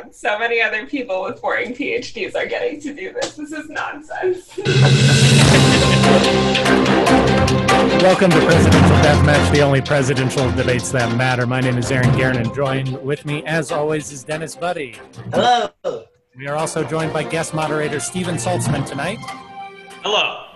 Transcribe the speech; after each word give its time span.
on. 0.00 0.12
So 0.12 0.38
many 0.38 0.60
other 0.60 0.86
people 0.86 1.22
with 1.22 1.40
boring 1.40 1.74
PhDs 1.74 2.34
are 2.34 2.46
getting 2.46 2.80
to 2.80 2.94
do 2.94 3.12
this. 3.12 3.36
This 3.36 3.52
is 3.52 3.68
nonsense. 3.68 4.56
Welcome 8.02 8.30
to 8.30 8.40
Presidential 8.46 8.96
Deathmatch, 8.98 9.52
the 9.52 9.62
only 9.62 9.80
presidential 9.80 10.50
debates 10.52 10.90
that 10.92 11.16
matter. 11.16 11.46
My 11.46 11.60
name 11.60 11.78
is 11.78 11.90
Aaron 11.90 12.10
Guerin, 12.16 12.36
and 12.36 12.54
joined 12.54 13.00
with 13.02 13.24
me, 13.24 13.44
as 13.44 13.70
always, 13.72 14.10
is 14.12 14.24
Dennis 14.24 14.56
Buddy. 14.56 14.96
Hello. 15.32 15.70
We 16.36 16.46
are 16.46 16.56
also 16.56 16.84
joined 16.84 17.12
by 17.12 17.24
guest 17.24 17.52
moderator 17.54 18.00
Steven 18.00 18.36
Saltsman 18.36 18.86
tonight, 18.86 19.18
Hello. 20.02 20.46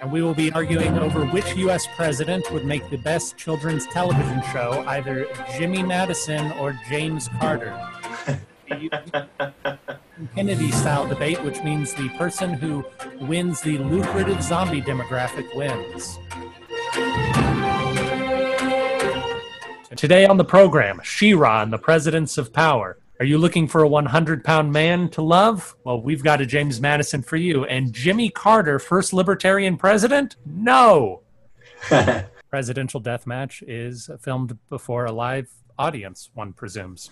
and 0.00 0.10
we 0.10 0.22
will 0.22 0.34
be 0.34 0.52
arguing 0.52 0.96
over 0.98 1.26
which 1.26 1.56
U.S. 1.56 1.86
president 1.94 2.50
would 2.52 2.64
make 2.64 2.88
the 2.88 2.96
best 2.98 3.36
children's 3.36 3.86
television 3.88 4.40
show, 4.52 4.84
either 4.86 5.26
Jimmy 5.58 5.82
Madison 5.82 6.52
or 6.52 6.78
James 6.88 7.28
Carter. 7.40 7.76
Kennedy 10.34 10.70
style 10.70 11.08
debate, 11.08 11.42
which 11.42 11.62
means 11.62 11.92
the 11.94 12.08
person 12.10 12.52
who 12.52 12.84
wins 13.20 13.60
the 13.60 13.78
lucrative 13.78 14.42
zombie 14.42 14.80
demographic 14.80 15.52
wins. 15.56 16.18
Today 19.96 20.24
on 20.24 20.36
the 20.36 20.44
program, 20.44 21.00
She-Ra 21.02 21.62
and 21.62 21.72
the 21.72 21.78
Presidents 21.78 22.38
of 22.38 22.52
Power. 22.52 22.98
Are 23.18 23.24
you 23.24 23.38
looking 23.38 23.66
for 23.66 23.82
a 23.82 23.88
100 23.88 24.44
pound 24.44 24.72
man 24.72 25.08
to 25.10 25.20
love? 25.20 25.74
Well, 25.84 26.00
we've 26.00 26.22
got 26.22 26.40
a 26.40 26.46
James 26.46 26.80
Madison 26.80 27.22
for 27.22 27.36
you. 27.36 27.64
And 27.64 27.92
Jimmy 27.92 28.30
Carter, 28.30 28.78
first 28.78 29.12
libertarian 29.12 29.76
president? 29.76 30.36
No. 30.46 31.22
Presidential 32.50 33.00
Deathmatch 33.00 33.62
is 33.66 34.08
filmed 34.20 34.56
before 34.68 35.06
a 35.06 35.12
live 35.12 35.50
audience, 35.78 36.30
one 36.34 36.52
presumes. 36.52 37.10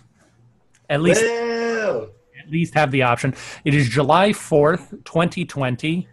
At 0.89 1.03
least 1.03 1.23
Woo! 1.23 2.11
at 2.49 2.51
least 2.51 2.75
have 2.75 2.91
the 2.91 3.03
option. 3.03 3.35
It 3.65 3.75
is 3.75 3.89
July 3.89 4.31
4th, 4.31 5.05
2020, 5.05 6.09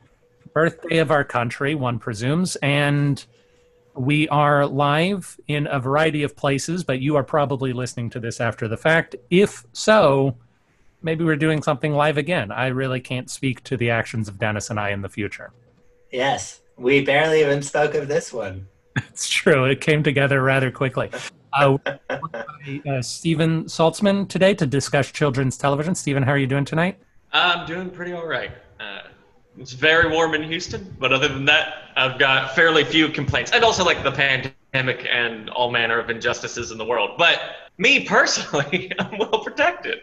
birthday 0.54 0.98
of 0.98 1.12
our 1.12 1.23
country, 1.23 1.76
one 1.76 2.00
presumes, 2.00 2.56
and 2.58 3.26
we 3.95 4.28
are 4.30 4.66
live 4.66 5.40
in 5.48 5.67
a 5.67 5.80
variety 5.80 6.23
of 6.23 6.36
places, 6.36 6.84
but 6.84 7.00
you 7.00 7.16
are 7.16 7.23
probably 7.23 7.72
listening 7.72 8.09
to 8.12 8.20
this 8.20 8.42
after 8.42 8.67
the 8.67 8.78
fact. 8.78 9.16
If 9.30 9.64
so, 9.72 10.36
maybe 11.02 11.23
we're 11.23 11.38
doing 11.38 11.64
something 11.64 11.94
live 11.94 12.17
again. 12.17 12.52
I 12.52 12.67
really 12.67 13.00
can't 13.00 13.30
speak 13.30 13.64
to 13.66 13.78
the 13.78 13.89
actions 13.89 14.28
of 14.28 14.38
Dennis 14.38 14.70
and 14.70 14.80
I 14.80 14.89
in 14.89 15.02
the 15.02 15.10
future. 15.10 15.54
Yes, 16.12 16.62
we 16.78 17.04
barely 17.06 17.42
even 17.42 17.62
spoke 17.62 17.95
of 17.95 18.08
this 18.08 18.34
one. 18.34 18.67
It's 19.10 19.28
true. 19.28 19.66
It 19.66 19.82
came 19.82 20.04
together 20.04 20.42
rather 20.42 20.72
quickly. 20.72 21.10
Uh, 21.56 21.78
uh, 22.09 23.02
Steven 23.02 23.64
Saltsman 23.66 24.28
today 24.28 24.53
to 24.53 24.66
discuss 24.66 25.11
children's 25.11 25.58
television. 25.58 25.95
Stephen, 25.95 26.22
how 26.22 26.31
are 26.31 26.38
you 26.38 26.48
doing 26.48 26.66
tonight? 26.66 27.00
I'm 27.31 27.66
doing 27.66 27.89
pretty 27.89 28.14
all 28.14 28.28
right. 28.28 28.52
Uh, 28.80 29.02
it's 29.58 29.72
very 29.72 30.11
warm 30.11 30.33
in 30.33 30.44
Houston, 30.44 30.95
but 31.00 31.14
other 31.14 31.28
than 31.30 31.45
that, 31.45 31.92
I've 31.95 32.20
got 32.20 32.56
fairly 32.56 32.83
few 32.83 33.08
complaints. 33.08 33.52
And 33.52 33.64
also 33.64 33.86
like 33.86 34.03
the 34.03 34.11
pandemic 34.11 35.08
and 35.09 35.50
all 35.50 35.72
manner 35.72 35.98
of 35.98 36.09
injustices 36.09 36.72
in 36.72 36.78
the 36.78 36.86
world. 36.86 37.11
But 37.17 37.39
me 37.78 38.03
personally, 38.06 38.92
I'm 39.00 39.17
well 39.17 39.44
protected. 39.44 40.00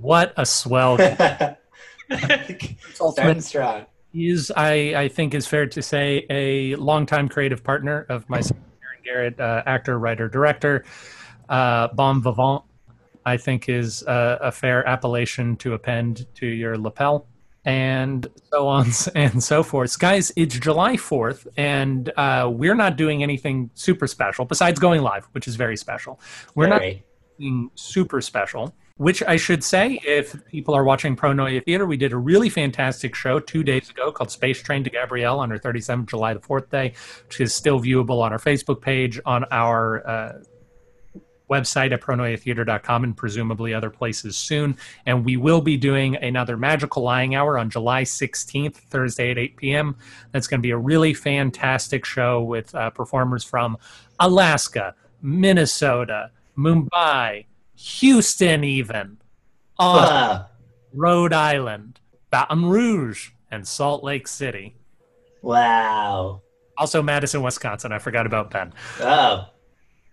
What 0.00 0.34
a 0.36 0.44
swell 0.44 0.98
Starting 2.94 3.40
strong. 3.40 3.86
He's, 4.12 4.50
I, 4.50 4.72
I 5.02 5.08
think, 5.08 5.34
is 5.34 5.46
fair 5.46 5.66
to 5.66 5.82
say, 5.82 6.26
a 6.30 6.74
longtime 6.76 7.28
creative 7.28 7.62
partner 7.62 8.06
of 8.08 8.28
myself, 8.28 8.58
Garrett, 9.04 9.38
uh, 9.40 9.62
actor, 9.66 9.98
writer, 9.98 10.28
director. 10.28 10.84
Uh, 11.48 11.88
bon 11.88 12.22
vivant, 12.22 12.62
I 13.24 13.36
think, 13.36 13.68
is 13.68 14.02
a, 14.02 14.38
a 14.42 14.52
fair 14.52 14.86
appellation 14.86 15.56
to 15.56 15.74
append 15.74 16.26
to 16.36 16.46
your 16.46 16.76
lapel, 16.76 17.26
and 17.64 18.26
so 18.50 18.66
on 18.66 18.90
and 19.14 19.42
so 19.42 19.62
forth. 19.62 19.98
Guys, 19.98 20.32
it's 20.36 20.58
July 20.58 20.96
4th, 20.96 21.46
and 21.56 22.12
uh, 22.16 22.50
we're 22.52 22.74
not 22.74 22.96
doing 22.96 23.22
anything 23.22 23.70
super 23.74 24.06
special 24.06 24.44
besides 24.44 24.78
going 24.78 25.02
live, 25.02 25.26
which 25.32 25.48
is 25.48 25.56
very 25.56 25.76
special. 25.76 26.20
We're 26.54 26.68
not 26.68 26.82
something 26.82 27.70
super 27.74 28.20
special. 28.20 28.74
Which 28.98 29.22
I 29.22 29.36
should 29.36 29.62
say, 29.62 30.00
if 30.04 30.44
people 30.46 30.74
are 30.74 30.82
watching 30.82 31.14
Pronoia 31.14 31.64
Theater, 31.64 31.86
we 31.86 31.96
did 31.96 32.12
a 32.12 32.16
really 32.16 32.48
fantastic 32.48 33.14
show 33.14 33.38
two 33.38 33.62
days 33.62 33.88
ago 33.88 34.10
called 34.10 34.32
Space 34.32 34.60
Train 34.60 34.82
to 34.82 34.90
Gabrielle 34.90 35.38
on 35.38 35.52
our 35.52 35.58
37th 35.58 36.06
July 36.06 36.34
the 36.34 36.40
4th 36.40 36.68
day, 36.68 36.94
which 37.26 37.40
is 37.40 37.54
still 37.54 37.80
viewable 37.80 38.20
on 38.20 38.32
our 38.32 38.40
Facebook 38.40 38.80
page, 38.80 39.20
on 39.24 39.44
our 39.52 40.04
uh, 40.04 40.42
website 41.48 41.92
at 41.92 42.00
pronoiatheater.com, 42.00 43.04
and 43.04 43.16
presumably 43.16 43.72
other 43.72 43.90
places 43.90 44.36
soon. 44.36 44.76
And 45.06 45.24
we 45.24 45.36
will 45.36 45.60
be 45.60 45.76
doing 45.76 46.16
another 46.16 46.56
Magical 46.56 47.04
Lying 47.04 47.34
Hour 47.34 47.58
on 47.58 47.70
July 47.70 48.02
16th, 48.02 48.76
Thursday 48.76 49.30
at 49.30 49.38
8 49.38 49.56
p.m. 49.56 49.96
That's 50.32 50.46
going 50.46 50.60
to 50.60 50.66
be 50.66 50.72
a 50.72 50.76
really 50.76 51.14
fantastic 51.14 52.04
show 52.04 52.42
with 52.42 52.74
uh, 52.74 52.90
performers 52.90 53.44
from 53.44 53.78
Alaska, 54.18 54.94
Minnesota, 55.22 56.30
Mumbai, 56.56 57.46
Houston, 57.78 58.64
even, 58.64 59.18
Austin, 59.78 60.14
Wow. 60.16 60.46
Rhode 60.92 61.32
Island, 61.32 62.00
Baton 62.30 62.66
Rouge, 62.66 63.30
and 63.52 63.66
Salt 63.66 64.02
Lake 64.02 64.26
City. 64.26 64.76
Wow. 65.42 66.42
Also, 66.76 67.02
Madison, 67.02 67.40
Wisconsin. 67.40 67.92
I 67.92 67.98
forgot 67.98 68.26
about 68.26 68.50
Ben. 68.50 68.72
Oh, 69.00 69.46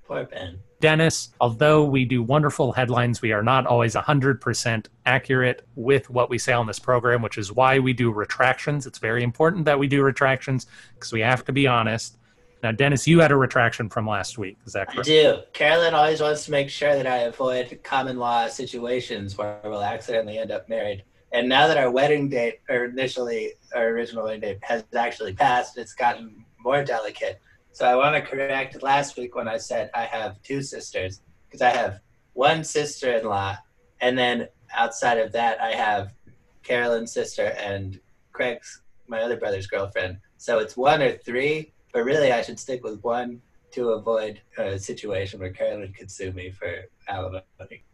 poor 0.08 0.26
Ben. 0.26 0.60
Dennis, 0.80 1.30
although 1.42 1.86
we 1.86 2.06
do 2.06 2.22
wonderful 2.22 2.72
headlines, 2.72 3.24
we 3.24 3.32
are 3.32 3.42
not 3.42 3.66
always 3.66 3.96
100% 3.96 4.86
accurate 5.08 5.68
with 5.74 6.08
what 6.12 6.30
we 6.30 6.38
say 6.38 6.54
on 6.54 6.68
this 6.68 6.78
program, 6.78 7.24
which 7.24 7.40
is 7.40 7.52
why 7.52 7.80
we 7.80 7.94
do 7.94 8.12
retractions. 8.12 8.86
It's 8.86 9.00
very 9.00 9.24
important 9.24 9.66
that 9.66 9.80
we 9.80 9.88
do 9.88 10.04
retractions 10.04 10.68
because 10.94 11.12
we 11.12 11.22
have 11.22 11.44
to 11.46 11.52
be 11.52 11.66
honest. 11.66 12.18
Now, 12.64 12.72
Dennis, 12.72 13.06
you 13.06 13.20
had 13.20 13.32
a 13.32 13.36
retraction 13.36 13.90
from 13.90 14.08
last 14.08 14.38
week. 14.38 14.58
Is 14.66 14.74
that 14.74 14.88
correct? 14.88 15.08
I 15.08 15.12
do. 15.12 15.38
Carolyn 15.54 15.94
always 15.94 16.22
wants 16.22 16.46
to 16.46 16.52
make 16.52 16.70
sure 16.70 16.96
that 16.96 17.06
I 17.06 17.18
avoid 17.20 17.80
common 17.84 18.18
law 18.18 18.48
situations 18.48 19.38
where 19.38 19.60
we'll 19.64 19.84
accidentally 19.84 20.40
end 20.40 20.52
up 20.52 20.68
married. 20.68 21.04
And 21.32 21.50
now 21.50 21.68
that 21.68 21.78
our 21.78 21.92
wedding 21.92 22.30
date, 22.30 22.62
or 22.70 22.86
initially 22.86 23.54
our 23.76 23.90
original 23.90 24.24
wedding 24.24 24.42
date, 24.42 24.60
has 24.62 24.84
actually 24.96 25.34
passed, 25.34 25.78
it's 25.78 25.94
gotten 25.94 26.46
more 26.60 26.84
delicate. 26.84 27.40
So 27.72 27.86
I 27.86 27.96
want 27.96 28.16
to 28.16 28.22
correct 28.22 28.82
last 28.82 29.18
week 29.18 29.36
when 29.36 29.48
I 29.48 29.58
said 29.58 29.92
I 29.94 30.06
have 30.06 30.42
two 30.42 30.62
sisters, 30.62 31.22
because 31.46 31.62
I 31.62 31.70
have 31.70 32.00
one 32.34 32.64
sister 32.64 33.12
in 33.12 33.26
law, 33.26 33.58
and 34.02 34.18
then 34.18 34.48
outside 34.74 35.18
of 35.20 35.32
that, 35.34 35.62
I 35.62 35.74
have 35.74 36.14
Carolyn's 36.64 37.12
sister 37.12 37.54
and 37.60 38.00
Craig's, 38.32 38.82
my 39.08 39.22
other 39.22 39.38
brother's 39.38 39.68
girlfriend. 39.68 40.18
So 40.38 40.60
it's 40.60 40.76
one 40.76 41.02
or 41.02 41.18
three, 41.18 41.74
but 41.96 42.04
really 42.04 42.34
I 42.34 42.42
should 42.42 42.60
stick 42.60 42.84
with 42.84 43.02
one 43.04 43.42
to 43.72 43.92
avoid 43.92 44.42
a 44.58 44.78
situation 44.78 45.40
where 45.40 45.50
Carolyn 45.50 45.94
could 45.94 46.12
sue 46.12 46.34
me 46.34 46.52
for 46.52 46.70
alimony. 47.08 47.46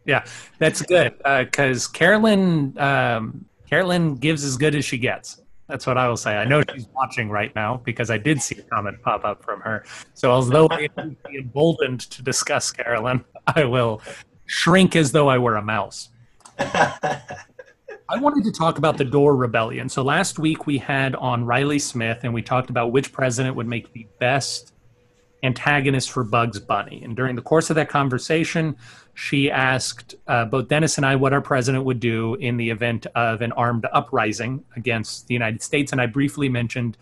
Yeah, 0.06 0.25
that's 0.57 0.81
good 0.81 1.13
because 1.23 1.88
Carolyn, 1.88 2.75
um, 2.79 3.45
Carolyn 3.69 4.16
gives 4.16 4.44
as 4.44 4.57
good 4.57 4.73
as 4.73 4.85
she 4.85 4.97
gets. 4.97 5.44
That's 5.67 5.85
what 5.85 6.00
I 6.00 6.07
will 6.07 6.17
say. 6.17 6.35
I 6.35 6.45
know 6.45 6.63
she's 6.73 6.88
watching 6.95 7.29
right 7.29 7.53
now 7.53 7.79
because 7.85 8.09
I 8.09 8.17
did 8.17 8.41
see 8.41 8.57
a 8.57 8.63
comment 8.63 9.00
pop 9.03 9.23
up 9.23 9.44
from 9.44 9.61
her. 9.61 9.85
So, 10.16 10.31
although 10.31 10.67
I 10.72 10.90
am 10.97 11.16
emboldened 11.34 12.01
to 12.01 12.23
discuss 12.23 12.72
Carolyn, 12.72 13.23
I 13.56 13.66
will 13.66 14.01
shrink 14.47 14.95
as 14.95 15.11
though 15.11 15.29
I 15.29 15.38
were 15.38 15.57
a 15.57 15.61
mouse. 15.61 16.09
I 18.11 18.17
wanted 18.17 18.44
to 18.44 18.51
talk 18.51 18.77
about 18.77 18.97
the 18.97 19.05
Dorr 19.05 19.38
Rebellion. 19.38 19.88
So 19.88 20.03
last 20.03 20.38
week 20.38 20.67
we 20.67 20.77
had 20.77 21.16
on 21.16 21.45
Riley 21.45 21.79
Smith, 21.79 22.19
and 22.23 22.33
we 22.33 22.41
talked 22.41 22.69
about 22.69 22.91
which 22.91 23.13
president 23.13 23.55
would 23.55 23.67
make 23.67 23.94
the 23.94 24.05
best 24.19 24.73
antagonist 25.44 26.11
for 26.11 26.25
Bugs 26.25 26.59
Bunny. 26.59 27.01
And 27.05 27.16
during 27.16 27.38
the 27.38 27.41
course 27.41 27.69
of 27.69 27.77
that 27.77 27.88
conversation, 27.88 28.75
she 29.13 29.49
asked 29.49 30.16
uh, 30.27 30.44
both 30.44 30.67
Dennis 30.67 30.97
and 30.97 31.05
I 31.05 31.16
what 31.16 31.31
our 31.31 31.39
president 31.39 31.85
would 31.85 32.01
do 32.01 32.35
in 32.35 32.58
the 32.58 32.69
event 32.69 33.08
of 33.16 33.41
an 33.41 33.53
armed 33.53 33.87
uprising 33.93 34.66
against 34.75 35.28
the 35.28 35.34
United 35.34 35.61
States. 35.61 35.93
And 35.93 36.02
I 36.02 36.05
briefly 36.05 36.49
mentioned 36.49 36.97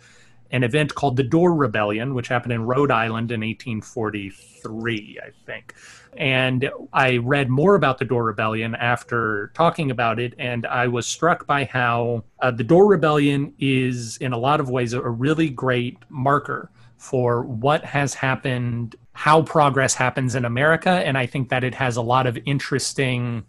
an 0.51 0.61
event 0.61 0.93
called 0.93 1.17
the 1.17 1.23
Dorr 1.23 1.55
Rebellion, 1.55 2.13
which 2.13 2.27
happened 2.27 2.53
in 2.53 2.67
Rhode 2.67 2.91
Island 2.91 3.31
in 3.31 3.41
1843, 3.41 5.19
I 5.23 5.31
think. 5.47 5.73
And 6.17 6.69
I 6.91 7.17
read 7.17 7.49
more 7.49 7.75
about 7.75 7.97
the 7.97 8.05
Dorr 8.05 8.23
Rebellion 8.23 8.75
after 8.75 9.51
talking 9.53 9.91
about 9.91 10.19
it, 10.19 10.33
and 10.37 10.65
I 10.65 10.87
was 10.87 11.07
struck 11.07 11.45
by 11.45 11.65
how 11.65 12.23
uh, 12.41 12.51
the 12.51 12.63
Dorr 12.63 12.87
Rebellion 12.87 13.53
is, 13.59 14.17
in 14.17 14.33
a 14.33 14.37
lot 14.37 14.59
of 14.59 14.69
ways, 14.69 14.93
a 14.93 15.01
really 15.01 15.49
great 15.49 15.97
marker 16.09 16.71
for 16.97 17.43
what 17.43 17.85
has 17.85 18.13
happened, 18.13 18.95
how 19.13 19.41
progress 19.41 19.93
happens 19.93 20.35
in 20.35 20.45
America, 20.45 20.89
and 20.89 21.17
I 21.17 21.25
think 21.25 21.49
that 21.49 21.63
it 21.63 21.73
has 21.75 21.95
a 21.95 22.01
lot 22.01 22.27
of 22.27 22.37
interesting 22.45 23.45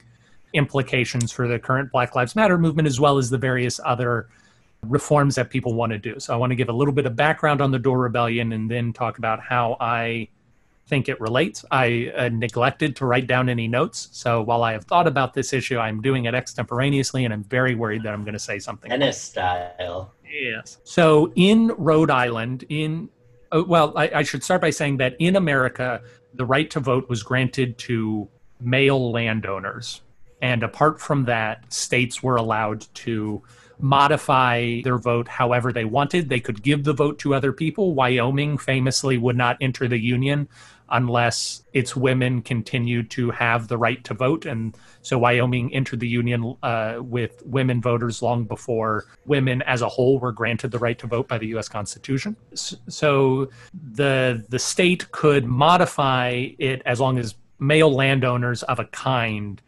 implications 0.53 1.33
for 1.33 1.49
the 1.49 1.59
current 1.59 1.91
Black 1.93 2.15
Lives 2.15 2.37
Matter 2.37 2.59
movement 2.59 2.87
as 2.87 3.01
well 3.01 3.19
as 3.19 3.31
the 3.31 3.39
various 3.39 3.81
other 3.85 4.29
reforms 4.83 5.35
that 5.35 5.51
people 5.51 5.75
want 5.75 5.93
to 5.93 5.99
do. 5.99 6.19
So 6.19 6.33
I 6.33 6.37
want 6.37 6.51
to 6.51 6.57
give 6.57 6.69
a 6.69 6.73
little 6.73 6.95
bit 6.95 7.07
of 7.07 7.17
background 7.17 7.61
on 7.61 7.71
the 7.71 7.79
Dorr 7.79 7.99
Rebellion 7.99 8.53
and 8.53 8.71
then 8.71 8.93
talk 8.93 9.19
about 9.19 9.41
how 9.41 9.77
I 9.81 10.29
think 10.91 11.09
it 11.09 11.19
relates. 11.21 11.65
I 11.71 12.13
uh, 12.17 12.29
neglected 12.29 12.97
to 12.97 13.07
write 13.07 13.29
down 13.29 13.49
any 13.49 13.69
notes. 13.69 14.09
So 14.13 14.43
while 14.43 14.65
I 14.65 14.73
have 14.73 14.85
thought 14.85 15.07
about 15.07 15.33
this 15.33 15.53
issue, 15.53 15.79
I'm 15.79 16.03
doing 16.03 16.25
it 16.25 16.35
extemporaneously, 16.35 17.25
and 17.25 17.33
I'm 17.33 17.45
very 17.45 17.77
worried 17.77 18.03
that 18.03 18.13
I'm 18.13 18.25
going 18.25 18.35
to 18.35 18.41
say 18.41 18.59
something. 18.59 18.91
Tennis 18.91 19.19
style. 19.19 20.13
Yes. 20.29 20.79
So 20.83 21.33
in 21.37 21.69
Rhode 21.79 22.11
Island, 22.11 22.65
in 22.69 23.09
oh, 23.53 23.63
well, 23.65 23.97
I, 23.97 24.11
I 24.17 24.23
should 24.25 24.43
start 24.43 24.61
by 24.61 24.71
saying 24.71 24.97
that 24.99 25.15
in 25.21 25.37
America, 25.37 26.03
the 26.35 26.45
right 26.45 26.69
to 26.71 26.81
vote 26.81 27.09
was 27.09 27.23
granted 27.23 27.79
to 27.79 28.29
male 28.61 29.13
landowners, 29.13 30.03
and 30.43 30.63
apart 30.63 31.01
from 31.01 31.25
that, 31.27 31.73
states 31.73 32.23
were 32.23 32.37
allowed 32.37 32.87
to 32.95 33.43
modify 33.83 34.81
their 34.83 34.99
vote 34.99 35.27
however 35.27 35.73
they 35.73 35.85
wanted. 35.85 36.29
They 36.29 36.41
could 36.41 36.63
give 36.63 36.85
the 36.85 36.93
vote 36.93 37.19
to 37.21 37.35
other 37.35 37.53
people. 37.53 37.95
Wyoming 37.95 38.59
famously 38.59 39.17
would 39.19 39.37
not 39.37 39.57
enter 39.61 39.89
the 39.89 39.99
Union 39.99 40.49
unless 40.91 41.63
its 41.73 41.95
women 41.95 42.43
continued 42.43 43.11
to 43.11 43.31
have 43.31 43.69
the 43.69 43.79
right 43.79 44.03
to 44.05 44.15
vote. 44.15 44.47
And 44.47 44.77
so 45.03 45.19
Wyoming 45.19 45.73
entered 45.75 46.01
the 46.01 46.09
Union 46.09 46.57
uh, 46.63 46.99
with 47.01 47.43
women 47.45 47.81
voters 47.81 48.23
long 48.23 48.45
before 48.45 49.07
women 49.27 49.63
as 49.63 49.83
a 49.83 49.89
whole 49.89 50.19
were 50.19 50.33
granted 50.33 50.71
the 50.71 50.79
right 50.79 50.99
to 50.99 51.07
vote 51.07 51.29
by 51.29 51.39
the 51.39 51.49
U.S. 51.49 51.69
Constitution. 51.69 52.37
So 52.55 53.51
the 53.93 54.45
the 54.49 54.59
state 54.59 55.11
could 55.13 55.45
modify 55.45 56.49
it 56.59 56.83
as 56.85 57.01
long 57.01 57.19
as 57.19 57.35
male 57.59 57.93
landowners 57.93 58.63
of 58.65 58.79
a 58.79 58.85
kind 58.87 59.61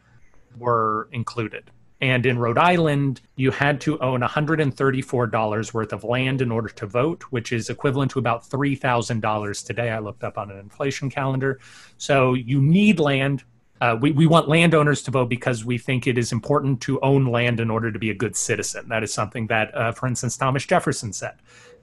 were 0.57 1.07
included. 1.11 1.71
And 2.03 2.25
in 2.25 2.37
Rhode 2.37 2.57
Island, 2.57 3.21
you 3.37 3.49
had 3.49 3.79
to 3.81 3.97
own 3.99 4.19
$134 4.19 5.73
worth 5.73 5.93
of 5.93 6.03
land 6.03 6.41
in 6.41 6.51
order 6.51 6.67
to 6.67 6.85
vote, 6.85 7.23
which 7.29 7.53
is 7.53 7.69
equivalent 7.69 8.11
to 8.11 8.19
about 8.19 8.43
$3,000 8.43 9.65
today. 9.65 9.89
I 9.89 9.99
looked 9.99 10.25
up 10.25 10.37
on 10.37 10.51
an 10.51 10.59
inflation 10.59 11.09
calendar. 11.09 11.61
So 11.97 12.33
you 12.33 12.61
need 12.61 12.99
land. 12.99 13.45
Uh, 13.79 13.97
we, 14.01 14.11
we 14.11 14.27
want 14.27 14.49
landowners 14.49 15.01
to 15.03 15.11
vote 15.11 15.29
because 15.29 15.63
we 15.63 15.77
think 15.77 16.05
it 16.05 16.17
is 16.17 16.33
important 16.33 16.81
to 16.81 16.99
own 16.99 17.27
land 17.27 17.61
in 17.61 17.69
order 17.69 17.89
to 17.89 17.97
be 17.97 18.09
a 18.09 18.13
good 18.13 18.35
citizen. 18.35 18.89
That 18.89 19.01
is 19.01 19.13
something 19.13 19.47
that, 19.47 19.73
uh, 19.73 19.93
for 19.93 20.07
instance, 20.07 20.35
Thomas 20.35 20.65
Jefferson 20.65 21.13
said 21.13 21.35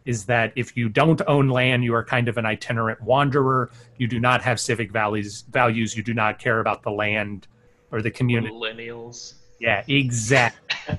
is 0.05 0.27
that 0.27 0.53
if 0.55 0.77
you 0.77 0.91
don't 0.91 1.23
own 1.29 1.49
land, 1.49 1.83
you 1.83 1.95
are 1.95 2.05
kind 2.05 2.29
of 2.29 2.37
an 2.37 2.45
itinerant 2.45 3.01
wanderer. 3.01 3.71
You 3.97 4.07
do 4.07 4.21
not 4.21 4.43
have 4.43 4.61
civic 4.61 4.93
values. 4.93 5.47
Values. 5.51 5.97
You 5.97 6.03
do 6.03 6.13
not 6.13 6.39
care 6.39 6.61
about 6.61 6.83
the 6.83 6.91
land 6.91 7.47
or 7.91 8.03
the 8.03 8.11
community. 8.11 8.53
Millennials. 8.53 9.40
Yeah, 9.61 9.85
exactly. 9.87 10.99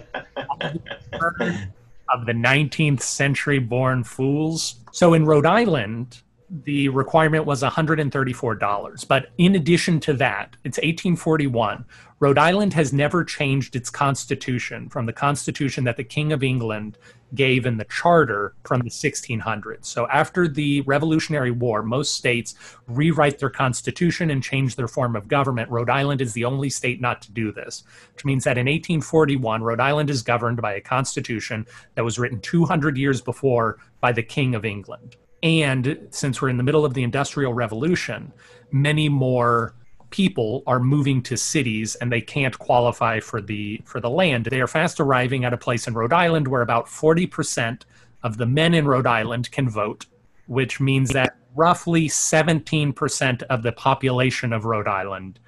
of 2.14 2.26
the 2.26 2.34
19th 2.34 3.02
century 3.02 3.60
born 3.60 4.04
fools. 4.04 4.76
So 4.92 5.14
in 5.14 5.26
Rhode 5.26 5.46
Island, 5.46 6.22
the 6.66 6.90
requirement 6.90 7.46
was 7.46 7.64
$134. 7.64 9.08
But 9.08 9.30
in 9.38 9.56
addition 9.56 10.00
to 10.02 10.14
that, 10.16 10.56
it's 10.64 10.78
1841. 10.78 11.86
Rhode 12.22 12.38
Island 12.38 12.76
has 12.76 12.94
never 12.94 13.24
changed 13.24 13.76
its 13.76 13.90
constitution 13.90 14.90
from 14.90 15.08
the 15.08 15.12
constitution 15.12 15.86
that 15.86 15.98
the 15.98 16.04
King 16.04 16.32
of 16.32 16.44
England 16.44 17.00
gave 17.34 17.66
in 17.66 17.78
the 17.78 17.86
charter 17.86 18.54
from 18.64 18.82
the 18.82 18.92
1600s. 18.92 19.86
So 19.86 20.08
after 20.08 20.48
the 20.48 20.82
Revolutionary 20.82 21.50
War, 21.50 21.82
most 21.82 22.14
states 22.14 22.54
rewrite 22.86 23.40
their 23.40 23.50
constitution 23.50 24.30
and 24.30 24.44
change 24.44 24.76
their 24.76 24.88
form 24.88 25.16
of 25.16 25.28
government. 25.28 25.72
Rhode 25.72 25.90
Island 25.90 26.22
is 26.22 26.34
the 26.34 26.46
only 26.46 26.70
state 26.70 27.02
not 27.02 27.24
to 27.24 27.32
do 27.32 27.52
this, 27.52 27.86
which 28.14 28.24
means 28.24 28.44
that 28.44 28.60
in 28.60 28.68
1841, 28.68 29.64
Rhode 29.64 29.80
Island 29.80 30.12
is 30.12 30.22
governed 30.22 30.62
by 30.62 30.76
a 30.76 30.82
constitution 30.82 31.66
that 31.96 32.06
was 32.06 32.20
written 32.20 32.40
200 32.40 32.98
years 32.98 33.20
before 33.20 33.80
by 34.00 34.12
the 34.12 34.22
King 34.22 34.54
of 34.54 34.64
England. 34.64 35.16
And 35.42 36.08
since 36.12 36.40
we're 36.40 36.50
in 36.50 36.58
the 36.58 36.64
middle 36.64 36.86
of 36.86 36.94
the 36.94 37.02
Industrial 37.02 37.52
Revolution, 37.52 38.32
many 38.72 39.10
more 39.10 39.74
people 40.12 40.64
are 40.68 40.80
moving 40.80 41.22
to 41.24 41.38
cities 41.38 41.96
and 41.96 42.12
they 42.12 42.22
can't 42.22 42.58
qualify 42.60 43.20
for 43.20 43.42
the 43.42 43.82
for 43.86 44.00
the 44.00 44.10
land. 44.10 44.46
They 44.46 44.62
are 44.62 44.68
fast 44.68 45.00
arriving 45.00 45.46
at 45.46 45.54
a 45.54 45.58
place 45.58 45.88
in 45.88 45.94
Rhode 45.94 46.14
Island 46.14 46.48
where 46.48 46.62
about 46.62 46.86
40% 46.86 47.84
of 48.24 48.38
the 48.38 48.46
men 48.46 48.74
in 48.74 48.86
Rhode 48.86 49.08
Island 49.08 49.52
can 49.52 49.70
vote, 49.70 50.06
which 50.48 50.80
means 50.80 51.10
that 51.12 51.36
roughly 51.56 52.08
17% 52.08 53.44
of 53.44 53.64
the 53.64 53.72
population 53.72 54.54
of 54.54 54.66
Rhode 54.66 54.88
Island 54.88 55.40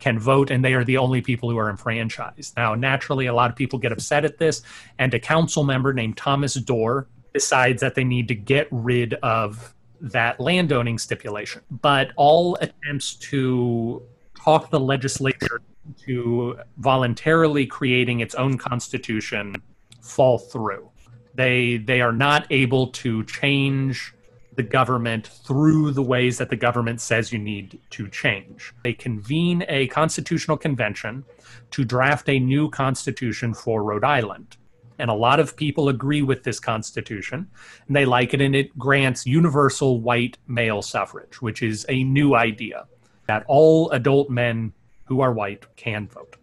can 0.00 0.18
vote 0.18 0.50
and 0.50 0.64
they 0.64 0.74
are 0.74 0.84
the 0.84 0.96
only 0.96 1.20
people 1.20 1.50
who 1.50 1.58
are 1.58 1.70
enfranchised. 1.70 2.56
Now, 2.56 2.74
naturally 2.74 3.26
a 3.26 3.34
lot 3.34 3.50
of 3.50 3.56
people 3.56 3.78
get 3.78 3.92
upset 3.92 4.24
at 4.24 4.38
this 4.38 4.62
and 4.98 5.12
a 5.14 5.18
council 5.18 5.64
member 5.64 5.92
named 5.92 6.16
Thomas 6.16 6.54
Dorr 6.54 7.08
decides 7.34 7.80
that 7.80 7.94
they 7.94 8.04
need 8.04 8.28
to 8.28 8.34
get 8.34 8.68
rid 8.70 9.14
of 9.14 9.74
that 10.00 10.40
landowning 10.40 10.98
stipulation. 10.98 11.62
But 11.70 12.12
all 12.16 12.56
attempts 12.60 13.14
to 13.16 14.02
talk 14.36 14.70
the 14.70 14.80
legislature 14.80 15.60
to 16.06 16.58
voluntarily 16.76 17.66
creating 17.66 18.20
its 18.20 18.34
own 18.34 18.58
constitution 18.58 19.54
fall 20.02 20.38
through. 20.38 20.88
They 21.34 21.78
they 21.78 22.00
are 22.00 22.12
not 22.12 22.46
able 22.50 22.88
to 22.88 23.24
change 23.24 24.14
the 24.56 24.62
government 24.64 25.28
through 25.28 25.92
the 25.92 26.02
ways 26.02 26.36
that 26.38 26.50
the 26.50 26.56
government 26.56 27.00
says 27.00 27.32
you 27.32 27.38
need 27.38 27.78
to 27.90 28.08
change. 28.08 28.74
They 28.82 28.92
convene 28.92 29.64
a 29.68 29.86
constitutional 29.86 30.56
convention 30.56 31.24
to 31.70 31.84
draft 31.84 32.28
a 32.28 32.40
new 32.40 32.68
constitution 32.68 33.54
for 33.54 33.84
Rhode 33.84 34.02
Island. 34.02 34.56
And 34.98 35.10
a 35.10 35.14
lot 35.14 35.40
of 35.40 35.56
people 35.56 35.88
agree 35.88 36.22
with 36.22 36.42
this 36.42 36.58
constitution 36.58 37.48
and 37.86 37.96
they 37.96 38.04
like 38.04 38.34
it, 38.34 38.40
and 38.40 38.54
it 38.54 38.76
grants 38.78 39.26
universal 39.26 40.00
white 40.00 40.38
male 40.46 40.82
suffrage, 40.82 41.40
which 41.40 41.62
is 41.62 41.86
a 41.88 42.04
new 42.04 42.34
idea 42.34 42.86
that 43.26 43.44
all 43.46 43.90
adult 43.90 44.30
men 44.30 44.72
who 45.04 45.20
are 45.20 45.32
white 45.32 45.64
can 45.76 46.08
vote. 46.08 46.36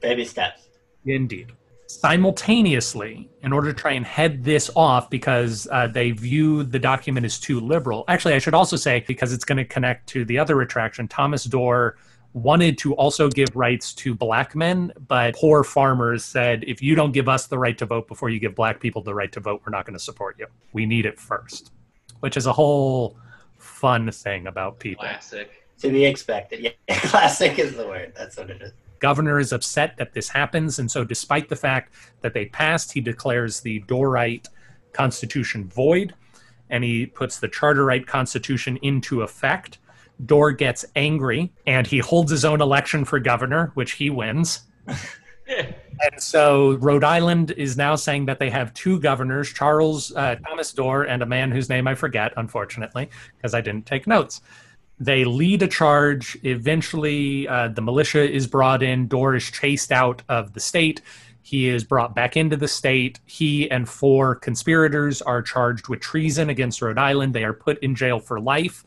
Baby 0.00 0.24
steps. 0.24 0.68
Indeed. 1.06 1.52
Simultaneously, 1.86 3.30
in 3.42 3.52
order 3.52 3.72
to 3.72 3.80
try 3.80 3.92
and 3.92 4.04
head 4.04 4.44
this 4.44 4.70
off 4.76 5.08
because 5.08 5.66
uh, 5.72 5.86
they 5.86 6.10
view 6.10 6.62
the 6.62 6.78
document 6.78 7.24
as 7.24 7.40
too 7.40 7.60
liberal, 7.60 8.04
actually, 8.08 8.34
I 8.34 8.38
should 8.38 8.52
also 8.52 8.76
say, 8.76 9.02
because 9.06 9.32
it's 9.32 9.44
going 9.44 9.56
to 9.56 9.64
connect 9.64 10.06
to 10.08 10.26
the 10.26 10.38
other 10.38 10.54
retraction, 10.54 11.08
Thomas 11.08 11.44
Dorr 11.44 11.96
wanted 12.32 12.78
to 12.78 12.94
also 12.94 13.28
give 13.28 13.54
rights 13.54 13.92
to 13.94 14.14
black 14.14 14.54
men, 14.54 14.92
but 15.08 15.34
poor 15.34 15.64
farmers 15.64 16.24
said, 16.24 16.64
if 16.66 16.82
you 16.82 16.94
don't 16.94 17.12
give 17.12 17.28
us 17.28 17.46
the 17.46 17.58
right 17.58 17.76
to 17.78 17.86
vote 17.86 18.06
before 18.06 18.28
you 18.28 18.38
give 18.38 18.54
black 18.54 18.80
people 18.80 19.02
the 19.02 19.14
right 19.14 19.32
to 19.32 19.40
vote, 19.40 19.62
we're 19.64 19.70
not 19.70 19.84
going 19.84 19.96
to 19.96 20.02
support 20.02 20.36
you. 20.38 20.46
We 20.72 20.86
need 20.86 21.06
it 21.06 21.18
first, 21.18 21.72
which 22.20 22.36
is 22.36 22.46
a 22.46 22.52
whole 22.52 23.16
fun 23.56 24.10
thing 24.10 24.46
about 24.46 24.78
people. 24.78 25.04
Classic. 25.04 25.64
To 25.80 25.90
be 25.90 26.04
expected. 26.04 26.60
Yeah, 26.60 26.70
classic 26.88 27.58
is 27.58 27.76
the 27.76 27.86
word. 27.86 28.12
That's 28.16 28.36
what 28.36 28.50
it 28.50 28.60
is. 28.60 28.72
Governor 28.98 29.38
is 29.38 29.52
upset 29.52 29.96
that 29.96 30.12
this 30.12 30.28
happens, 30.28 30.80
and 30.80 30.90
so 30.90 31.04
despite 31.04 31.48
the 31.48 31.56
fact 31.56 31.94
that 32.20 32.34
they 32.34 32.46
passed, 32.46 32.92
he 32.92 33.00
declares 33.00 33.60
the 33.60 33.80
Dorrite 33.82 34.48
Constitution 34.92 35.68
void, 35.68 36.14
and 36.68 36.82
he 36.82 37.06
puts 37.06 37.38
the 37.38 37.48
Charterite 37.48 38.06
Constitution 38.06 38.76
into 38.82 39.22
effect 39.22 39.78
Dorr 40.24 40.52
gets 40.52 40.84
angry 40.96 41.52
and 41.66 41.86
he 41.86 41.98
holds 41.98 42.30
his 42.30 42.44
own 42.44 42.60
election 42.60 43.04
for 43.04 43.18
governor, 43.18 43.70
which 43.74 43.92
he 43.92 44.10
wins. 44.10 44.60
and 44.86 45.74
so 46.18 46.74
Rhode 46.74 47.04
Island 47.04 47.52
is 47.52 47.76
now 47.76 47.94
saying 47.94 48.26
that 48.26 48.38
they 48.38 48.50
have 48.50 48.74
two 48.74 48.98
governors, 49.00 49.52
Charles 49.52 50.12
uh, 50.14 50.36
Thomas 50.46 50.72
Dorr 50.72 51.04
and 51.04 51.22
a 51.22 51.26
man 51.26 51.50
whose 51.50 51.68
name 51.68 51.86
I 51.86 51.94
forget, 51.94 52.32
unfortunately, 52.36 53.08
because 53.36 53.54
I 53.54 53.60
didn't 53.60 53.86
take 53.86 54.06
notes. 54.06 54.40
They 55.00 55.24
lead 55.24 55.62
a 55.62 55.68
charge. 55.68 56.36
Eventually, 56.42 57.46
uh, 57.46 57.68
the 57.68 57.82
militia 57.82 58.28
is 58.28 58.48
brought 58.48 58.82
in. 58.82 59.06
Dorr 59.06 59.36
is 59.36 59.48
chased 59.48 59.92
out 59.92 60.22
of 60.28 60.54
the 60.54 60.60
state. 60.60 61.00
He 61.42 61.68
is 61.68 61.84
brought 61.84 62.14
back 62.14 62.36
into 62.36 62.56
the 62.56 62.68
state. 62.68 63.20
He 63.24 63.70
and 63.70 63.88
four 63.88 64.34
conspirators 64.34 65.22
are 65.22 65.40
charged 65.40 65.88
with 65.88 66.00
treason 66.00 66.50
against 66.50 66.82
Rhode 66.82 66.98
Island. 66.98 67.32
They 67.32 67.44
are 67.44 67.52
put 67.52 67.78
in 67.78 67.94
jail 67.94 68.18
for 68.18 68.40
life 68.40 68.84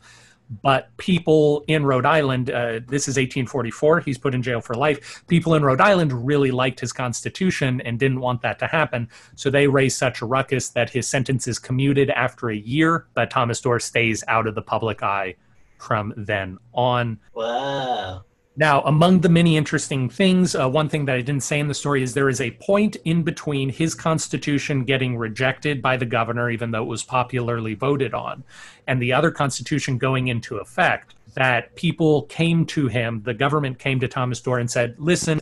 but 0.62 0.94
people 0.96 1.64
in 1.68 1.86
Rhode 1.86 2.06
Island, 2.06 2.50
uh, 2.50 2.80
this 2.86 3.08
is 3.08 3.16
1844, 3.16 4.00
he's 4.00 4.18
put 4.18 4.34
in 4.34 4.42
jail 4.42 4.60
for 4.60 4.74
life. 4.74 5.24
People 5.28 5.54
in 5.54 5.64
Rhode 5.64 5.80
Island 5.80 6.12
really 6.26 6.50
liked 6.50 6.80
his 6.80 6.92
constitution 6.92 7.80
and 7.82 7.98
didn't 7.98 8.20
want 8.20 8.42
that 8.42 8.58
to 8.58 8.66
happen. 8.66 9.08
So 9.34 9.50
they 9.50 9.66
raised 9.66 9.96
such 9.96 10.20
a 10.20 10.26
ruckus 10.26 10.70
that 10.70 10.90
his 10.90 11.06
sentence 11.08 11.48
is 11.48 11.58
commuted 11.58 12.10
after 12.10 12.50
a 12.50 12.56
year, 12.56 13.06
but 13.14 13.30
Thomas 13.30 13.60
Dorr 13.60 13.80
stays 13.80 14.22
out 14.28 14.46
of 14.46 14.54
the 14.54 14.62
public 14.62 15.02
eye 15.02 15.36
from 15.78 16.12
then 16.16 16.58
on. 16.72 17.18
Wow. 17.34 18.24
Now, 18.54 18.82
among 18.82 19.20
the 19.20 19.30
many 19.30 19.56
interesting 19.56 20.10
things, 20.10 20.54
uh, 20.54 20.68
one 20.68 20.90
thing 20.90 21.06
that 21.06 21.16
I 21.16 21.22
didn't 21.22 21.42
say 21.42 21.58
in 21.58 21.68
the 21.68 21.74
story 21.74 22.02
is 22.02 22.12
there 22.12 22.28
is 22.28 22.40
a 22.40 22.50
point 22.50 22.96
in 23.04 23.22
between 23.22 23.70
his 23.70 23.94
constitution 23.94 24.84
getting 24.84 25.16
rejected 25.16 25.80
by 25.80 25.96
the 25.96 26.04
governor, 26.04 26.50
even 26.50 26.70
though 26.70 26.82
it 26.82 26.88
was 26.88 27.02
popularly 27.02 27.74
voted 27.74 28.12
on, 28.12 28.44
and 28.86 29.00
the 29.00 29.12
other 29.14 29.30
constitution 29.30 29.96
going 29.96 30.28
into 30.28 30.58
effect. 30.58 31.14
That 31.34 31.74
people 31.76 32.24
came 32.24 32.66
to 32.66 32.88
him, 32.88 33.22
the 33.22 33.32
government 33.32 33.78
came 33.78 34.00
to 34.00 34.08
Thomas 34.08 34.38
Dorr 34.38 34.58
and 34.58 34.70
said, 34.70 34.96
Listen, 34.98 35.40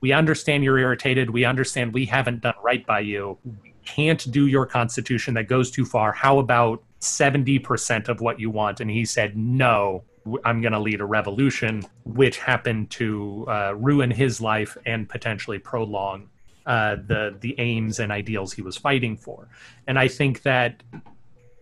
we 0.00 0.12
understand 0.12 0.62
you're 0.62 0.78
irritated. 0.78 1.30
We 1.30 1.44
understand 1.44 1.92
we 1.92 2.06
haven't 2.06 2.42
done 2.42 2.54
right 2.62 2.86
by 2.86 3.00
you. 3.00 3.36
We 3.44 3.74
can't 3.84 4.30
do 4.30 4.46
your 4.46 4.64
constitution 4.64 5.34
that 5.34 5.48
goes 5.48 5.72
too 5.72 5.84
far. 5.84 6.12
How 6.12 6.38
about 6.38 6.84
70% 7.00 8.08
of 8.08 8.20
what 8.20 8.38
you 8.38 8.48
want? 8.48 8.80
And 8.80 8.88
he 8.88 9.04
said, 9.04 9.36
No, 9.36 10.04
"W- 10.04 10.13
I'm 10.44 10.60
going 10.60 10.72
to 10.72 10.80
lead 10.80 11.00
a 11.00 11.04
revolution, 11.04 11.84
which 12.04 12.38
happened 12.38 12.90
to 12.92 13.46
uh, 13.48 13.74
ruin 13.76 14.10
his 14.10 14.40
life 14.40 14.76
and 14.86 15.08
potentially 15.08 15.58
prolong 15.58 16.28
uh, 16.66 16.96
the 16.96 17.36
the 17.40 17.54
aims 17.58 18.00
and 18.00 18.10
ideals 18.10 18.52
he 18.52 18.62
was 18.62 18.76
fighting 18.76 19.16
for. 19.16 19.48
And 19.86 19.98
I 19.98 20.08
think 20.08 20.42
that 20.42 20.82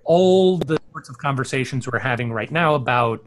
all 0.04 0.58
the 0.58 0.78
sorts 0.92 1.08
of 1.08 1.18
conversations 1.18 1.88
we're 1.90 1.98
having 1.98 2.32
right 2.32 2.50
now 2.50 2.74
about 2.74 3.24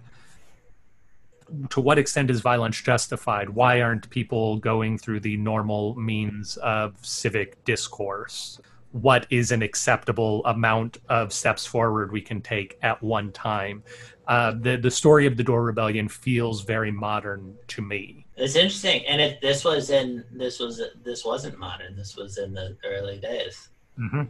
to 1.69 1.79
what 1.79 1.97
extent 1.97 2.29
is 2.29 2.41
violence 2.41 2.81
justified? 2.81 3.49
Why 3.49 3.81
aren't 3.81 4.09
people 4.09 4.57
going 4.57 4.97
through 4.97 5.19
the 5.21 5.37
normal 5.37 5.95
means 5.95 6.57
of 6.57 6.95
civic 7.05 7.63
discourse? 7.65 8.59
What 8.95 9.27
is 9.29 9.51
an 9.51 9.61
acceptable 9.61 10.41
amount 10.45 10.99
of 11.09 11.33
steps 11.33 11.65
forward 11.65 12.13
we 12.13 12.21
can 12.21 12.41
take 12.41 12.77
at 12.81 13.03
one 13.03 13.33
time? 13.33 13.83
Uh, 14.25 14.53
the 14.57 14.77
the 14.77 14.89
story 14.89 15.25
of 15.25 15.35
the 15.35 15.43
Dorr 15.43 15.63
Rebellion 15.63 16.07
feels 16.07 16.63
very 16.63 16.91
modern 16.91 17.55
to 17.67 17.81
me. 17.81 18.25
It's 18.37 18.55
interesting, 18.55 19.05
and 19.05 19.19
it 19.19 19.41
this 19.41 19.65
was 19.65 19.89
in 19.89 20.23
this 20.31 20.59
was 20.59 20.81
this 21.03 21.25
wasn't 21.25 21.59
modern. 21.59 21.97
This 21.97 22.15
was 22.15 22.37
in 22.37 22.53
the 22.53 22.77
early 22.85 23.19
days. 23.19 23.67
Mm-hmm. 23.99 24.23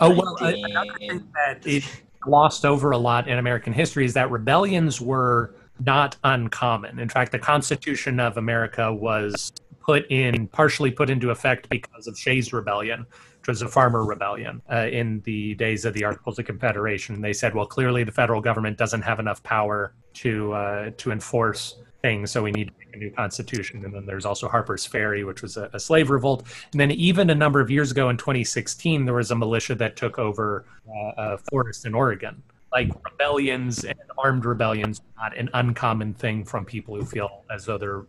Oh 0.00 0.10
well, 0.10 0.36
another 0.40 0.94
thing 0.98 1.28
that 1.34 1.66
it 1.66 1.84
glossed 2.20 2.64
over 2.64 2.92
a 2.92 2.98
lot 2.98 3.28
in 3.28 3.36
American 3.36 3.74
history 3.74 4.06
is 4.06 4.14
that 4.14 4.30
rebellions 4.30 5.02
were 5.02 5.54
not 5.84 6.16
uncommon. 6.24 6.98
In 6.98 7.10
fact, 7.10 7.30
the 7.30 7.38
Constitution 7.38 8.20
of 8.20 8.38
America 8.38 8.90
was 8.90 9.52
put 9.80 10.06
in 10.10 10.46
partially 10.48 10.90
put 10.90 11.08
into 11.08 11.30
effect 11.30 11.68
because 11.68 12.06
of 12.06 12.18
Shays' 12.18 12.52
Rebellion, 12.52 13.06
was 13.48 13.62
a 13.62 13.68
farmer 13.68 14.04
rebellion 14.04 14.62
uh, 14.70 14.86
in 14.86 15.20
the 15.22 15.54
days 15.54 15.84
of 15.84 15.94
the 15.94 16.04
Articles 16.04 16.38
of 16.38 16.44
Confederation. 16.44 17.20
They 17.20 17.32
said, 17.32 17.54
well, 17.54 17.66
clearly 17.66 18.04
the 18.04 18.12
federal 18.12 18.40
government 18.40 18.76
doesn't 18.76 19.02
have 19.02 19.18
enough 19.18 19.42
power 19.42 19.94
to 20.14 20.52
uh, 20.52 20.90
to 20.98 21.10
enforce 21.10 21.76
things, 22.02 22.30
so 22.30 22.42
we 22.42 22.52
need 22.52 22.68
to 22.68 22.72
make 22.78 22.94
a 22.94 22.98
new 22.98 23.10
constitution. 23.10 23.84
And 23.84 23.92
then 23.92 24.06
there's 24.06 24.24
also 24.24 24.48
Harper's 24.48 24.86
Ferry, 24.86 25.24
which 25.24 25.42
was 25.42 25.56
a, 25.56 25.68
a 25.72 25.80
slave 25.80 26.10
revolt. 26.10 26.44
And 26.72 26.80
then 26.80 26.92
even 26.92 27.30
a 27.30 27.34
number 27.34 27.60
of 27.60 27.70
years 27.70 27.90
ago 27.90 28.08
in 28.10 28.16
2016, 28.16 29.04
there 29.04 29.14
was 29.14 29.30
a 29.30 29.36
militia 29.36 29.74
that 29.76 29.96
took 29.96 30.18
over 30.18 30.64
uh, 30.88 31.12
a 31.16 31.38
forest 31.50 31.86
in 31.86 31.94
Oregon 31.94 32.42
like 32.70 32.90
rebellions 33.02 33.84
and 33.84 33.98
armed 34.18 34.44
rebellions 34.44 35.00
not 35.16 35.34
an 35.38 35.48
uncommon 35.54 36.12
thing 36.12 36.44
from 36.44 36.66
people 36.66 36.94
who 36.94 37.02
feel 37.02 37.42
as 37.50 37.64
though 37.64 37.78
their 37.78 38.04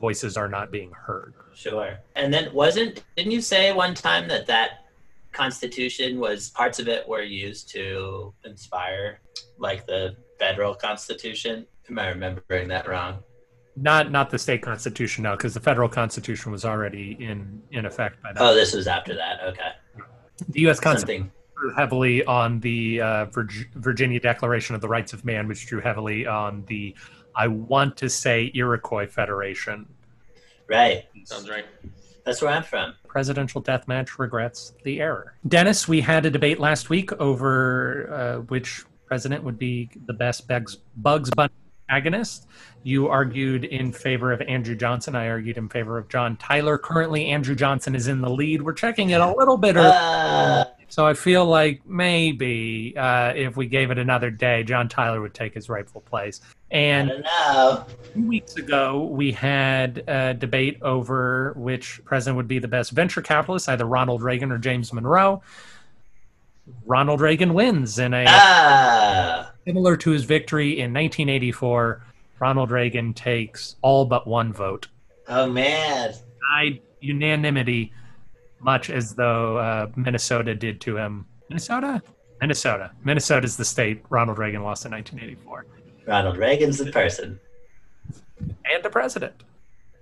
voices 0.00 0.36
are 0.36 0.46
not 0.46 0.70
being 0.70 0.92
heard 0.92 1.34
Sure. 1.54 1.98
And 2.16 2.34
then 2.34 2.52
wasn't 2.52 3.04
didn't 3.16 3.32
you 3.32 3.40
say 3.40 3.72
one 3.72 3.94
time 3.94 4.28
that 4.28 4.46
that 4.46 4.83
constitution 5.34 6.18
was 6.18 6.50
parts 6.50 6.78
of 6.78 6.88
it 6.88 7.06
were 7.06 7.22
used 7.22 7.68
to 7.70 8.32
inspire 8.44 9.20
like 9.58 9.86
the 9.86 10.16
federal 10.38 10.74
constitution? 10.74 11.66
Am 11.90 11.98
I 11.98 12.08
remembering 12.08 12.68
that 12.68 12.88
wrong? 12.88 13.18
not 13.76 14.12
not 14.12 14.30
the 14.30 14.38
state 14.38 14.62
constitution 14.62 15.24
no 15.24 15.32
because 15.32 15.52
the 15.52 15.58
federal 15.58 15.88
constitution 15.88 16.52
was 16.52 16.64
already 16.64 17.16
in 17.18 17.60
in 17.72 17.84
effect 17.86 18.22
by 18.22 18.32
that 18.32 18.40
Oh, 18.40 18.54
this 18.54 18.72
was 18.72 18.86
after 18.86 19.16
that. 19.16 19.40
Okay. 19.42 19.70
the 20.50 20.60
u.s 20.60 20.78
constitution 20.78 21.32
drew 21.58 21.74
heavily 21.74 22.24
on 22.26 22.60
the 22.60 23.00
uh, 23.00 23.24
Virg- 23.26 23.68
virginia 23.74 24.20
declaration 24.20 24.76
of 24.76 24.80
the 24.80 24.86
rights 24.86 25.12
of 25.12 25.24
man 25.24 25.48
which 25.48 25.66
drew 25.66 25.80
heavily 25.80 26.24
on 26.24 26.62
the 26.68 26.94
i 27.34 27.48
want 27.48 27.96
to 27.96 28.08
say 28.08 28.52
iroquois 28.54 29.06
federation 29.08 29.86
Right. 30.68 31.04
Sounds 31.24 31.50
right. 31.50 31.66
That's 32.24 32.40
where 32.42 32.50
I'm 32.52 32.62
from. 32.62 32.94
presidential 33.06 33.62
deathmatch 33.62 34.18
regrets 34.18 34.72
the 34.84 35.00
error. 35.00 35.34
Dennis, 35.46 35.86
we 35.86 36.00
had 36.00 36.24
a 36.26 36.30
debate 36.30 36.58
last 36.58 36.90
week 36.90 37.12
over 37.20 38.12
uh, 38.12 38.36
which 38.42 38.84
president 39.06 39.44
would 39.44 39.58
be 39.58 39.90
the 40.06 40.12
best 40.14 40.48
Bugs, 40.48 40.78
Bugs 40.96 41.30
Bunny 41.30 41.52
agonist. 41.90 42.46
You 42.82 43.08
argued 43.08 43.64
in 43.64 43.92
favor 43.92 44.32
of 44.32 44.40
Andrew 44.42 44.74
Johnson. 44.74 45.14
I 45.14 45.28
argued 45.28 45.58
in 45.58 45.68
favor 45.68 45.98
of 45.98 46.08
John 46.08 46.36
Tyler. 46.38 46.78
Currently, 46.78 47.26
Andrew 47.26 47.54
Johnson 47.54 47.94
is 47.94 48.08
in 48.08 48.20
the 48.20 48.30
lead. 48.30 48.62
We're 48.62 48.72
checking 48.72 49.10
it 49.10 49.20
a 49.20 49.34
little 49.34 49.56
bit 49.58 49.76
early. 49.76 49.86
Uh, 49.94 50.64
So 50.88 51.04
I 51.06 51.14
feel 51.14 51.44
like 51.44 51.84
maybe 51.86 52.94
uh, 52.96 53.32
if 53.34 53.56
we 53.56 53.66
gave 53.66 53.90
it 53.90 53.98
another 53.98 54.30
day, 54.30 54.62
John 54.62 54.88
Tyler 54.88 55.20
would 55.20 55.34
take 55.34 55.54
his 55.54 55.68
rightful 55.68 56.02
place. 56.02 56.40
And. 56.74 57.24
Two 58.12 58.28
weeks 58.28 58.54
ago, 58.56 59.06
we 59.10 59.32
had 59.32 60.04
a 60.06 60.34
debate 60.34 60.78
over 60.82 61.52
which 61.56 62.00
president 62.04 62.36
would 62.36 62.46
be 62.46 62.60
the 62.60 62.68
best 62.68 62.92
venture 62.92 63.20
capitalist, 63.22 63.68
either 63.68 63.84
Ronald 63.86 64.22
Reagan 64.22 64.52
or 64.52 64.58
James 64.58 64.92
Monroe. 64.92 65.42
Ronald 66.86 67.20
Reagan 67.20 67.54
wins 67.54 67.98
in 67.98 68.14
a 68.14 68.24
Ah. 68.28 69.50
similar 69.66 69.96
to 69.96 70.10
his 70.10 70.24
victory 70.24 70.78
in 70.78 70.92
1984. 70.92 72.04
Ronald 72.38 72.70
Reagan 72.70 73.14
takes 73.14 73.74
all 73.82 74.04
but 74.04 74.26
one 74.28 74.52
vote. 74.52 74.86
Oh 75.28 75.48
man. 75.50 76.14
I 76.56 76.80
unanimity, 77.00 77.92
much 78.60 78.90
as 78.90 79.14
though 79.14 79.56
uh, 79.58 79.86
Minnesota 79.96 80.54
did 80.54 80.80
to 80.82 80.96
him. 80.96 81.26
Minnesota, 81.48 82.00
Minnesota, 82.40 82.92
Minnesota 83.02 83.44
is 83.44 83.56
the 83.56 83.64
state 83.64 84.04
Ronald 84.08 84.38
Reagan 84.38 84.62
lost 84.62 84.84
in 84.86 84.92
1984, 84.92 85.66
Ronald 86.06 86.36
Reagan's 86.36 86.78
the 86.78 86.90
person. 86.90 87.40
and 88.40 88.82
the 88.82 88.90
president. 88.90 89.42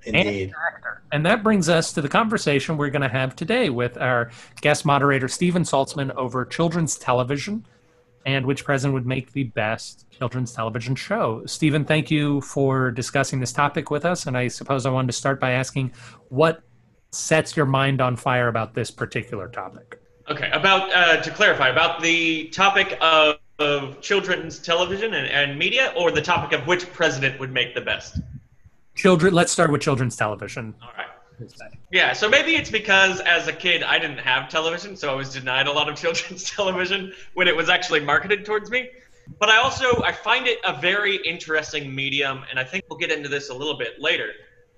Indeed. 0.05 0.53
actor. 0.67 1.03
And 1.13 1.25
that 1.27 1.45
brings 1.45 1.69
us 1.69 1.93
to 1.93 2.01
the 2.01 2.09
conversation 2.09 2.77
we're 2.77 2.91
going 2.91 3.03
to 3.03 3.09
have 3.09 3.37
today 3.37 3.71
with 3.71 3.97
our 3.99 4.31
guest 4.61 4.85
moderator, 4.85 5.29
Steven 5.29 5.63
Saltsman, 5.63 6.13
over 6.17 6.45
children's 6.45 6.97
television 6.97 7.65
and 8.25 8.47
which 8.47 8.65
president 8.65 8.95
would 8.95 9.07
make 9.07 9.33
the 9.33 9.45
best 9.45 10.07
children's 10.11 10.53
television 10.53 10.95
show. 10.95 11.43
Stephen, 11.47 11.85
thank 11.85 12.11
you 12.11 12.41
for 12.41 12.91
discussing 12.91 13.41
this 13.41 13.53
topic 13.53 13.91
with 13.91 14.05
us. 14.05 14.27
And 14.27 14.37
I 14.37 14.49
suppose 14.49 14.87
I 14.87 14.91
wanted 14.91 15.09
to 15.09 15.13
start 15.13 15.41
by 15.41 15.53
asking 15.53 15.93
what 16.29 16.63
sets 17.13 17.57
your 17.57 17.67
mind 17.67 18.01
on 18.01 18.17
fire 18.17 18.49
about 18.49 18.75
this 18.75 18.91
particular 18.91 19.49
topic? 19.49 20.01
Okay, 20.31 20.51
about 20.53 20.93
uh, 20.93 21.21
to 21.21 21.31
clarify 21.31 21.69
about 21.69 22.01
the 22.01 22.49
topic 22.49 22.97
of, 23.01 23.37
of 23.63 24.01
children's 24.01 24.59
television 24.59 25.15
and, 25.15 25.29
and 25.29 25.59
media, 25.59 25.93
or 25.97 26.11
the 26.11 26.23
topic 26.23 26.59
of 26.59 26.67
which 26.67 26.93
president 26.93 27.39
would 27.41 27.53
make 27.53 27.75
the 27.75 27.81
best. 27.81 28.21
Children, 28.95 29.33
let's 29.33 29.53
start 29.53 29.73
with 29.73 29.81
children's 29.81 30.17
television. 30.17 30.75
All 30.83 30.91
right. 30.97 31.07
Yeah, 31.91 32.13
so 32.13 32.29
maybe 32.29 32.55
it's 32.55 32.71
because 32.71 33.21
as 33.21 33.49
a 33.49 33.53
kid 33.53 33.83
I 33.83 33.99
didn't 33.99 34.19
have 34.19 34.49
television, 34.49 34.97
so 34.97 35.11
I 35.11 35.15
was 35.15 35.33
denied 35.33 35.67
a 35.67 35.73
lot 35.73 35.89
of 35.89 35.97
children's 36.03 36.51
television 36.51 37.13
when 37.35 37.49
it 37.49 37.57
was 37.57 37.69
actually 37.69 38.01
marketed 38.01 38.45
towards 38.45 38.71
me. 38.71 38.89
But 39.39 39.49
I 39.49 39.59
also 39.59 40.03
I 40.03 40.13
find 40.13 40.47
it 40.47 40.59
a 40.65 40.81
very 40.81 41.17
interesting 41.17 41.95
medium, 41.95 42.45
and 42.51 42.59
I 42.59 42.65
think 42.65 42.85
we'll 42.89 42.99
get 42.99 43.11
into 43.11 43.29
this 43.29 43.51
a 43.51 43.55
little 43.55 43.77
bit 43.77 44.01
later. 44.01 44.31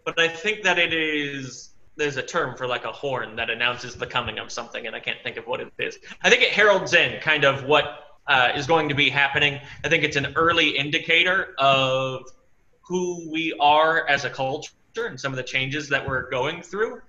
But 0.04 0.18
I 0.20 0.28
think 0.28 0.62
that 0.62 0.78
it 0.78 0.92
is 0.92 1.70
there's 1.96 2.16
a 2.16 2.22
term 2.22 2.56
for 2.56 2.66
like 2.66 2.84
a 2.84 2.92
horn 2.92 3.36
that 3.36 3.50
announces 3.50 3.94
the 3.94 4.06
coming 4.06 4.38
of 4.38 4.50
something, 4.50 4.86
and 4.86 4.94
I 4.94 5.00
can't 5.00 5.18
think 5.22 5.36
of 5.36 5.46
what 5.46 5.60
it 5.60 5.72
is. 5.78 5.98
I 6.22 6.30
think 6.30 6.42
it 6.42 6.50
heralds 6.50 6.94
in 6.94 7.20
kind 7.20 7.44
of 7.44 7.64
what 7.64 8.13
uh, 8.26 8.52
is 8.54 8.66
going 8.66 8.88
to 8.88 8.94
be 8.94 9.10
happening. 9.10 9.60
I 9.84 9.88
think 9.88 10.04
it's 10.04 10.16
an 10.16 10.32
early 10.36 10.76
indicator 10.76 11.54
of 11.58 12.30
who 12.82 13.30
we 13.30 13.54
are 13.60 14.06
as 14.08 14.24
a 14.24 14.30
culture 14.30 14.72
and 14.96 15.18
some 15.18 15.32
of 15.32 15.36
the 15.36 15.42
changes 15.42 15.88
that 15.88 16.06
we're 16.06 16.28
going 16.30 16.62
through. 16.62 17.00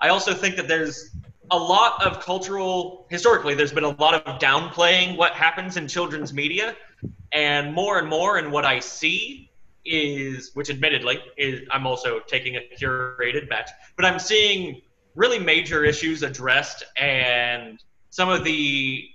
I 0.00 0.08
also 0.08 0.34
think 0.34 0.56
that 0.56 0.68
there's 0.68 1.14
a 1.50 1.58
lot 1.58 2.04
of 2.04 2.20
cultural, 2.20 3.06
historically, 3.10 3.54
there's 3.54 3.72
been 3.72 3.84
a 3.84 3.96
lot 4.00 4.14
of 4.14 4.38
downplaying 4.40 5.16
what 5.16 5.32
happens 5.32 5.76
in 5.76 5.88
children's 5.88 6.32
media. 6.32 6.76
And 7.32 7.72
more 7.74 7.98
and 7.98 8.08
more, 8.08 8.36
and 8.36 8.52
what 8.52 8.64
I 8.64 8.78
see 8.80 9.50
is, 9.84 10.50
which 10.54 10.70
admittedly, 10.70 11.18
is 11.36 11.60
I'm 11.70 11.86
also 11.86 12.20
taking 12.20 12.56
a 12.56 12.60
curated 12.78 13.48
batch, 13.48 13.70
but 13.96 14.04
I'm 14.04 14.18
seeing 14.18 14.82
really 15.14 15.38
major 15.38 15.84
issues 15.84 16.22
addressed 16.22 16.84
and 16.98 17.82
some 18.10 18.28
of 18.28 18.44
the 18.44 19.08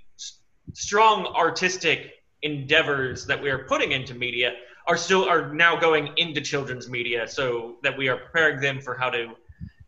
strong 0.74 1.26
artistic 1.28 2.14
endeavors 2.44 3.26
that 3.26 3.42
we 3.42 3.50
are 3.50 3.66
putting 3.66 3.92
into 3.92 4.14
media 4.14 4.54
are 4.88 4.98
still 4.98 5.28
are 5.28 5.54
now 5.54 5.76
going 5.76 6.10
into 6.18 6.40
children's 6.40 6.90
media 6.90 7.28
so 7.28 7.76
that 7.84 7.98
we 7.98 8.08
are 8.08 8.18
preparing 8.18 8.60
them 8.62 8.80
for 8.80 8.96
how 8.96 9.10
to 9.10 9.30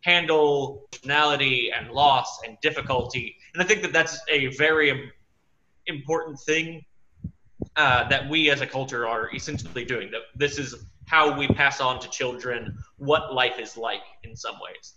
handle 0.02 0.88
personality 0.92 1.72
and 1.78 1.92
loss 1.92 2.40
and 2.46 2.58
difficulty 2.62 3.36
and 3.54 3.62
i 3.62 3.66
think 3.66 3.82
that 3.82 3.94
that's 3.94 4.20
a 4.30 4.48
very 4.56 5.12
important 5.88 6.40
thing 6.40 6.84
uh, 7.76 8.08
that 8.08 8.28
we 8.30 8.50
as 8.50 8.62
a 8.62 8.66
culture 8.68 9.08
are 9.08 9.34
essentially 9.36 9.86
doing 9.86 10.10
that 10.10 10.22
this 10.36 10.58
is 10.58 10.76
how 11.06 11.38
we 11.38 11.48
pass 11.48 11.82
on 11.82 12.00
to 12.00 12.10
children 12.10 12.78
what 12.98 13.34
life 13.34 13.60
is 13.60 13.78
like 13.78 14.02
in 14.24 14.36
some 14.36 14.56
ways 14.56 14.96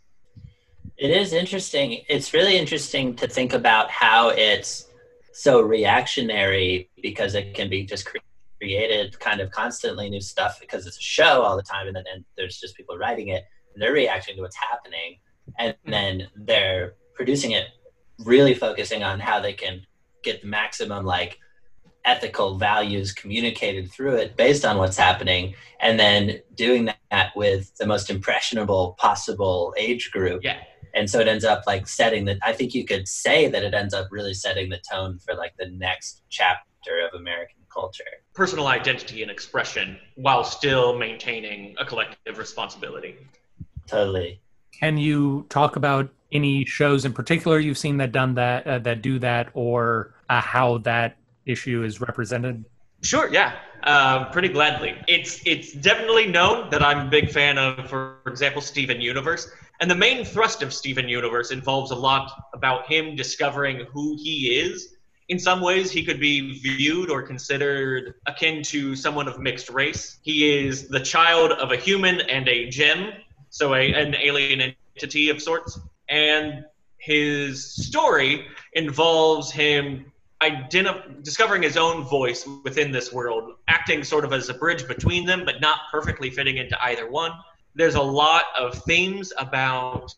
It 0.96 1.10
is 1.10 1.32
interesting. 1.32 2.02
It's 2.08 2.32
really 2.32 2.56
interesting 2.56 3.16
to 3.16 3.26
think 3.26 3.54
about 3.54 3.90
how 3.90 4.28
it's 4.28 4.86
so 5.32 5.60
reactionary 5.60 6.90
because 7.02 7.34
it 7.34 7.54
can 7.54 7.68
be 7.68 7.84
just 7.84 8.06
cre- 8.06 8.18
created 8.60 9.18
kind 9.18 9.40
of 9.40 9.50
constantly 9.50 10.08
new 10.08 10.20
stuff 10.20 10.58
because 10.60 10.86
it's 10.86 10.98
a 10.98 11.02
show 11.02 11.42
all 11.42 11.56
the 11.56 11.62
time 11.62 11.86
and 11.86 11.96
then 11.96 12.04
and 12.12 12.24
there's 12.36 12.60
just 12.60 12.76
people 12.76 12.96
writing 12.96 13.28
it 13.28 13.44
and 13.74 13.82
they're 13.82 13.92
reacting 13.92 14.36
to 14.36 14.42
what's 14.42 14.56
happening 14.56 15.18
and 15.58 15.72
mm-hmm. 15.72 15.90
then 15.90 16.28
they're 16.36 16.94
producing 17.14 17.52
it 17.52 17.66
really 18.20 18.54
focusing 18.54 19.02
on 19.02 19.18
how 19.18 19.40
they 19.40 19.52
can 19.52 19.82
get 20.22 20.42
the 20.42 20.46
maximum 20.46 21.04
like 21.04 21.38
ethical 22.04 22.56
values 22.58 23.12
communicated 23.12 23.90
through 23.90 24.14
it 24.14 24.36
based 24.36 24.64
on 24.64 24.76
what's 24.76 24.96
happening 24.96 25.54
and 25.80 25.98
then 25.98 26.40
doing 26.54 26.88
that 27.10 27.30
with 27.36 27.74
the 27.76 27.86
most 27.86 28.10
impressionable 28.10 28.96
possible 28.98 29.74
age 29.76 30.10
group 30.10 30.42
Yeah. 30.42 30.58
And 30.94 31.08
so 31.08 31.20
it 31.20 31.28
ends 31.28 31.44
up 31.44 31.62
like 31.66 31.86
setting 31.86 32.24
the 32.24 32.38
i 32.42 32.52
think 32.52 32.74
you 32.74 32.84
could 32.84 33.06
say 33.08 33.48
that 33.48 33.62
it 33.62 33.74
ends 33.74 33.94
up 33.94 34.08
really 34.10 34.34
setting 34.34 34.68
the 34.68 34.80
tone 34.90 35.18
for 35.18 35.34
like 35.34 35.54
the 35.58 35.70
next 35.70 36.22
chapter 36.30 37.00
of 37.06 37.18
american 37.18 37.56
culture 37.72 38.04
Personal 38.34 38.66
identity 38.66 39.20
and 39.20 39.30
expression 39.30 39.98
while 40.14 40.42
still 40.42 40.96
maintaining 40.98 41.74
a 41.78 41.84
collective 41.84 42.38
responsibility. 42.38 43.16
totally 43.86 44.40
Can 44.72 44.96
you 44.96 45.44
talk 45.50 45.76
about 45.76 46.08
any 46.32 46.64
shows 46.64 47.04
in 47.04 47.12
particular 47.12 47.58
you've 47.58 47.78
seen 47.78 47.98
that 47.98 48.12
done 48.12 48.34
that 48.34 48.66
uh, 48.66 48.78
that 48.80 49.02
do 49.02 49.18
that, 49.18 49.50
or 49.54 50.14
uh, 50.28 50.40
how 50.40 50.78
that 50.78 51.16
issue 51.46 51.82
is 51.84 52.00
represented? 52.00 52.64
Sure, 53.02 53.32
yeah, 53.32 53.58
um, 53.82 54.30
pretty 54.30 54.48
gladly. 54.48 54.94
It's 55.08 55.40
it's 55.44 55.72
definitely 55.72 56.26
known 56.26 56.70
that 56.70 56.82
I'm 56.82 57.06
a 57.06 57.10
big 57.10 57.30
fan 57.30 57.58
of, 57.58 57.88
for 57.90 58.18
example, 58.26 58.62
Steven 58.62 59.00
Universe, 59.00 59.50
and 59.80 59.90
the 59.90 59.96
main 59.96 60.24
thrust 60.24 60.62
of 60.62 60.72
Steven 60.72 61.08
Universe 61.08 61.50
involves 61.50 61.90
a 61.90 61.96
lot 61.96 62.30
about 62.54 62.86
him 62.86 63.16
discovering 63.16 63.86
who 63.92 64.16
he 64.16 64.60
is. 64.60 64.94
In 65.28 65.38
some 65.38 65.60
ways, 65.60 65.90
he 65.90 66.04
could 66.04 66.20
be 66.20 66.60
viewed 66.60 67.10
or 67.10 67.22
considered 67.22 68.14
akin 68.26 68.62
to 68.64 68.94
someone 68.94 69.26
of 69.26 69.40
mixed 69.40 69.70
race. 69.70 70.18
He 70.22 70.66
is 70.66 70.88
the 70.88 71.00
child 71.00 71.52
of 71.52 71.72
a 71.72 71.76
human 71.76 72.20
and 72.20 72.46
a 72.48 72.68
gem, 72.68 73.12
so 73.50 73.74
a, 73.74 73.92
an 73.94 74.14
alien 74.14 74.74
entity 74.96 75.28
of 75.28 75.42
sorts, 75.42 75.80
and 76.08 76.64
his 76.98 77.74
story 77.74 78.46
involves 78.74 79.50
him 79.50 80.11
discovering 81.22 81.62
his 81.62 81.76
own 81.76 82.04
voice 82.04 82.46
within 82.64 82.92
this 82.92 83.12
world, 83.12 83.54
acting 83.68 84.04
sort 84.04 84.24
of 84.24 84.32
as 84.32 84.48
a 84.48 84.54
bridge 84.54 84.86
between 84.86 85.26
them, 85.26 85.44
but 85.44 85.60
not 85.60 85.80
perfectly 85.90 86.30
fitting 86.30 86.56
into 86.56 86.80
either 86.84 87.10
one. 87.10 87.32
There's 87.74 87.94
a 87.94 88.02
lot 88.02 88.44
of 88.58 88.74
themes 88.84 89.32
about 89.38 90.14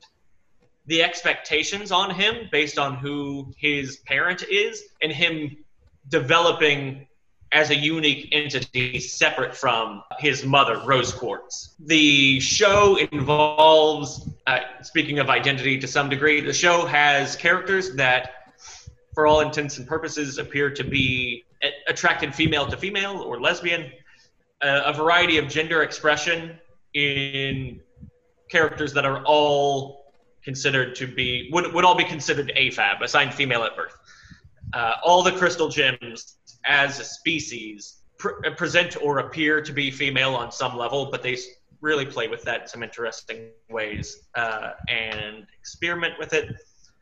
the 0.87 1.03
expectations 1.03 1.93
on 1.93 2.11
him 2.11 2.49
based 2.53 2.79
on 2.79 2.97
who 2.97 3.53
his 3.57 3.99
parent 3.99 4.43
is, 4.51 4.83
and 5.03 5.11
him 5.11 5.57
developing 6.09 7.07
as 7.53 7.71
a 7.71 7.77
unique 7.77 8.29
entity 8.33 8.99
separate 8.99 9.57
from 9.57 10.03
his 10.19 10.45
mother, 10.45 10.83
Rose 10.85 11.13
Quartz. 11.13 11.77
The 11.79 12.41
show 12.41 12.97
involves, 12.97 14.29
uh, 14.47 14.59
speaking 14.83 15.21
of 15.21 15.31
identity 15.31 15.79
to 15.79 15.87
some 15.87 16.09
degree, 16.09 16.41
the 16.41 16.53
show 16.53 16.85
has 16.85 17.37
characters 17.37 17.95
that 17.95 18.44
for 19.15 19.27
all 19.27 19.41
intents 19.41 19.79
and 19.79 19.87
purposes, 19.87 20.39
appear 20.39 20.71
to 20.71 20.85
be 20.85 21.45
attracted 21.87 22.35
female 22.35 22.67
to 22.67 22.77
female 22.77 23.19
or 23.23 23.41
lesbian, 23.41 23.91
uh, 24.63 24.83
a 24.87 24.93
variety 24.93 25.39
of 25.39 25.49
gender 25.49 25.83
expression 25.83 26.59
in 26.95 27.81
characters 28.51 28.93
that 28.93 29.05
are 29.05 29.23
all 29.25 30.05
considered 30.45 30.95
to 30.95 31.07
be 31.07 31.49
would, 31.53 31.73
would 31.73 31.85
all 31.85 31.95
be 31.95 32.05
considered 32.05 32.53
AFAB, 32.57 33.01
assigned 33.03 33.33
female 33.33 33.63
at 33.65 33.75
birth. 33.77 33.97
Uh, 34.73 34.95
all 35.05 35.23
the 35.23 35.33
crystal 35.33 35.69
gems 35.69 36.37
as 36.67 37.01
a 37.01 37.05
species 37.05 38.03
pr- 38.19 38.51
present 38.57 38.97
or 39.03 39.19
appear 39.19 39.61
to 39.61 39.73
be 39.73 39.91
female 39.91 40.35
on 40.35 40.51
some 40.51 40.77
level, 40.77 41.09
but 41.11 41.23
they 41.23 41.37
really 41.81 42.07
play 42.07 42.29
with 42.29 42.43
that 42.43 42.63
in 42.63 42.67
some 42.69 42.83
interesting 42.83 43.51
ways 43.71 44.23
uh, 44.35 44.73
and 44.89 45.47
experiment 45.59 46.15
with 46.19 46.33
it. 46.33 46.57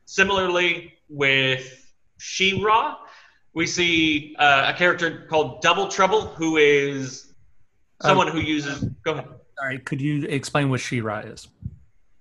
Similarly, 0.05 0.95
with 1.09 1.82
She-Ra, 2.25 2.99
we 3.53 3.67
see 3.67 4.37
uh, 4.39 4.73
a 4.73 4.79
character 4.79 5.27
called 5.29 5.61
Double 5.61 5.89
Trouble, 5.89 6.21
who 6.21 6.57
is 6.57 7.35
someone 8.01 8.29
who 8.29 8.39
uses. 8.39 8.85
Go 9.05 9.13
ahead. 9.15 9.29
Right, 9.61 9.85
could 9.85 10.01
you 10.01 10.25
explain 10.27 10.71
what 10.71 10.79
She-Ra 10.81 11.19
is? 11.21 11.49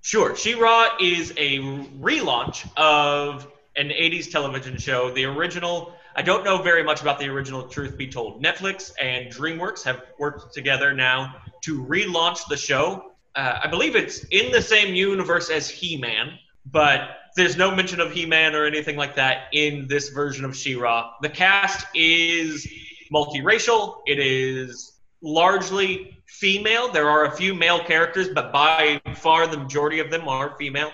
Sure. 0.02 0.36
She-Ra 0.36 0.98
is 1.00 1.34
a 1.38 1.60
relaunch 2.00 2.68
of 2.78 3.48
an 3.76 3.90
80s 3.90 4.32
television 4.32 4.76
show. 4.78 5.12
The 5.12 5.26
original, 5.26 5.94
I 6.16 6.24
don't 6.24 6.44
know 6.44 6.64
very 6.64 6.84
much 6.84 7.02
about 7.02 7.20
the 7.20 7.28
original, 7.28 7.68
truth 7.68 7.96
be 7.96 8.08
told. 8.08 8.44
Netflix 8.44 8.92
and 9.00 9.32
DreamWorks 9.32 9.84
have 9.84 10.02
worked 10.18 10.52
together 10.52 10.94
now 10.94 11.36
to 11.62 11.86
relaunch 11.86 12.48
the 12.50 12.58
show. 12.58 13.12
Uh, 13.36 13.60
I 13.64 13.68
believe 13.68 13.96
it's 13.96 14.24
in 14.32 14.52
the 14.52 14.62
same 14.62 14.96
universe 14.96 15.52
as 15.52 15.70
He-Man, 15.70 16.40
but 16.66 17.21
there's 17.36 17.58
no 17.58 17.74
mention 17.74 18.00
of 18.00 18.12
He-Man 18.12 18.56
or 18.56 18.66
anything 18.66 18.98
like 18.98 19.16
that 19.16 19.44
in 19.54 19.88
this 19.88 20.10
version 20.10 20.46
of 20.46 20.56
She-Ra. 20.56 21.14
The 21.22 21.30
cast 21.30 21.86
is 21.96 22.68
multiracial. 23.14 24.02
It 24.06 24.20
is 24.20 25.00
largely 25.22 26.18
female. 26.28 26.92
There 26.92 27.10
are 27.10 27.26
a 27.26 27.32
few 27.32 27.54
male 27.54 27.84
characters, 27.84 28.30
but 28.30 28.52
by 28.52 29.02
far 29.16 29.48
the 29.48 29.58
majority 29.58 30.00
of 30.00 30.10
them 30.10 30.28
are 30.28 30.56
female. 30.58 30.92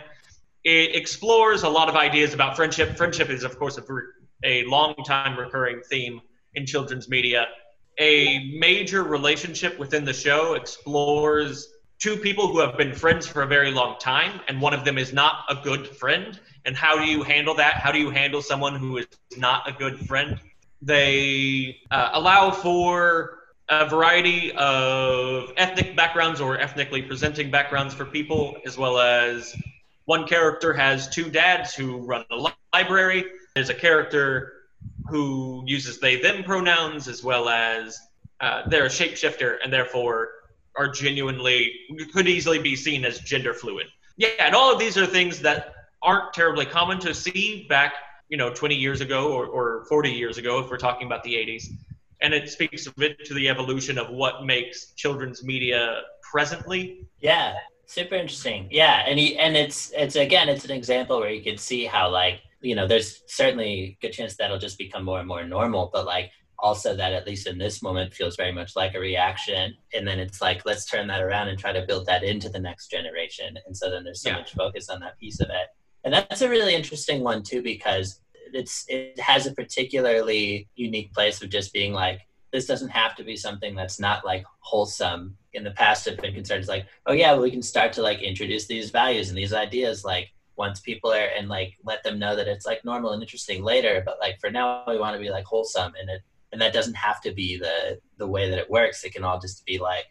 It 0.63 0.95
explores 0.95 1.63
a 1.63 1.69
lot 1.69 1.89
of 1.89 1.95
ideas 1.95 2.34
about 2.34 2.56
friendship. 2.56 2.97
Friendship 2.97 3.30
is, 3.30 3.43
of 3.43 3.58
course, 3.58 3.78
a, 3.78 3.84
a 4.43 4.63
long 4.65 4.95
time 5.06 5.39
recurring 5.39 5.82
theme 5.89 6.21
in 6.56 6.65
children's 6.65 7.08
media. 7.08 7.47
A 8.00 8.52
major 8.60 9.04
relationship 9.04 9.80
within 9.80 10.06
the 10.06 10.13
show 10.13 10.54
explores 10.54 11.67
two 12.00 12.18
people 12.18 12.48
who 12.48 12.60
have 12.60 12.78
been 12.78 12.94
friends 12.94 13.26
for 13.26 13.44
a 13.44 13.48
very 13.48 13.72
long 13.72 13.98
time, 14.00 14.40
and 14.48 14.62
one 14.62 14.74
of 14.74 14.86
them 14.86 14.98
is 14.98 15.14
not 15.14 15.46
a 15.50 15.56
good 15.56 15.88
friend. 15.88 16.40
And 16.66 16.76
how 16.76 16.98
do 16.98 17.10
you 17.10 17.24
handle 17.24 17.56
that? 17.56 17.76
How 17.76 17.92
do 17.92 18.00
you 18.00 18.10
handle 18.10 18.42
someone 18.42 18.76
who 18.76 18.98
is 18.98 19.08
not 19.38 19.68
a 19.68 19.72
good 19.72 20.00
friend? 20.08 20.40
They 20.82 21.78
uh, 21.90 22.10
allow 22.14 22.52
for 22.52 23.40
a 23.70 23.88
variety 23.88 24.54
of 24.54 25.52
ethnic 25.58 25.96
backgrounds 25.96 26.40
or 26.40 26.60
ethnically 26.60 27.02
presenting 27.02 27.50
backgrounds 27.52 27.94
for 27.94 28.06
people, 28.06 28.58
as 28.66 28.78
well 28.78 29.00
as 29.00 29.56
one 30.06 30.28
character 30.28 30.74
has 30.74 31.10
two 31.10 31.30
dads 31.30 31.74
who 31.74 31.98
run 31.98 32.24
a 32.32 32.36
li- 32.36 32.52
library. 32.74 33.26
There's 33.56 33.70
a 33.70 33.74
character 33.74 34.54
who 35.10 35.64
uses 35.66 36.00
they 36.00 36.22
them 36.22 36.44
pronouns, 36.44 37.08
as 37.08 37.24
well 37.24 37.50
as 37.50 38.00
uh, 38.40 38.64
they're 38.70 38.86
a 38.86 38.90
shapeshifter 38.90 39.58
and 39.64 39.74
therefore 39.74 40.30
are 40.78 40.88
genuinely 40.88 41.74
could 42.13 42.28
easily 42.28 42.60
be 42.60 42.76
seen 42.76 43.06
as 43.06 43.20
gender 43.20 43.54
fluid. 43.54 43.88
Yeah, 44.18 44.30
and 44.40 44.56
all 44.56 44.72
of 44.72 44.80
these 44.80 44.98
are 44.98 45.06
things 45.06 45.40
that 45.42 45.74
aren't 46.02 46.34
terribly 46.34 46.66
common 46.66 47.00
to 47.00 47.13
see 47.13 47.66
back, 47.70 47.94
you 48.30 48.38
know, 48.38 48.52
20 48.52 48.76
years 48.76 49.02
ago 49.02 49.34
or, 49.34 49.46
or 49.48 49.86
40 49.86 50.12
years 50.12 50.38
ago 50.38 50.60
if 50.60 50.70
we're 50.70 50.78
talking 50.78 51.08
about 51.08 51.24
the 51.24 51.34
80s 51.34 51.68
and 52.22 52.34
it 52.34 52.50
speaks 52.50 52.88
a 52.88 52.94
bit 52.94 53.24
to 53.26 53.34
the 53.34 53.48
evolution 53.48 53.98
of 53.98 54.10
what 54.10 54.46
makes 54.46 54.94
children's 54.94 55.44
media 55.44 56.02
presently. 56.22 57.08
Yeah, 57.20 57.56
super 57.86 58.16
interesting. 58.16 58.68
Yeah, 58.72 59.04
and 59.08 59.20
he, 59.20 59.38
and 59.38 59.56
it's 59.56 59.92
it's 59.96 60.16
again 60.16 60.50
it's 60.50 60.66
an 60.66 60.72
example 60.72 61.20
where 61.20 61.30
you 61.30 61.44
can 61.44 61.58
see 61.58 61.86
how 61.86 62.10
like 62.10 62.42
you 62.62 62.76
know 62.76 62.88
there's 62.88 63.24
certainly 63.28 63.68
a 63.68 63.98
good 64.02 64.13
chance 64.13 64.36
that'll 64.36 64.60
just 64.60 64.78
become 64.78 65.04
more 65.04 65.20
and 65.20 65.28
more 65.28 65.44
normal, 65.44 65.90
but 65.94 66.06
like 66.06 66.32
also 66.60 66.96
that 66.96 67.13
at 67.13 67.28
least 67.28 67.48
in 67.48 67.58
this 67.58 67.82
moment 67.82 68.13
feels 68.13 68.36
very 68.36 68.52
much 68.52 68.76
like 68.76 68.96
a 68.96 69.00
reaction, 69.00 69.76
and 69.93 70.08
then 70.08 70.20
it's 70.20 70.41
like 70.41 70.65
let's 70.65 70.86
turn 70.86 71.08
that 71.08 71.22
around 71.22 71.48
and 71.50 71.60
try 71.60 71.72
to 71.72 71.86
build 71.86 72.06
that 72.08 72.24
into 72.24 72.50
the 72.50 72.60
next 72.60 72.89
generation, 72.89 73.58
and 73.65 73.76
so 73.76 73.89
then 73.89 74.04
there's 74.04 74.22
so 74.22 74.30
Yeah. 74.30 74.38
much 74.38 74.54
focus 74.54 74.89
on 74.89 75.00
that 75.02 75.17
piece 75.20 75.39
of 75.39 75.50
it, 75.50 75.67
and 76.04 76.13
that's 76.13 76.41
a 76.41 76.50
really 76.50 76.76
interesting 76.76 77.24
one 77.24 77.43
too 77.43 77.62
because 77.62 78.22
it's 78.54 78.86
it 78.88 79.20
has 79.20 79.46
a 79.46 79.54
particularly 79.54 80.67
unique 80.76 81.13
place 81.13 81.41
of 81.41 81.50
just 81.50 81.74
being 81.74 81.93
like 81.93 82.22
this 82.54 82.65
doesn't 82.65 82.89
have 82.89 83.13
to 83.13 83.24
be 83.26 83.36
something 83.36 83.76
that's 83.76 84.00
not 84.00 84.26
like 84.26 84.46
wholesome. 84.60 85.38
In 85.54 85.63
the 85.63 85.72
past 85.72 86.06
have 86.06 86.17
been 86.17 86.34
concerned 86.36 86.60
it's 86.60 86.70
like 86.70 86.86
oh 87.08 87.13
yeah 87.13 87.36
we 87.36 87.50
can 87.52 87.63
start 87.63 87.91
to 87.93 88.02
like 88.04 88.22
introduce 88.22 88.67
these 88.67 88.91
values 88.91 89.30
and 89.30 89.38
these 89.38 89.54
ideas 89.54 90.06
like 90.06 90.32
once 90.56 90.80
people 90.80 91.12
are 91.12 91.30
and 91.38 91.50
like 91.50 91.74
let 91.84 92.04
them 92.04 92.20
know 92.20 92.36
that 92.36 92.48
it's 92.48 92.65
like 92.65 92.84
normal 92.86 93.12
and 93.12 93.22
interesting 93.22 93.63
later. 93.63 94.02
But 94.06 94.17
like 94.20 94.39
for 94.39 94.50
now 94.52 94.84
we 94.88 94.98
want 95.00 95.15
to 95.15 95.20
be 95.22 95.30
like 95.30 95.46
wholesome 95.46 95.93
and 96.00 96.10
it 96.10 96.22
and 96.52 96.62
that 96.62 96.74
doesn't 96.74 96.96
have 96.96 97.22
to 97.22 97.32
be 97.34 97.58
the 97.58 98.00
the 98.18 98.28
way 98.28 98.50
that 98.50 98.60
it 98.60 98.70
works 98.70 99.04
it 99.04 99.14
can 99.14 99.24
all 99.24 99.40
just 99.40 99.66
be 99.66 99.78
like 99.78 100.06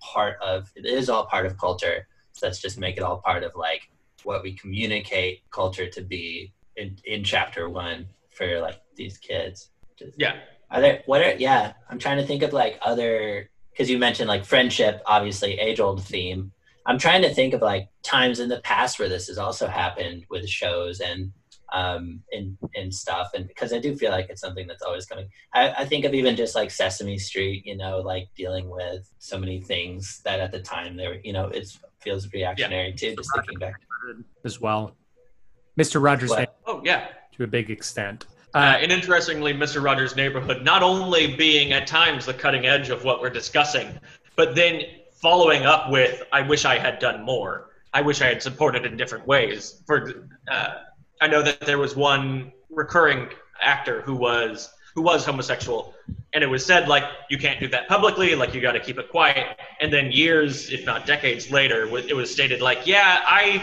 part 0.00 0.36
of 0.42 0.70
it 0.76 0.84
is 0.86 1.10
all 1.10 1.26
part 1.26 1.46
of 1.46 1.58
culture 1.58 2.06
so 2.32 2.46
let's 2.46 2.60
just 2.60 2.78
make 2.78 2.96
it 2.96 3.02
all 3.02 3.18
part 3.18 3.42
of 3.42 3.52
like 3.54 3.82
what 4.24 4.42
we 4.42 4.52
communicate 4.54 5.42
culture 5.50 5.88
to 5.88 6.02
be 6.02 6.52
in, 6.76 6.96
in 7.04 7.24
chapter 7.24 7.68
one 7.68 8.06
for 8.30 8.60
like 8.60 8.80
these 8.96 9.18
kids 9.18 9.70
Just- 9.98 10.18
Yeah. 10.18 10.36
are 10.70 10.80
there 10.80 11.02
what 11.06 11.20
are 11.22 11.34
yeah? 11.34 11.72
I'm 11.88 11.98
trying 11.98 12.18
to 12.18 12.26
think 12.26 12.42
of 12.42 12.52
like 12.52 12.78
other 12.82 13.50
because 13.72 13.88
you 13.90 13.98
mentioned 13.98 14.28
like 14.28 14.44
friendship, 14.44 15.00
obviously 15.06 15.58
age 15.58 15.80
old 15.80 16.04
theme. 16.04 16.52
I'm 16.86 16.98
trying 16.98 17.22
to 17.22 17.32
think 17.32 17.54
of 17.54 17.62
like 17.62 17.88
times 18.02 18.40
in 18.40 18.48
the 18.48 18.60
past 18.60 18.98
where 18.98 19.08
this 19.08 19.28
has 19.28 19.38
also 19.38 19.66
happened 19.68 20.26
with 20.28 20.48
shows 20.48 21.00
and 21.00 21.32
um 21.72 22.20
and 22.32 22.56
and 22.74 22.92
stuff 22.92 23.30
and 23.34 23.46
because 23.46 23.72
I 23.72 23.78
do 23.78 23.96
feel 23.96 24.10
like 24.10 24.28
it's 24.28 24.40
something 24.40 24.66
that's 24.66 24.82
always 24.82 25.06
coming. 25.06 25.28
I, 25.54 25.70
I 25.70 25.84
think 25.84 26.04
of 26.04 26.14
even 26.14 26.36
just 26.36 26.54
like 26.54 26.70
Sesame 26.70 27.18
Street, 27.18 27.64
you 27.64 27.76
know, 27.76 27.98
like 28.00 28.28
dealing 28.36 28.68
with 28.68 29.10
so 29.18 29.38
many 29.38 29.60
things 29.60 30.20
that 30.24 30.40
at 30.40 30.52
the 30.52 30.60
time 30.60 30.96
they 30.96 31.06
were, 31.06 31.18
you 31.22 31.32
know, 31.32 31.46
it 31.46 31.68
feels 32.00 32.32
reactionary 32.32 32.92
too. 32.92 33.14
Just 33.16 33.30
thinking 33.34 33.58
back. 33.58 33.74
as 34.44 34.60
well. 34.60 34.96
Mr. 35.78 36.02
Rogers 36.02 36.30
What? 36.30 36.56
Oh 36.66 36.80
yeah. 36.84 37.08
to 37.36 37.44
a 37.44 37.46
big 37.46 37.70
extent. 37.70 38.26
Uh, 38.52 38.78
and 38.80 38.90
interestingly, 38.90 39.54
Mr. 39.54 39.82
Rogers' 39.82 40.16
Neighborhood 40.16 40.64
not 40.64 40.82
only 40.82 41.36
being 41.36 41.72
at 41.72 41.86
times 41.86 42.26
the 42.26 42.34
cutting 42.34 42.66
edge 42.66 42.90
of 42.90 43.04
what 43.04 43.20
we're 43.20 43.30
discussing, 43.30 43.96
but 44.34 44.56
then 44.56 44.82
following 45.12 45.64
up 45.64 45.90
with, 45.90 46.24
"I 46.32 46.42
wish 46.42 46.64
I 46.64 46.76
had 46.76 46.98
done 46.98 47.22
more. 47.22 47.70
I 47.92 48.00
wish 48.00 48.20
I 48.20 48.26
had 48.26 48.42
supported 48.42 48.84
in 48.84 48.96
different 48.96 49.26
ways." 49.26 49.82
For 49.86 50.26
uh, 50.50 50.74
I 51.20 51.26
know 51.26 51.42
that 51.42 51.60
there 51.60 51.78
was 51.78 51.94
one 51.94 52.52
recurring 52.70 53.28
actor 53.62 54.00
who 54.02 54.14
was 54.14 54.70
who 54.94 55.02
was 55.02 55.24
homosexual 55.24 55.94
and 56.32 56.42
it 56.42 56.46
was 56.46 56.64
said 56.64 56.88
like 56.88 57.04
you 57.28 57.38
can't 57.38 57.60
do 57.60 57.68
that 57.68 57.88
publicly 57.88 58.34
like 58.34 58.54
you 58.54 58.60
got 58.60 58.72
to 58.72 58.80
keep 58.80 58.98
it 58.98 59.08
quiet. 59.10 59.58
And 59.80 59.92
then 59.92 60.10
years 60.10 60.70
if 60.70 60.86
not 60.86 61.06
decades 61.06 61.50
later 61.50 61.84
it 61.96 62.14
was 62.14 62.30
stated 62.30 62.60
like 62.60 62.86
yeah 62.86 63.20
i 63.26 63.62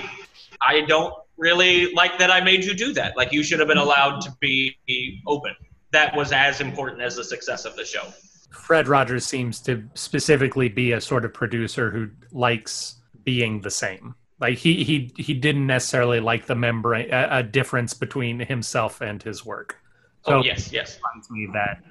i 0.62 0.82
don't 0.82 1.14
really 1.38 1.94
like 1.94 2.18
that 2.20 2.32
i 2.32 2.42
made 2.42 2.64
you 2.64 2.74
do 2.74 2.94
that. 2.94 3.18
Like 3.18 3.32
you 3.32 3.44
should 3.44 3.60
have 3.60 3.68
been 3.68 3.78
allowed 3.78 4.22
to 4.22 4.36
be 4.40 4.78
open. 5.26 5.56
That 5.92 6.16
was 6.16 6.32
as 6.32 6.62
important 6.62 7.02
as 7.02 7.16
the 7.16 7.24
success 7.24 7.66
of 7.66 7.76
the 7.76 7.86
show. 7.86 8.04
Fred 8.52 8.88
rogers 8.88 9.26
seems 9.26 9.62
to 9.62 9.84
specifically 9.94 10.70
be 10.70 10.92
a 10.92 11.02
sort 11.02 11.26
of 11.26 11.34
producer 11.34 11.90
who 11.92 12.10
likes 12.32 12.96
being 13.24 13.62
the 13.62 13.72
same 13.72 14.16
like 14.40 14.58
he 14.58 14.84
he 14.84 15.12
he 15.18 15.34
didn't 15.34 15.68
necessarily 15.68 16.20
like 16.20 16.46
the 16.46 16.56
membrane 16.56 17.10
a, 17.12 17.28
a 17.32 17.44
difference 17.44 17.94
between 17.94 18.40
himself 18.40 19.02
and 19.02 19.24
his 19.24 19.46
work 19.46 19.78
so 20.26 20.36
oh, 20.36 20.44
yes 20.44 20.72
yes 20.72 21.00
reminds 21.04 21.30
me 21.32 21.48
that 21.54 21.82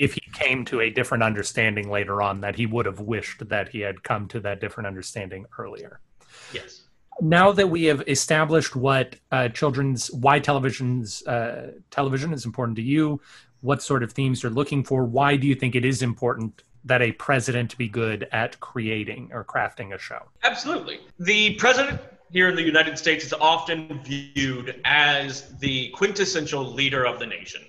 if 0.00 0.14
he 0.14 0.22
came 0.32 0.64
to 0.64 0.80
a 0.80 0.88
different 0.88 1.22
understanding 1.22 1.90
later 1.90 2.22
on, 2.22 2.40
that 2.40 2.56
he 2.56 2.64
would 2.64 2.86
have 2.86 3.00
wished 3.00 3.46
that 3.50 3.68
he 3.68 3.80
had 3.80 4.02
come 4.02 4.26
to 4.28 4.40
that 4.40 4.58
different 4.58 4.86
understanding 4.86 5.44
earlier. 5.58 6.00
Yes. 6.54 6.84
Now 7.20 7.52
that 7.52 7.68
we 7.68 7.84
have 7.84 8.02
established 8.08 8.74
what 8.74 9.16
uh, 9.30 9.50
children's 9.50 10.10
why 10.10 10.38
television's 10.38 11.24
uh, 11.26 11.72
television 11.90 12.32
is 12.32 12.46
important 12.46 12.76
to 12.76 12.82
you, 12.82 13.20
what 13.60 13.82
sort 13.82 14.02
of 14.02 14.10
themes 14.10 14.42
you're 14.42 14.50
looking 14.50 14.82
for, 14.82 15.04
why 15.04 15.36
do 15.36 15.46
you 15.46 15.54
think 15.54 15.74
it 15.74 15.84
is 15.84 16.00
important 16.00 16.62
that 16.84 17.02
a 17.02 17.12
president 17.12 17.76
be 17.76 17.88
good 17.88 18.28
at 18.32 18.58
creating 18.60 19.30
or 19.32 19.44
crafting 19.44 19.94
a 19.94 19.98
show? 19.98 20.22
Absolutely. 20.42 21.00
The 21.18 21.54
president 21.54 22.00
here 22.32 22.48
in 22.48 22.56
the 22.56 22.62
United 22.62 22.96
States 22.98 23.24
is 23.24 23.32
often 23.32 24.00
viewed 24.04 24.80
as 24.84 25.58
the 25.58 25.90
quintessential 25.90 26.64
leader 26.64 27.04
of 27.04 27.18
the 27.18 27.26
nation. 27.26 27.62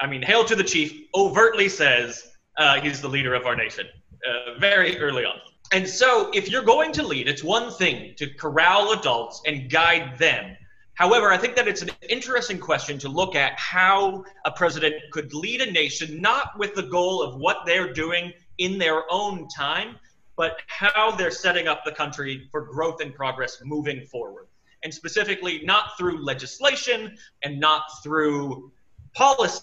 I 0.00 0.06
mean, 0.06 0.22
Hail 0.22 0.44
to 0.44 0.56
the 0.56 0.64
Chief 0.64 1.08
overtly 1.14 1.68
says 1.68 2.32
uh, 2.56 2.80
he's 2.80 3.00
the 3.00 3.08
leader 3.08 3.34
of 3.34 3.46
our 3.46 3.56
nation 3.56 3.86
uh, 4.26 4.58
very 4.58 4.98
early 4.98 5.24
on. 5.24 5.36
And 5.72 5.88
so, 5.88 6.30
if 6.32 6.50
you're 6.50 6.62
going 6.62 6.92
to 6.92 7.02
lead, 7.02 7.26
it's 7.26 7.42
one 7.42 7.72
thing 7.72 8.14
to 8.16 8.28
corral 8.34 8.92
adults 8.92 9.42
and 9.46 9.70
guide 9.70 10.18
them. 10.18 10.56
However, 10.94 11.32
I 11.32 11.36
think 11.36 11.56
that 11.56 11.66
it's 11.66 11.82
an 11.82 11.90
interesting 12.08 12.58
question 12.58 12.98
to 12.98 13.08
look 13.08 13.34
at 13.34 13.58
how 13.58 14.24
a 14.44 14.52
president 14.52 14.94
could 15.10 15.34
lead 15.34 15.60
a 15.60 15.70
nation, 15.70 16.20
not 16.20 16.56
with 16.58 16.74
the 16.74 16.84
goal 16.84 17.22
of 17.22 17.40
what 17.40 17.66
they're 17.66 17.92
doing 17.92 18.32
in 18.58 18.78
their 18.78 19.02
own 19.10 19.48
time, 19.48 19.96
but 20.36 20.58
how 20.66 21.10
they're 21.12 21.30
setting 21.30 21.68
up 21.68 21.84
the 21.84 21.92
country 21.92 22.48
for 22.50 22.62
growth 22.62 23.00
and 23.00 23.14
progress 23.14 23.60
moving 23.64 24.04
forward. 24.06 24.46
And 24.82 24.92
specifically, 24.92 25.62
not 25.64 25.96
through 25.96 26.24
legislation 26.24 27.16
and 27.42 27.58
not 27.58 27.84
through 28.02 28.70
policy 29.14 29.62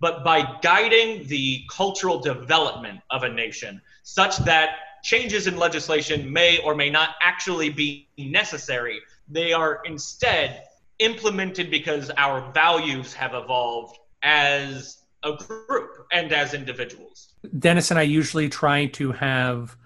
but 0.00 0.24
by 0.24 0.58
guiding 0.62 1.26
the 1.28 1.62
cultural 1.70 2.18
development 2.18 3.00
of 3.10 3.24
a 3.24 3.28
nation 3.28 3.80
such 4.02 4.36
that 4.38 4.70
changes 5.02 5.46
in 5.46 5.56
legislation 5.56 6.32
may 6.32 6.58
or 6.58 6.74
may 6.74 6.88
not 6.88 7.10
actually 7.20 7.68
be 7.68 8.08
necessary. 8.16 9.00
They 9.28 9.52
are 9.52 9.80
instead 9.84 10.64
implemented 10.98 11.70
because 11.70 12.10
our 12.16 12.50
values 12.52 13.12
have 13.14 13.34
evolved 13.34 13.98
as 14.22 14.98
a 15.22 15.32
group 15.36 16.06
and 16.12 16.32
as 16.32 16.54
individuals. 16.54 17.33
Dennis 17.58 17.90
and 17.90 17.98
I 17.98 18.02
usually 18.02 18.48
try 18.48 18.86
to 18.86 19.12
have 19.12 19.76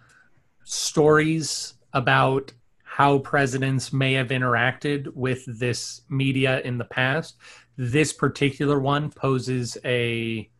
stories 0.64 1.74
about 1.92 2.52
how 2.82 3.18
presidents 3.18 3.92
may 3.92 4.14
have 4.14 4.28
interacted 4.28 5.14
with 5.14 5.44
this 5.46 6.02
media 6.08 6.60
in 6.60 6.78
the 6.78 6.84
past 6.84 7.36
this 7.78 8.12
particular 8.12 8.80
one 8.80 9.08
poses 9.08 9.78
a 9.84 10.50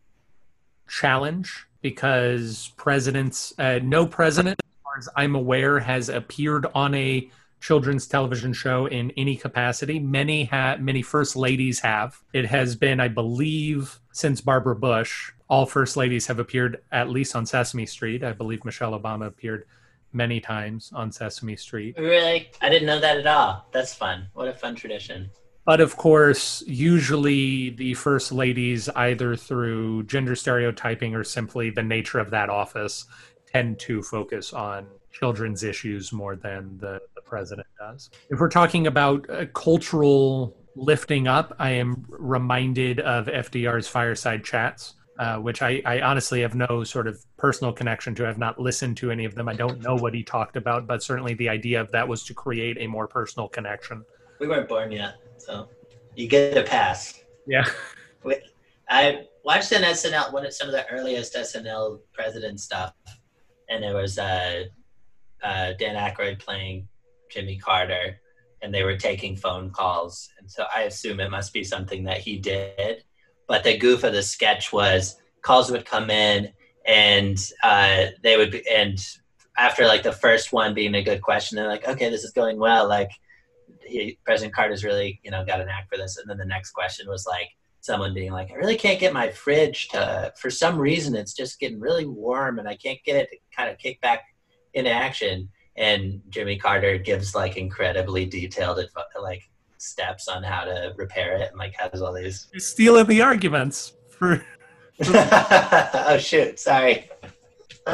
challenge 0.88 1.66
because 1.82 2.72
presidents, 2.76 3.52
uh, 3.58 3.80
no 3.82 4.06
president, 4.06 4.60
as 4.64 4.82
far 4.84 4.98
as 4.98 5.08
I'm 5.16 5.34
aware, 5.34 5.80
has 5.80 6.08
appeared 6.08 6.66
on 6.76 6.94
a 6.94 7.28
children's 7.60 8.06
television 8.06 8.52
show 8.52 8.86
in 8.86 9.10
any 9.16 9.34
capacity. 9.34 9.98
Many 9.98 10.44
have, 10.44 10.80
many 10.80 11.02
first 11.02 11.34
ladies 11.34 11.80
have. 11.80 12.22
It 12.32 12.46
has 12.46 12.76
been, 12.76 13.00
I 13.00 13.08
believe, 13.08 13.98
since 14.12 14.40
Barbara 14.40 14.76
Bush, 14.76 15.32
all 15.48 15.66
first 15.66 15.96
ladies 15.96 16.26
have 16.26 16.38
appeared 16.38 16.82
at 16.92 17.08
least 17.08 17.34
on 17.34 17.46
Sesame 17.46 17.86
Street. 17.86 18.22
I 18.22 18.32
believe 18.32 18.64
Michelle 18.64 18.98
Obama 18.98 19.26
appeared 19.26 19.64
many 20.12 20.40
times 20.40 20.90
on 20.94 21.10
Sesame 21.10 21.56
Street. 21.56 21.96
Really? 21.98 22.50
I 22.60 22.68
didn't 22.68 22.86
know 22.86 23.00
that 23.00 23.18
at 23.18 23.26
all. 23.26 23.66
That's 23.72 23.94
fun. 23.94 24.28
What 24.34 24.48
a 24.48 24.54
fun 24.54 24.74
tradition. 24.74 25.30
But 25.64 25.80
of 25.80 25.96
course, 25.96 26.62
usually 26.66 27.70
the 27.70 27.92
first 27.94 28.32
ladies, 28.32 28.88
either 28.90 29.36
through 29.36 30.04
gender 30.04 30.34
stereotyping 30.34 31.14
or 31.14 31.24
simply 31.24 31.68
the 31.68 31.82
nature 31.82 32.18
of 32.18 32.30
that 32.30 32.48
office, 32.48 33.04
tend 33.46 33.78
to 33.80 34.02
focus 34.02 34.52
on 34.52 34.86
children's 35.12 35.62
issues 35.62 36.12
more 36.12 36.36
than 36.36 36.78
the, 36.78 37.00
the 37.14 37.20
president 37.22 37.66
does. 37.78 38.10
If 38.30 38.40
we're 38.40 38.48
talking 38.48 38.86
about 38.86 39.28
uh, 39.28 39.46
cultural 39.46 40.56
lifting 40.74 41.28
up, 41.28 41.54
I 41.58 41.70
am 41.72 42.06
reminded 42.08 43.00
of 43.00 43.26
FDR's 43.26 43.88
fireside 43.88 44.44
chats. 44.44 44.94
Uh, 45.18 45.36
which 45.36 45.62
I, 45.62 45.82
I, 45.84 46.00
honestly 46.00 46.42
have 46.42 46.54
no 46.54 46.84
sort 46.84 47.08
of 47.08 47.24
personal 47.38 47.72
connection 47.72 48.14
to. 48.14 48.28
I've 48.28 48.38
not 48.38 48.60
listened 48.60 48.96
to 48.98 49.10
any 49.10 49.24
of 49.24 49.34
them. 49.34 49.48
I 49.48 49.52
don't 49.52 49.82
know 49.82 49.96
what 49.96 50.14
he 50.14 50.22
talked 50.22 50.54
about, 50.54 50.86
but 50.86 51.02
certainly 51.02 51.34
the 51.34 51.48
idea 51.48 51.80
of 51.80 51.90
that 51.90 52.06
was 52.06 52.22
to 52.26 52.34
create 52.34 52.76
a 52.78 52.86
more 52.86 53.08
personal 53.08 53.48
connection. 53.48 54.04
We 54.38 54.46
weren't 54.46 54.68
born 54.68 54.92
yet. 54.92 55.14
So 55.38 55.68
you 56.14 56.28
get 56.28 56.56
a 56.56 56.62
pass. 56.62 57.20
Yeah. 57.48 57.64
I 58.88 59.26
watched 59.44 59.72
an 59.72 59.82
SNL 59.82 60.32
one 60.32 60.46
of 60.46 60.52
some 60.52 60.68
of 60.68 60.72
the 60.72 60.88
earliest 60.88 61.34
SNL 61.34 62.00
president 62.12 62.60
stuff, 62.60 62.94
and 63.68 63.82
there 63.82 63.94
was 63.94 64.18
uh, 64.18 64.64
uh, 65.42 65.72
Dan 65.78 65.96
Aykroyd 65.96 66.38
playing 66.38 66.88
Jimmy 67.30 67.56
Carter, 67.56 68.20
and 68.62 68.72
they 68.72 68.82
were 68.82 68.96
taking 68.96 69.36
phone 69.36 69.70
calls, 69.70 70.30
and 70.38 70.50
so 70.50 70.64
I 70.74 70.82
assume 70.82 71.20
it 71.20 71.30
must 71.30 71.52
be 71.52 71.64
something 71.64 72.04
that 72.04 72.18
he 72.18 72.38
did. 72.38 73.04
But 73.48 73.64
the 73.64 73.76
goof 73.76 74.04
of 74.04 74.12
the 74.12 74.22
sketch 74.22 74.72
was 74.72 75.16
calls 75.42 75.70
would 75.70 75.84
come 75.84 76.10
in, 76.10 76.52
and 76.86 77.38
uh, 77.64 78.06
they 78.22 78.36
would 78.36 78.52
be, 78.52 78.62
and 78.70 78.98
after 79.56 79.86
like 79.86 80.04
the 80.04 80.12
first 80.12 80.52
one 80.52 80.72
being 80.74 80.94
a 80.94 81.02
good 81.02 81.20
question, 81.20 81.56
they're 81.56 81.66
like, 81.66 81.88
okay, 81.88 82.08
this 82.08 82.22
is 82.22 82.30
going 82.30 82.58
well, 82.58 82.88
like 82.88 83.10
he, 83.88 84.18
President 84.24 84.54
Carter's 84.54 84.84
really, 84.84 85.20
you 85.24 85.30
know, 85.30 85.44
got 85.44 85.60
an 85.60 85.66
knack 85.66 85.88
for 85.90 85.96
this. 85.96 86.16
And 86.16 86.30
then 86.30 86.38
the 86.38 86.44
next 86.44 86.70
question 86.70 87.08
was 87.08 87.26
like 87.26 87.48
someone 87.80 88.14
being 88.14 88.32
like, 88.32 88.50
I 88.50 88.54
really 88.54 88.76
can't 88.76 89.00
get 89.00 89.12
my 89.12 89.30
fridge 89.30 89.88
to, 89.88 90.32
for 90.36 90.50
some 90.50 90.78
reason, 90.78 91.16
it's 91.16 91.34
just 91.34 91.58
getting 91.58 91.80
really 91.80 92.06
warm 92.06 92.58
and 92.58 92.68
I 92.68 92.76
can't 92.76 93.02
get 93.04 93.16
it 93.16 93.30
to 93.30 93.36
kind 93.56 93.70
of 93.70 93.78
kick 93.78 94.00
back 94.00 94.22
into 94.74 94.90
action. 94.90 95.48
And 95.76 96.22
Jimmy 96.28 96.56
Carter 96.56 96.98
gives 96.98 97.34
like 97.34 97.56
incredibly 97.56 98.26
detailed, 98.26 98.78
advice, 98.78 99.04
like 99.20 99.42
steps 99.80 100.28
on 100.28 100.42
how 100.42 100.64
to 100.64 100.92
repair 100.96 101.36
it 101.36 101.50
and 101.50 101.58
like 101.58 101.74
has 101.78 102.02
all 102.02 102.12
these. 102.12 102.48
You're 102.52 102.60
stealing 102.60 103.06
the 103.06 103.22
arguments 103.22 103.92
for. 104.10 104.44
oh 105.04 106.18
shoot! 106.18 106.58
Sorry. 106.58 107.08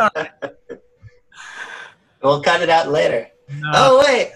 we'll 2.23 2.43
cut 2.43 2.63
it 2.63 2.71
out 2.71 2.91
later. 2.91 3.29
No. 3.49 3.71
Oh 3.75 4.05
wait! 4.07 4.33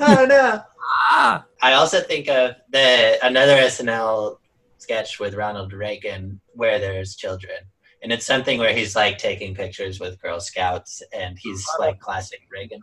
Oh 0.00 0.26
no! 0.28 0.62
Ah! 1.10 1.44
I 1.60 1.74
also 1.74 2.00
think 2.00 2.28
of 2.28 2.54
the 2.70 3.18
another 3.22 3.56
SNL 3.56 4.38
sketch 4.78 5.20
with 5.20 5.34
Ronald 5.34 5.74
Reagan 5.74 6.40
where 6.54 6.78
there's 6.78 7.14
children. 7.14 7.58
And 8.02 8.10
it's 8.10 8.24
something 8.24 8.58
where 8.58 8.72
he's 8.72 8.96
like 8.96 9.18
taking 9.18 9.54
pictures 9.54 10.00
with 10.00 10.20
Girl 10.22 10.40
Scouts 10.40 11.02
and 11.12 11.38
he's 11.38 11.66
like 11.78 12.00
classic 12.00 12.40
Reagan. 12.50 12.80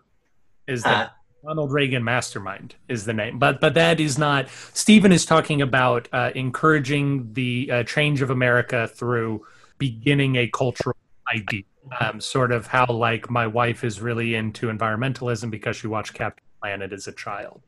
Is 0.67 0.84
that 0.84 1.13
Ronald 1.45 1.71
Reagan 1.71 2.03
Mastermind 2.03 2.75
is 2.88 3.05
the 3.05 3.13
name. 3.13 3.38
But 3.38 3.62
but 3.62 3.73
that 3.75 3.99
is 3.99 4.17
not 4.17 4.47
Steven 4.73 5.12
is 5.12 5.25
talking 5.25 5.62
about 5.62 6.08
uh, 6.12 6.31
encouraging 6.34 7.34
the 7.34 7.69
uh, 7.71 7.84
change 7.84 8.21
of 8.21 8.29
America 8.29 8.88
through 8.88 9.45
beginning 9.77 10.38
a 10.38 10.47
cultural 10.47 10.97
idea. 11.34 11.63
Um, 11.99 12.19
sort 12.19 12.51
of 12.51 12.65
how 12.65 12.88
like 12.88 13.29
my 13.29 13.45
wife 13.45 13.84
is 13.84 14.01
really 14.01 14.34
into 14.34 14.67
environmentalism 14.67 15.51
because 15.51 15.75
she 15.75 15.86
watched 15.86 16.15
Captain 16.15 16.43
Planet 16.60 16.91
as 16.91 17.05
a 17.05 17.12
child 17.12 17.62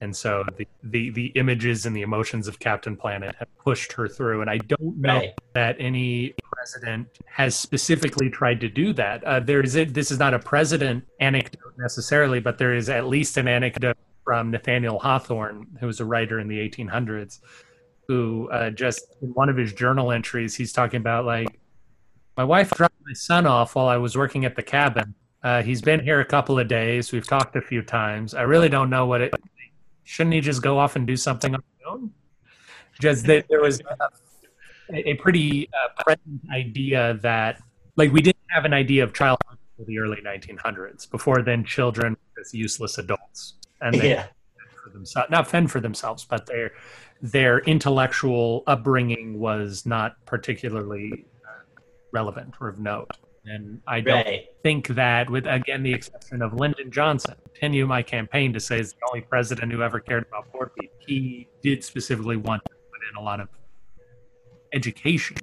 and 0.00 0.16
so 0.16 0.44
the, 0.56 0.66
the, 0.82 1.10
the 1.10 1.26
images 1.34 1.84
and 1.84 1.94
the 1.94 2.00
emotions 2.00 2.48
of 2.48 2.58
Captain 2.58 2.96
Planet 2.96 3.34
have 3.38 3.48
pushed 3.58 3.92
her 3.92 4.08
through. 4.08 4.40
And 4.40 4.48
I 4.48 4.56
don't 4.58 4.96
know 4.96 5.18
right. 5.18 5.34
that 5.52 5.76
any 5.78 6.34
president 6.50 7.06
has 7.26 7.54
specifically 7.54 8.30
tried 8.30 8.60
to 8.60 8.68
do 8.68 8.94
that. 8.94 9.22
Uh, 9.24 9.40
there 9.40 9.60
is 9.60 9.76
a, 9.76 9.84
this 9.84 10.10
is 10.10 10.18
not 10.18 10.32
a 10.32 10.38
president 10.38 11.04
anecdote 11.20 11.74
necessarily, 11.76 12.40
but 12.40 12.56
there 12.56 12.74
is 12.74 12.88
at 12.88 13.08
least 13.08 13.36
an 13.36 13.46
anecdote 13.46 13.98
from 14.24 14.50
Nathaniel 14.50 14.98
Hawthorne, 14.98 15.66
who 15.80 15.86
was 15.86 16.00
a 16.00 16.04
writer 16.06 16.40
in 16.40 16.48
the 16.48 16.58
1800s, 16.58 17.40
who 18.08 18.48
uh, 18.50 18.70
just 18.70 19.16
in 19.20 19.28
one 19.30 19.50
of 19.50 19.56
his 19.56 19.74
journal 19.74 20.12
entries, 20.12 20.54
he's 20.54 20.72
talking 20.72 21.00
about 21.00 21.26
like, 21.26 21.60
my 22.38 22.44
wife 22.44 22.70
dropped 22.70 22.94
my 23.06 23.12
son 23.12 23.46
off 23.46 23.74
while 23.74 23.88
I 23.88 23.98
was 23.98 24.16
working 24.16 24.46
at 24.46 24.56
the 24.56 24.62
cabin. 24.62 25.14
Uh, 25.42 25.62
he's 25.62 25.80
been 25.80 26.00
here 26.00 26.20
a 26.20 26.24
couple 26.24 26.58
of 26.58 26.68
days. 26.68 27.12
We've 27.12 27.26
talked 27.26 27.56
a 27.56 27.60
few 27.60 27.82
times. 27.82 28.34
I 28.34 28.42
really 28.42 28.68
don't 28.68 28.90
know 28.90 29.06
what 29.06 29.20
it. 29.20 29.34
Shouldn't 30.10 30.34
he 30.34 30.40
just 30.40 30.60
go 30.60 30.76
off 30.76 30.96
and 30.96 31.06
do 31.06 31.16
something 31.16 31.54
on 31.54 31.62
his 31.78 31.86
own? 31.86 32.10
Just 33.00 33.26
that 33.26 33.46
there 33.48 33.60
was 33.60 33.80
a, 34.92 35.10
a 35.10 35.14
pretty 35.14 35.68
uh, 35.72 36.02
present 36.02 36.40
idea 36.52 37.16
that, 37.22 37.62
like, 37.94 38.10
we 38.10 38.20
didn't 38.20 38.42
have 38.48 38.64
an 38.64 38.74
idea 38.74 39.04
of 39.04 39.14
childhood 39.14 39.56
until 39.78 39.86
the 39.86 40.00
early 40.00 40.16
1900s. 40.20 41.08
Before 41.08 41.42
then, 41.42 41.62
children 41.62 42.14
were 42.14 42.42
just 42.42 42.52
useless 42.52 42.98
adults, 42.98 43.54
and 43.82 43.94
they 43.94 44.10
Yeah. 44.10 44.26
for 44.82 44.90
themselves, 44.90 45.30
not 45.30 45.46
fend 45.48 45.70
for 45.70 45.78
themselves, 45.78 46.24
but 46.24 46.44
their 46.46 46.72
their 47.22 47.60
intellectual 47.60 48.64
upbringing 48.66 49.38
was 49.38 49.86
not 49.86 50.16
particularly 50.26 51.24
uh, 51.46 51.80
relevant 52.12 52.54
or 52.60 52.66
of 52.66 52.80
note. 52.80 53.12
And 53.50 53.80
I 53.88 54.00
don't 54.00 54.24
Right. 54.24 54.46
think 54.62 54.86
that, 54.88 55.28
with 55.28 55.44
again 55.46 55.82
the 55.82 55.92
exception 55.92 56.40
of 56.40 56.54
Lyndon 56.54 56.90
Johnson, 56.92 57.34
continue 57.44 57.84
my 57.86 58.00
campaign 58.02 58.52
to 58.52 58.60
say 58.60 58.78
is 58.78 58.92
the 58.92 59.00
only 59.10 59.22
president 59.22 59.72
who 59.72 59.82
ever 59.82 59.98
cared 59.98 60.24
about 60.28 60.52
poor 60.52 60.70
people. 60.78 60.96
He 61.04 61.48
did 61.60 61.82
specifically 61.82 62.36
want 62.36 62.62
to 62.66 62.70
put 62.70 63.00
in 63.10 63.16
a 63.20 63.24
lot 63.24 63.40
of 63.40 63.48
education. 64.72 65.36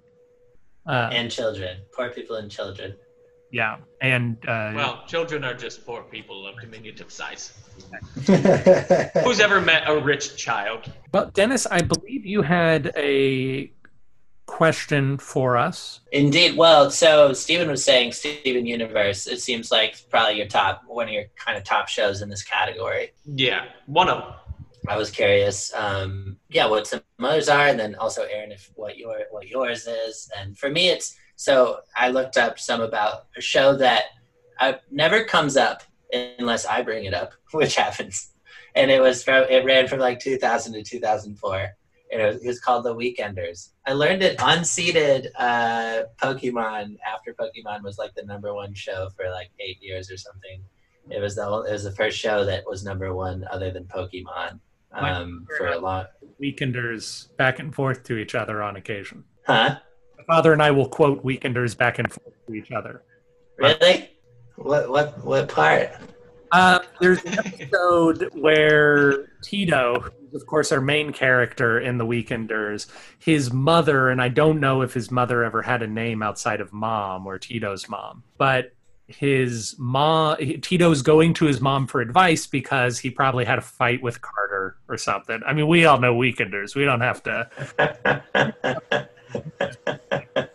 Uh, 0.88 1.10
And 1.12 1.30
children. 1.30 1.80
Poor 1.94 2.10
people 2.10 2.38
and 2.38 2.50
children. 2.50 2.96
yeah, 3.52 3.78
and 4.02 4.38
uh, 4.48 4.72
Well, 4.76 5.04
children 5.06 5.44
are 5.44 5.54
just 5.54 5.86
poor 5.86 6.04
people 6.04 6.48
of 6.48 6.56
diminutive 6.62 7.12
size. 7.12 7.54
Who's 9.24 9.40
ever 9.42 9.60
met 9.62 9.84
a 9.88 10.00
rich 10.00 10.38
child? 10.38 10.92
well, 11.14 11.30
Dennis, 11.34 11.68
I 11.68 11.82
believe 11.82 12.26
you 12.26 12.42
had 12.42 12.92
a 12.96 13.72
question 14.48 15.18
for 15.18 15.56
us. 15.56 16.00
Indeed. 16.12 16.58
Well, 16.58 16.90
so 16.90 17.34
Steven 17.34 17.70
was 17.70 17.84
saying 17.84 18.14
Steven 18.14 18.66
Universe, 18.66 19.28
it 19.28 19.40
seems 19.40 19.72
like 19.72 20.02
probably 20.10 20.38
your 20.38 20.48
top, 20.48 20.84
one 20.88 21.08
of 21.08 21.14
your 21.14 21.26
kind 21.36 21.58
of 21.58 21.64
top 21.64 21.88
shows 21.88 22.24
in 22.24 22.30
this 22.30 22.44
category. 22.44 23.12
Yeah, 23.26 23.66
one 23.86 24.10
of 24.10 24.24
them. 24.24 24.34
I 24.88 24.96
was 24.96 25.12
curious, 25.12 25.74
um, 25.74 26.38
yeah, 26.50 26.66
what 26.66 26.88
some 26.88 27.02
others 27.20 27.50
are, 27.50 27.68
and 27.68 27.80
then 27.80 27.96
also 27.96 28.24
Aaron, 28.24 28.54
if 28.54 28.72
what 28.76 28.98
your 28.98 29.20
what 29.32 29.48
yours 29.48 29.86
is. 29.86 30.32
And 30.38 30.58
for 30.58 30.70
me, 30.70 30.90
it's 30.90 31.18
so 31.36 31.82
I 31.96 32.08
looked 32.10 32.38
up 32.38 32.58
some 32.58 32.82
about 32.82 33.28
a 33.36 33.42
show 33.42 33.76
that 33.76 34.06
uh 34.60 34.74
never 34.90 35.26
comes 35.26 35.58
up 35.58 35.84
unless 36.40 36.66
I 36.66 36.82
bring 36.84 37.04
it 37.04 37.14
up, 37.14 37.34
which 37.52 37.76
happens. 37.76 38.32
And 38.76 38.90
it 38.90 39.02
was 39.02 39.24
from 39.24 39.44
it 39.50 39.66
ran 39.66 39.88
from 39.88 40.00
like 40.00 40.20
2000 40.20 40.74
to 40.74 40.84
2004, 40.84 41.76
and 42.12 42.22
it 42.22 42.26
was, 42.26 42.44
it 42.44 42.48
was 42.48 42.60
called 42.60 42.86
The 42.86 42.96
Weekenders. 42.96 43.70
I 43.86 43.94
learned 43.94 44.24
it 44.24 44.38
unseated 44.40 45.30
uh, 45.38 46.04
Pokemon 46.22 46.98
after 47.06 47.34
Pokemon 47.34 47.84
was 47.84 47.98
like 47.98 48.14
the 48.16 48.24
number 48.24 48.54
one 48.54 48.74
show 48.74 49.10
for 49.16 49.30
like 49.30 49.50
eight 49.60 49.82
years 49.82 50.12
or 50.12 50.18
something. 50.18 50.62
It 51.10 51.22
was 51.22 51.36
the 51.36 51.44
it 51.68 51.72
was 51.72 51.84
the 51.84 51.92
first 51.92 52.18
show 52.18 52.44
that 52.46 52.66
was 52.66 52.84
number 52.84 53.14
one 53.14 53.46
other 53.52 53.72
than 53.72 53.86
Pokemon 53.86 54.60
um, 54.92 55.48
for 55.58 55.68
a 55.68 55.78
long. 55.80 56.06
Weekenders 56.42 57.36
back 57.38 57.60
and 57.60 57.74
forth 57.74 58.04
to 58.04 58.18
each 58.18 58.36
other 58.36 58.62
on 58.62 58.76
occasion. 58.76 59.24
Huh? 59.46 59.78
My 60.18 60.24
father 60.26 60.54
and 60.54 60.62
I 60.62 60.72
will 60.72 60.90
quote 60.90 61.24
Weekenders 61.24 61.78
back 61.78 62.00
and 62.00 62.12
forth 62.12 62.34
to 62.48 62.54
each 62.54 62.72
other. 62.72 63.04
Really? 63.58 64.12
What 64.56 64.90
what 64.90 65.24
what 65.24 65.50
part? 65.50 65.92
Uh, 66.52 66.80
there's 67.00 67.24
an 67.24 67.40
episode 67.40 68.30
where 68.34 69.28
Tito, 69.42 70.10
of 70.34 70.46
course 70.46 70.72
our 70.72 70.82
main 70.82 71.12
character 71.12 71.80
in 71.80 71.98
the 71.98 72.06
Weekenders, 72.06 72.88
his 73.20 73.52
mother, 73.52 74.10
and 74.10 74.22
I 74.22 74.30
don't 74.30 74.60
know 74.60 74.82
if 74.82 74.94
his 74.94 75.12
mother 75.12 75.44
ever 75.44 75.62
had 75.62 75.82
a 75.82 75.88
name 75.88 76.22
outside 76.24 76.62
of 76.62 76.72
mom 76.74 77.26
or 77.28 77.38
Tito's 77.38 77.90
mom, 77.90 78.24
but 78.38 78.74
his 79.08 79.76
mom, 79.78 80.38
Tito's 80.62 81.02
going 81.02 81.34
to 81.36 81.46
his 81.46 81.62
mom 81.62 81.88
for 81.88 82.02
advice 82.02 82.46
because 82.46 83.00
he 83.00 83.10
probably 83.10 83.46
had 83.46 83.58
a 83.58 83.62
fight 83.62 84.02
with 84.02 84.22
Carter 84.22 84.78
or 84.90 84.98
something. 84.98 85.42
I 85.46 85.54
mean, 85.54 85.68
we 85.68 85.86
all 85.86 86.00
know 86.00 86.14
Weekenders. 86.14 86.76
We 86.76 86.84
don't 86.84 87.02
have 87.02 87.24
to. 87.24 87.50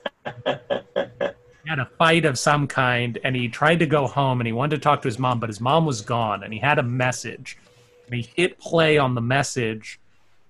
Had 1.72 1.78
a 1.78 1.86
fight 1.86 2.26
of 2.26 2.38
some 2.38 2.66
kind 2.66 3.18
and 3.24 3.34
he 3.34 3.48
tried 3.48 3.78
to 3.78 3.86
go 3.86 4.06
home 4.06 4.42
and 4.42 4.46
he 4.46 4.52
wanted 4.52 4.76
to 4.76 4.82
talk 4.82 5.00
to 5.00 5.08
his 5.08 5.18
mom 5.18 5.40
but 5.40 5.48
his 5.48 5.58
mom 5.58 5.86
was 5.86 6.02
gone 6.02 6.42
and 6.42 6.52
he 6.52 6.58
had 6.58 6.78
a 6.78 6.82
message. 6.82 7.56
And 8.04 8.14
he 8.14 8.28
hit 8.36 8.58
play 8.58 8.98
on 8.98 9.14
the 9.14 9.22
message 9.22 9.98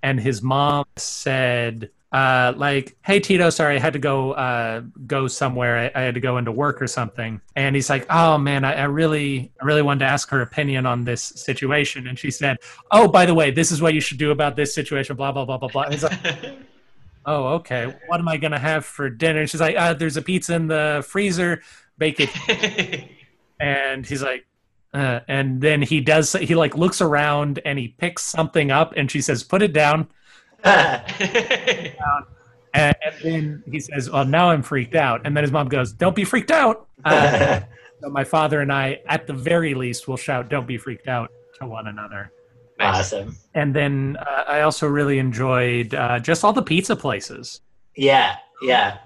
and 0.02 0.18
his 0.18 0.42
mom 0.42 0.84
said 0.96 1.90
uh, 2.10 2.54
like 2.56 2.96
hey 3.02 3.20
tito 3.20 3.50
sorry 3.50 3.76
i 3.76 3.78
had 3.78 3.92
to 3.92 4.00
go 4.00 4.32
uh, 4.32 4.82
go 5.06 5.28
somewhere. 5.28 5.92
I, 5.94 6.00
I 6.00 6.02
had 6.02 6.14
to 6.14 6.20
go 6.20 6.38
into 6.38 6.50
work 6.50 6.82
or 6.82 6.88
something. 6.88 7.40
And 7.54 7.76
he's 7.76 7.88
like 7.88 8.04
oh 8.10 8.36
man 8.36 8.64
I, 8.64 8.72
I 8.72 8.84
really 8.86 9.52
i 9.62 9.64
really 9.64 9.82
wanted 9.82 10.00
to 10.00 10.10
ask 10.10 10.28
her 10.30 10.40
opinion 10.40 10.86
on 10.86 11.04
this 11.04 11.22
situation. 11.22 12.08
And 12.08 12.18
she 12.18 12.32
said 12.32 12.56
oh 12.90 13.06
by 13.06 13.26
the 13.26 13.34
way 13.34 13.52
this 13.52 13.70
is 13.70 13.80
what 13.80 13.94
you 13.94 14.00
should 14.00 14.18
do 14.18 14.32
about 14.32 14.56
this 14.56 14.74
situation 14.74 15.14
blah 15.14 15.30
blah 15.30 15.44
blah 15.44 15.58
blah 15.58 15.68
blah. 15.68 15.82
And 15.82 15.92
he's 15.92 16.02
like 16.02 16.18
oh 17.26 17.44
okay. 17.54 17.94
What 18.06 18.20
am 18.20 18.28
i 18.28 18.36
gonna 18.36 18.58
have 18.58 18.84
for 18.84 19.10
dinner? 19.10 19.40
And 19.40 19.50
she's 19.50 19.60
like 19.60 19.76
uh, 19.76 19.94
there's 19.94 20.16
a 20.16 20.22
pizza 20.22 20.54
in 20.54 20.66
the 20.66 21.04
freezer. 21.06 21.62
Bake 21.98 22.20
it. 22.20 23.08
And 23.60 24.04
he's 24.04 24.24
like 24.24 24.44
uh, 24.92 25.20
and 25.28 25.60
then 25.60 25.82
he 25.82 26.00
does 26.00 26.32
he 26.32 26.56
like 26.56 26.76
looks 26.76 27.00
around 27.00 27.60
and 27.64 27.78
he 27.78 27.88
picks 27.88 28.24
something 28.24 28.72
up 28.72 28.92
and 28.96 29.08
she 29.08 29.20
says 29.20 29.42
put 29.42 29.62
it 29.62 29.72
down. 29.72 30.08
And, 32.74 32.96
and 33.04 33.14
then 33.22 33.62
he 33.70 33.80
says 33.80 34.08
well 34.08 34.24
now 34.24 34.48
i'm 34.48 34.62
freaked 34.62 34.94
out. 34.94 35.20
And 35.26 35.36
then 35.36 35.44
his 35.44 35.52
mom 35.52 35.68
goes 35.68 35.92
don't 35.92 36.16
be 36.16 36.24
freaked 36.24 36.50
out. 36.50 36.86
Uh, 37.04 37.60
so 38.00 38.08
my 38.08 38.24
father 38.24 38.60
and 38.60 38.72
i 38.72 38.98
at 39.06 39.26
the 39.26 39.34
very 39.34 39.74
least 39.74 40.08
will 40.08 40.16
shout 40.16 40.48
don't 40.48 40.66
be 40.66 40.78
freaked 40.78 41.06
out 41.06 41.30
to 41.58 41.66
one 41.66 41.86
another 41.86 42.32
awesome. 42.86 43.36
and 43.54 43.74
then 43.74 44.16
uh, 44.20 44.44
i 44.48 44.60
also 44.62 44.86
really 44.86 45.18
enjoyed 45.18 45.94
uh, 45.94 46.18
just 46.18 46.44
all 46.44 46.52
the 46.52 46.62
pizza 46.62 46.96
places 46.96 47.60
Yeah, 47.94 48.36
yeah. 48.62 48.98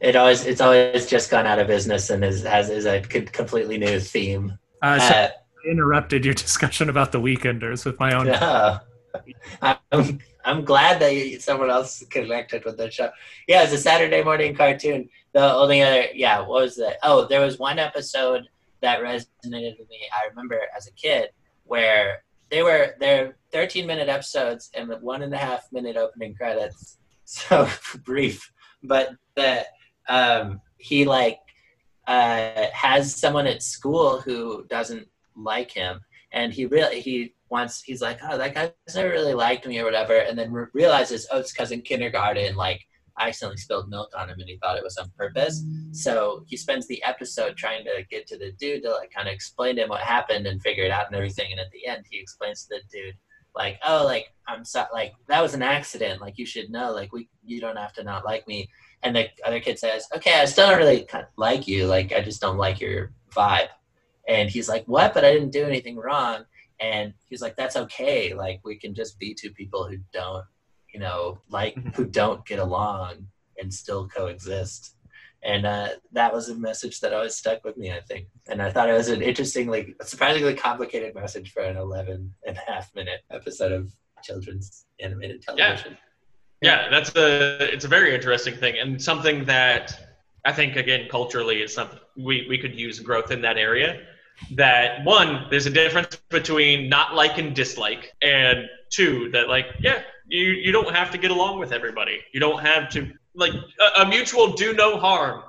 It 0.00 0.16
always 0.16 0.44
it's 0.44 0.60
always 0.60 1.06
just 1.06 1.30
gone 1.30 1.46
out 1.46 1.58
of 1.58 1.66
business 1.66 2.10
and 2.10 2.22
is 2.22 2.42
has 2.44 2.68
is 2.68 2.84
a 2.84 3.00
completely 3.00 3.78
new 3.78 3.98
theme. 3.98 4.58
uh, 4.82 4.98
so 4.98 5.14
Uh, 5.14 5.28
I 5.32 5.70
interrupted 5.70 6.24
your 6.26 6.34
discussion 6.46 6.90
about 6.90 7.10
the 7.12 7.20
weekenders 7.20 7.86
with 7.86 7.98
my 7.98 8.12
own 8.14 8.26
no. 8.40 8.78
I'm 9.92 10.18
I'm 10.44 10.64
glad 10.64 11.00
that 11.00 11.14
you, 11.14 11.40
someone 11.40 11.70
else 11.70 12.04
connected 12.10 12.64
with 12.66 12.76
the 12.76 12.90
show. 12.90 13.10
Yeah, 13.48 13.62
it's 13.62 13.72
a 13.72 13.78
Saturday 13.78 14.22
morning 14.22 14.54
cartoon. 14.54 15.08
The 15.32 15.54
only 15.54 15.80
other 15.80 16.04
yeah, 16.14 16.40
what 16.40 16.62
was 16.62 16.76
that? 16.76 16.98
Oh, 17.02 17.26
there 17.26 17.40
was 17.40 17.58
one 17.58 17.78
episode 17.78 18.42
that 18.82 19.00
resonated 19.00 19.78
with 19.78 19.88
me. 19.88 20.00
I 20.12 20.28
remember 20.28 20.58
as 20.76 20.86
a 20.86 20.92
kid 20.92 21.30
where 21.64 22.22
they 22.54 22.62
were 22.62 22.94
they're 23.00 23.36
13 23.52 23.84
minute 23.84 24.08
episodes 24.08 24.70
and 24.74 24.88
one 25.02 25.22
and 25.22 25.34
a 25.34 25.36
half 25.36 25.66
minute 25.72 25.96
opening 25.96 26.34
credits. 26.34 26.98
So 27.26 27.66
brief, 28.04 28.52
but 28.82 29.16
the 29.34 29.64
um, 30.10 30.60
he 30.76 31.06
like 31.06 31.38
uh, 32.06 32.66
has 32.74 33.16
someone 33.16 33.46
at 33.46 33.62
school 33.62 34.20
who 34.20 34.66
doesn't 34.68 35.08
like 35.34 35.70
him, 35.70 36.02
and 36.32 36.52
he 36.52 36.66
really 36.66 37.00
he 37.00 37.34
wants 37.48 37.82
he's 37.82 38.02
like 38.02 38.18
oh 38.28 38.36
that 38.36 38.54
guy's 38.54 38.94
never 38.94 39.08
really 39.08 39.32
liked 39.32 39.66
me 39.66 39.80
or 39.80 39.84
whatever, 39.84 40.18
and 40.18 40.38
then 40.38 40.52
re- 40.52 40.66
realizes 40.74 41.26
oh 41.32 41.38
it's 41.38 41.50
because 41.50 41.72
in 41.72 41.80
kindergarten 41.80 42.56
like 42.56 42.82
I 43.16 43.28
accidentally 43.28 43.58
spilled 43.58 43.88
milk 43.88 44.10
on 44.16 44.28
him 44.28 44.40
and 44.40 44.48
he 44.48 44.58
thought 44.58 44.76
it 44.76 44.82
was 44.82 44.96
on 44.96 45.10
purpose. 45.16 45.62
So 45.92 46.44
he 46.48 46.56
spends 46.56 46.86
the 46.88 47.02
episode 47.04 47.56
trying 47.56 47.84
to 47.84 48.04
get 48.10 48.26
to 48.28 48.38
the 48.38 48.52
dude 48.52 48.82
to 48.82 48.90
like 48.90 49.12
kind 49.12 49.28
of 49.28 49.34
explain 49.34 49.76
to 49.76 49.82
him 49.82 49.88
what 49.88 50.00
happened 50.00 50.46
and 50.46 50.60
figure 50.62 50.84
it 50.84 50.90
out 50.90 51.06
and 51.06 51.16
everything. 51.16 51.52
And 51.52 51.60
at 51.60 51.70
the 51.70 51.86
end, 51.86 52.04
he 52.10 52.18
explains 52.18 52.64
to 52.64 52.74
the 52.74 52.80
dude 52.90 53.14
like, 53.54 53.78
"Oh, 53.86 54.04
like 54.04 54.32
I'm 54.48 54.64
so 54.64 54.84
like 54.92 55.14
that 55.28 55.42
was 55.42 55.54
an 55.54 55.62
accident. 55.62 56.20
Like 56.20 56.38
you 56.38 56.46
should 56.46 56.70
know. 56.70 56.92
Like 56.92 57.12
we 57.12 57.28
you 57.44 57.60
don't 57.60 57.76
have 57.76 57.92
to 57.94 58.02
not 58.04 58.24
like 58.24 58.46
me." 58.48 58.68
And 59.02 59.14
the 59.14 59.28
other 59.44 59.60
kid 59.60 59.78
says, 59.78 60.06
"Okay, 60.14 60.40
I 60.40 60.44
still 60.46 60.68
don't 60.68 60.78
really 60.78 61.06
like 61.36 61.68
you. 61.68 61.86
Like 61.86 62.12
I 62.12 62.20
just 62.20 62.40
don't 62.40 62.58
like 62.58 62.80
your 62.80 63.12
vibe." 63.34 63.68
And 64.28 64.50
he's 64.50 64.68
like, 64.68 64.84
"What? 64.86 65.14
But 65.14 65.24
I 65.24 65.32
didn't 65.32 65.52
do 65.52 65.64
anything 65.64 65.96
wrong." 65.96 66.44
And 66.80 67.14
he's 67.26 67.42
like, 67.42 67.56
"That's 67.56 67.76
okay. 67.76 68.34
Like 68.34 68.60
we 68.64 68.76
can 68.76 68.94
just 68.94 69.18
be 69.18 69.34
two 69.34 69.52
people 69.52 69.86
who 69.88 69.98
don't, 70.12 70.44
you 70.94 71.00
know, 71.00 71.38
like 71.50 71.76
who 71.94 72.06
don't 72.06 72.46
get 72.46 72.58
along 72.58 73.26
and 73.58 73.72
still 73.72 74.08
coexist." 74.08 74.94
And 75.42 75.66
uh, 75.66 75.88
that 76.12 76.32
was 76.32 76.48
a 76.48 76.54
message 76.54 77.00
that 77.00 77.12
always 77.12 77.34
stuck 77.34 77.64
with 77.64 77.76
me, 77.76 77.92
I 77.92 78.00
think. 78.00 78.28
And 78.48 78.62
I 78.62 78.70
thought 78.70 78.88
it 78.88 78.94
was 78.94 79.08
an 79.08 79.20
interestingly, 79.20 79.94
surprisingly 80.00 80.54
complicated 80.54 81.14
message 81.14 81.52
for 81.52 81.60
an 81.60 81.76
11 81.76 82.32
and 82.46 82.56
a 82.56 82.72
half 82.72 82.94
minute 82.94 83.20
episode 83.30 83.70
of 83.72 83.92
children's 84.22 84.86
animated 85.00 85.42
television. 85.42 85.98
Yeah, 86.62 86.88
that's 86.88 87.14
a 87.14 87.72
it's 87.72 87.84
a 87.84 87.88
very 87.88 88.14
interesting 88.14 88.54
thing 88.54 88.78
and 88.78 89.00
something 89.00 89.44
that 89.44 90.16
I 90.46 90.52
think 90.52 90.76
again 90.76 91.08
culturally 91.10 91.62
is 91.62 91.74
something 91.74 91.98
we, 92.16 92.46
we 92.48 92.56
could 92.58 92.74
use 92.74 93.00
growth 93.00 93.30
in 93.30 93.42
that 93.42 93.58
area. 93.58 94.00
That 94.52 95.04
one, 95.04 95.46
there's 95.50 95.66
a 95.66 95.70
difference 95.70 96.16
between 96.28 96.88
not 96.88 97.14
like 97.14 97.38
and 97.38 97.54
dislike, 97.54 98.12
and 98.22 98.66
two, 98.90 99.30
that 99.30 99.48
like, 99.48 99.66
yeah, 99.80 100.02
you 100.26 100.46
you 100.46 100.72
don't 100.72 100.94
have 100.94 101.10
to 101.12 101.18
get 101.18 101.30
along 101.30 101.58
with 101.58 101.72
everybody. 101.72 102.20
You 102.32 102.40
don't 102.40 102.60
have 102.60 102.88
to 102.90 103.10
like 103.34 103.52
a, 103.52 104.02
a 104.02 104.06
mutual 104.06 104.52
do 104.52 104.72
no 104.72 104.98
harm 104.98 105.42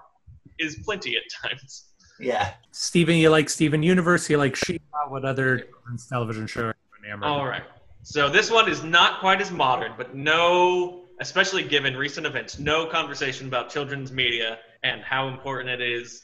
is 0.60 0.78
plenty 0.84 1.18
at 1.18 1.24
times. 1.50 1.86
Yeah. 2.20 2.54
Steven, 2.72 3.16
you 3.16 3.30
like 3.30 3.50
Steven 3.50 3.84
Universe? 3.84 4.30
You 4.30 4.38
like 4.38 4.56
She? 4.56 4.80
What 5.10 5.26
other 5.26 5.60
children's 5.60 6.08
television 6.08 6.48
show? 6.48 6.62
are 6.62 6.76
you 7.02 7.06
enamored 7.06 7.28
All 7.28 7.42
with? 7.42 7.50
right. 7.50 7.64
So 8.04 8.30
this 8.30 8.52
one 8.52 8.70
is 8.70 8.84
not 8.84 9.20
quite 9.20 9.42
as 9.42 9.52
modern, 9.52 9.94
but 9.98 10.16
no, 10.16 11.06
especially 11.20 11.64
given 11.64 11.98
recent 11.98 12.26
events, 12.26 12.60
no 12.60 12.86
conversation 12.86 13.48
about 13.48 13.70
children's 13.70 14.12
media 14.12 14.60
and 14.84 15.02
how 15.02 15.28
important 15.28 15.70
it 15.70 15.82
is 15.82 16.24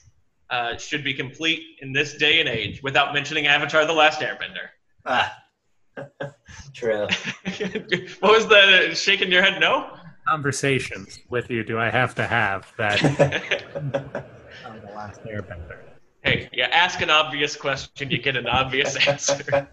uh, 0.52 0.78
should 0.78 1.04
be 1.04 1.14
complete 1.14 1.78
in 1.82 1.94
this 1.94 2.16
day 2.16 2.40
and 2.40 2.50
age 2.50 2.84
without 2.84 3.14
mentioning 3.14 3.48
Avatar: 3.48 3.86
The 3.86 3.94
Last 3.94 4.20
Airbender. 4.20 4.68
Ah. 5.06 5.36
True. 6.74 7.08
what 8.20 8.32
was 8.32 8.48
the 8.48 8.94
shaking 8.94 9.32
your 9.32 9.42
head? 9.42 9.60
No. 9.60 9.98
Conversations 10.28 11.20
with 11.30 11.50
you 11.50 11.64
do 11.64 11.80
I 11.80 11.90
have 11.90 12.14
to 12.16 12.28
have 12.28 12.72
that 12.78 13.04
on 13.76 13.92
the 13.92 14.92
last 14.94 15.24
Airbender? 15.24 15.80
hey, 16.24 16.50
yeah. 16.54 16.68
ask 16.68 17.02
an 17.02 17.10
obvious 17.10 17.56
question, 17.56 18.12
you 18.12 18.20
get 18.20 18.36
an 18.36 18.48
obvious 18.48 18.96
answer. 19.08 19.68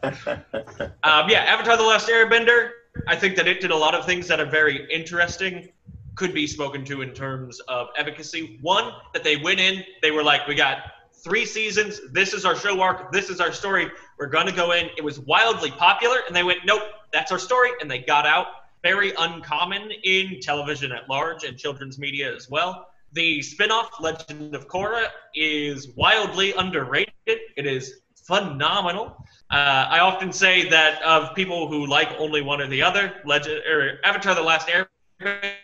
Um, 1.05 1.29
yeah, 1.29 1.45
Avatar: 1.47 1.77
The 1.77 1.83
Last 1.83 2.09
Airbender. 2.09 2.71
I 3.07 3.17
think 3.17 3.37
that 3.37 3.47
it 3.47 3.61
did 3.61 3.71
a 3.71 3.77
lot 3.77 3.95
of 3.95 4.05
things 4.07 4.27
that 4.29 4.41
are 4.41 4.51
very 4.51 4.91
interesting. 4.93 5.69
Could 6.19 6.35
be 6.35 6.49
spoken 6.49 6.85
to 6.87 7.03
in 7.03 7.13
terms 7.15 7.61
of 7.69 7.91
efficacy. 7.97 8.59
One, 8.61 8.93
that 9.15 9.23
they 9.23 9.37
went 9.37 9.61
in, 9.61 9.85
they 10.03 10.11
were 10.11 10.25
like, 10.25 10.49
we 10.49 10.57
got 10.57 10.79
three 11.13 11.47
seasons. 11.47 12.01
This 12.11 12.35
is 12.35 12.45
our 12.45 12.57
show 12.57 12.81
arc. 12.81 13.13
This 13.13 13.31
is 13.31 13.41
our 13.41 13.53
story. 13.53 13.87
We're 14.19 14.27
gonna 14.27 14.51
go 14.51 14.73
in. 14.73 14.91
It 14.97 15.05
was 15.05 15.21
wildly 15.21 15.71
popular, 15.71 16.19
and 16.27 16.35
they 16.35 16.43
went, 16.43 16.61
nope, 16.65 16.83
that's 17.13 17.31
our 17.31 17.39
story, 17.39 17.71
and 17.81 17.89
they 17.89 18.01
got 18.01 18.27
out. 18.27 18.47
Very 18.83 19.13
uncommon 19.17 19.93
in 20.03 20.41
television 20.41 20.91
at 20.91 21.09
large 21.09 21.45
and 21.45 21.57
children's 21.57 22.01
media 22.01 22.35
as 22.35 22.51
well. 22.51 22.89
The 23.13 23.41
spin-off 23.41 24.01
Legend 24.01 24.57
of 24.57 24.67
Korra 24.67 25.07
is 25.37 25.91
wildly 25.91 26.53
underrated. 26.55 27.13
It 27.57 27.65
is 27.65 28.01
phenomenal. 28.27 29.25
Uh, 29.51 29.87
I 29.89 30.01
often 30.01 30.33
say 30.33 30.69
that 30.69 31.01
of 31.03 31.35
people 31.37 31.69
who 31.69 31.87
like 31.87 32.11
only 32.19 32.43
one 32.43 32.61
or 32.61 32.67
the 32.67 32.83
other, 32.83 33.23
Legend 33.25 33.63
or 33.67 34.01
Avatar: 34.05 34.35
The 34.35 34.43
Last 34.43 34.69
Airbender 34.69 35.55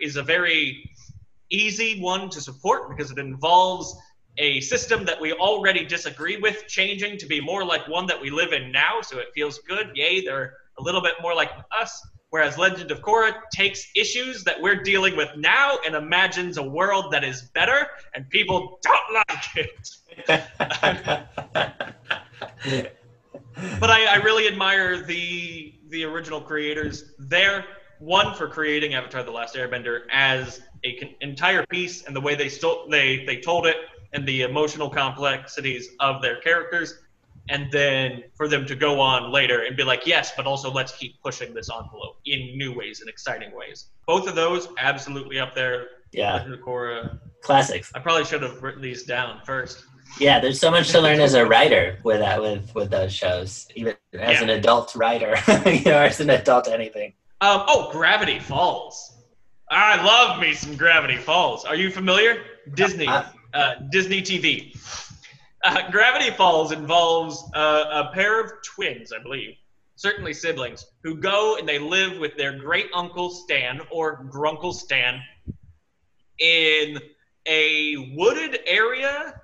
is 0.00 0.16
a 0.16 0.22
very 0.22 0.90
easy 1.50 2.00
one 2.00 2.30
to 2.30 2.40
support 2.40 2.88
because 2.88 3.10
it 3.10 3.18
involves 3.18 3.94
a 4.38 4.60
system 4.60 5.04
that 5.04 5.20
we 5.20 5.32
already 5.32 5.84
disagree 5.84 6.36
with 6.36 6.64
changing 6.68 7.18
to 7.18 7.26
be 7.26 7.40
more 7.40 7.64
like 7.64 7.88
one 7.88 8.06
that 8.06 8.20
we 8.20 8.30
live 8.30 8.52
in 8.52 8.70
now, 8.70 9.00
so 9.02 9.18
it 9.18 9.26
feels 9.34 9.58
good. 9.60 9.90
Yay, 9.94 10.24
they're 10.24 10.54
a 10.78 10.82
little 10.82 11.02
bit 11.02 11.14
more 11.20 11.34
like 11.34 11.50
us. 11.76 12.06
Whereas 12.30 12.58
Legend 12.58 12.90
of 12.90 13.00
Korra 13.00 13.32
takes 13.52 13.90
issues 13.96 14.44
that 14.44 14.60
we're 14.60 14.82
dealing 14.82 15.16
with 15.16 15.30
now 15.36 15.78
and 15.84 15.94
imagines 15.94 16.58
a 16.58 16.62
world 16.62 17.10
that 17.10 17.24
is 17.24 17.42
better, 17.54 17.88
and 18.14 18.28
people 18.28 18.78
don't 18.82 19.14
like 19.14 19.56
it. 19.56 19.96
but 23.80 23.90
I, 23.90 24.04
I 24.04 24.16
really 24.16 24.46
admire 24.46 25.02
the 25.02 25.74
the 25.88 26.04
original 26.04 26.40
creators 26.40 27.14
there. 27.18 27.64
One 27.98 28.34
for 28.34 28.48
creating 28.48 28.94
Avatar: 28.94 29.22
The 29.22 29.30
Last 29.30 29.54
Airbender 29.56 30.02
as 30.12 30.60
a 30.84 30.96
con- 30.96 31.14
entire 31.20 31.64
piece, 31.66 32.04
and 32.04 32.14
the 32.14 32.20
way 32.20 32.34
they 32.34 32.48
still 32.48 32.88
they 32.88 33.24
they 33.24 33.36
told 33.40 33.66
it, 33.66 33.76
and 34.12 34.26
the 34.26 34.42
emotional 34.42 34.88
complexities 34.88 35.88
of 36.00 36.22
their 36.22 36.36
characters, 36.40 37.00
and 37.48 37.70
then 37.72 38.22
for 38.36 38.46
them 38.48 38.64
to 38.66 38.74
go 38.76 39.00
on 39.00 39.32
later 39.32 39.64
and 39.64 39.76
be 39.76 39.82
like, 39.84 40.06
yes, 40.06 40.32
but 40.36 40.46
also 40.46 40.70
let's 40.70 40.92
keep 40.96 41.20
pushing 41.22 41.52
this 41.54 41.68
envelope 41.70 42.18
in 42.26 42.56
new 42.56 42.72
ways 42.74 43.00
and 43.00 43.08
exciting 43.08 43.50
ways. 43.54 43.86
Both 44.06 44.28
of 44.28 44.34
those 44.34 44.68
absolutely 44.78 45.38
up 45.40 45.54
there. 45.54 45.86
yeah. 46.12 46.44
Korra. 46.64 47.18
Classics. 47.42 47.90
I 47.94 48.00
probably 48.00 48.24
should 48.24 48.42
have 48.42 48.62
written 48.62 48.82
these 48.82 49.04
down 49.04 49.40
first. 49.44 49.84
Yeah, 50.18 50.40
there's 50.40 50.58
so 50.58 50.70
much 50.70 50.88
to 50.90 51.00
learn 51.00 51.20
as 51.20 51.34
a 51.34 51.44
writer 51.46 51.98
with 52.02 52.18
that 52.20 52.40
with 52.40 52.74
with 52.74 52.90
those 52.90 53.12
shows. 53.12 53.68
Even 53.74 53.94
as 54.14 54.38
Yeah. 54.38 54.42
an 54.44 54.50
adult 54.50 54.94
writer, 54.96 55.36
you 55.66 55.84
know, 55.84 55.98
as 56.00 56.18
an 56.20 56.30
adult 56.30 56.66
anything. 56.68 57.12
Um, 57.40 57.64
oh, 57.68 57.90
Gravity 57.92 58.38
Falls. 58.38 59.16
I 59.70 60.02
love 60.04 60.40
me 60.40 60.54
some 60.54 60.76
Gravity 60.76 61.16
Falls. 61.16 61.64
Are 61.64 61.76
you 61.76 61.90
familiar? 61.90 62.42
Disney, 62.74 63.06
Uh, 63.54 63.74
Disney 63.90 64.22
TV. 64.22 64.76
Uh, 65.62 65.90
Gravity 65.90 66.30
Falls 66.30 66.72
involves 66.72 67.42
uh, 67.54 68.04
a 68.08 68.14
pair 68.14 68.40
of 68.40 68.52
twins, 68.64 69.12
I 69.12 69.22
believe, 69.22 69.54
certainly 69.96 70.32
siblings, 70.32 70.86
who 71.02 71.16
go 71.16 71.56
and 71.56 71.68
they 71.68 71.78
live 71.78 72.18
with 72.18 72.36
their 72.36 72.58
great 72.58 72.86
uncle 72.94 73.30
Stan 73.30 73.80
or 73.90 74.24
Grunkle 74.24 74.72
Stan 74.74 75.20
in 76.38 76.98
a 77.46 78.14
wooded 78.16 78.60
area 78.66 79.40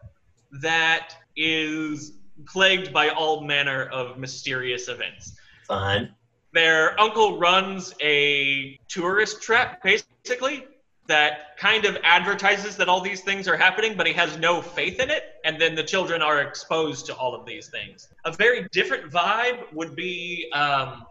that 0.61 1.15
is 1.37 2.13
plagued 2.47 2.93
by 2.93 3.09
all 3.11 3.43
manner 3.43 3.85
of 3.87 4.19
mysterious 4.19 4.89
events 4.89 5.37
Fun. 5.67 6.15
Their 6.55 6.99
uncle 7.01 7.37
runs 7.37 7.93
a 8.01 8.79
tourist 8.89 9.43
trap 9.43 9.83
basically 9.83 10.65
that 11.07 11.59
kind 11.59 11.85
of 11.85 11.99
advertises 12.03 12.77
that 12.77 12.89
all 12.89 13.01
these 13.01 13.21
things 13.21 13.47
are 13.47 13.57
happening 13.57 13.95
but 13.97 14.07
he 14.07 14.13
has 14.13 14.39
no 14.39 14.63
faith 14.63 15.01
in 15.01 15.11
it 15.11 15.35
and 15.45 15.61
then 15.61 15.75
the 15.75 15.83
children 15.83 16.23
are 16.23 16.41
exposed 16.41 17.05
to 17.07 17.15
all 17.17 17.35
of 17.35 17.45
these 17.45 17.69
things. 17.69 18.09
A 18.25 18.33
very 18.33 18.67
different 18.73 19.11
vibe 19.11 19.71
would 19.75 19.95
be 19.95 20.49
um, 20.53 21.05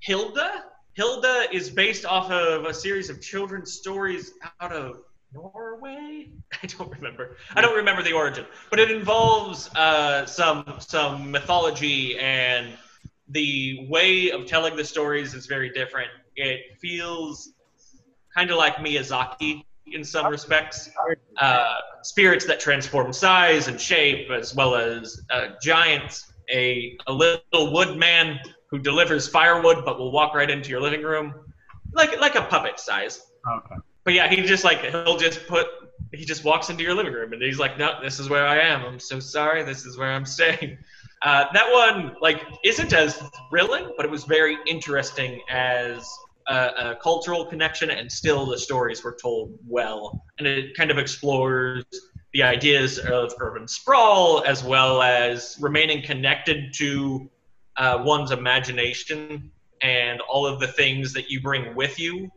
hilda. 0.00 0.64
Hilda 0.94 1.46
is 1.52 1.70
based 1.70 2.04
off 2.04 2.30
of 2.30 2.64
a 2.64 2.74
series 2.74 3.08
of 3.08 3.22
children's 3.22 3.72
stories 3.72 4.32
out 4.60 4.72
of 4.72 5.02
norway? 5.32 6.28
I 6.62 6.66
don't 6.66 6.90
remember. 6.90 7.36
I 7.54 7.60
don't 7.60 7.76
remember 7.76 8.02
the 8.02 8.12
origin 8.12 8.44
but 8.68 8.80
it 8.80 8.90
involves 8.90 9.70
uh, 9.76 10.26
some 10.26 10.64
some 10.80 11.30
mythology 11.30 12.18
and 12.18 12.76
the 13.30 13.86
way 13.88 14.30
of 14.30 14.46
telling 14.46 14.76
the 14.76 14.84
stories 14.84 15.34
is 15.34 15.46
very 15.46 15.70
different. 15.70 16.10
It 16.36 16.78
feels 16.80 17.52
kind 18.34 18.50
of 18.50 18.56
like 18.56 18.76
Miyazaki 18.76 19.64
in 19.86 20.04
some 20.04 20.26
respects. 20.26 20.90
Uh, 21.36 21.76
spirits 22.02 22.44
that 22.46 22.60
transform 22.60 23.12
size 23.12 23.68
and 23.68 23.80
shape, 23.80 24.30
as 24.30 24.54
well 24.54 24.74
as 24.74 25.20
uh, 25.30 25.48
giants. 25.62 26.26
A, 26.52 26.98
a 27.06 27.12
little 27.12 27.72
wood 27.72 27.96
man 27.96 28.40
who 28.70 28.78
delivers 28.80 29.28
firewood 29.28 29.84
but 29.84 30.00
will 30.00 30.10
walk 30.10 30.34
right 30.34 30.50
into 30.50 30.70
your 30.70 30.80
living 30.80 31.02
room, 31.02 31.32
like 31.92 32.18
like 32.18 32.34
a 32.34 32.42
puppet 32.42 32.80
size. 32.80 33.22
Okay. 33.48 33.76
But 34.04 34.14
yeah, 34.14 34.28
he 34.28 34.42
just 34.42 34.64
like 34.64 34.80
he'll 34.80 35.16
just 35.16 35.46
put 35.46 35.66
he 36.12 36.24
just 36.24 36.44
walks 36.44 36.68
into 36.68 36.82
your 36.82 36.94
living 36.94 37.12
room 37.12 37.32
and 37.32 37.42
he's 37.42 37.58
like, 37.58 37.78
no, 37.78 38.00
this 38.02 38.18
is 38.18 38.28
where 38.28 38.46
I 38.46 38.58
am. 38.58 38.84
I'm 38.84 38.98
so 38.98 39.20
sorry. 39.20 39.62
This 39.62 39.86
is 39.86 39.96
where 39.96 40.10
I'm 40.10 40.26
staying. 40.26 40.78
Uh, 41.22 41.44
that 41.52 41.70
one 41.70 42.16
like 42.20 42.42
isn't 42.64 42.92
as 42.92 43.22
thrilling, 43.50 43.92
but 43.96 44.06
it 44.06 44.10
was 44.10 44.24
very 44.24 44.56
interesting 44.66 45.40
as 45.50 46.10
a, 46.48 46.54
a 46.54 46.98
cultural 47.02 47.44
connection, 47.44 47.90
and 47.90 48.10
still 48.10 48.46
the 48.46 48.58
stories 48.58 49.04
were 49.04 49.16
told 49.20 49.58
well, 49.66 50.24
and 50.38 50.46
it 50.46 50.74
kind 50.76 50.90
of 50.90 50.98
explores 50.98 51.84
the 52.32 52.42
ideas 52.42 52.98
of 52.98 53.34
urban 53.40 53.66
sprawl 53.66 54.44
as 54.46 54.62
well 54.62 55.02
as 55.02 55.56
remaining 55.60 56.02
connected 56.02 56.72
to 56.72 57.28
uh, 57.76 58.02
one's 58.04 58.30
imagination 58.30 59.50
and 59.82 60.20
all 60.22 60.46
of 60.46 60.60
the 60.60 60.68
things 60.68 61.12
that 61.12 61.30
you 61.30 61.40
bring 61.40 61.74
with 61.74 61.98
you 61.98 62.30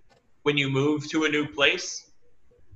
when 0.44 0.58
you 0.58 0.70
move 0.70 1.10
to 1.10 1.26
a 1.26 1.30
new 1.30 1.48
place. 1.48 2.10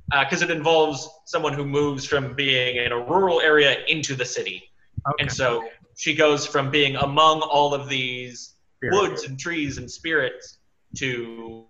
Because 0.09 0.41
it 0.41 0.49
involves 0.49 1.09
someone 1.25 1.51
who 1.51 1.65
moves 1.65 2.05
from 2.05 2.33
being 2.33 2.77
in 2.77 2.93
a 2.93 2.97
rural 2.97 3.41
area 3.41 3.83
into 3.87 4.15
the 4.15 4.23
city. 4.23 4.63
Okay. 5.05 5.23
and 5.23 5.31
so 5.31 5.63
she 5.97 6.15
goes 6.15 6.45
from 6.47 6.71
being 6.71 6.95
among 6.95 7.41
all 7.41 7.73
of 7.73 7.89
these 7.89 8.53
Spirit. 8.77 8.93
woods 8.95 9.23
and 9.25 9.37
trees 9.37 9.77
and 9.77 9.89
spirits 9.91 10.59
to 10.97 11.65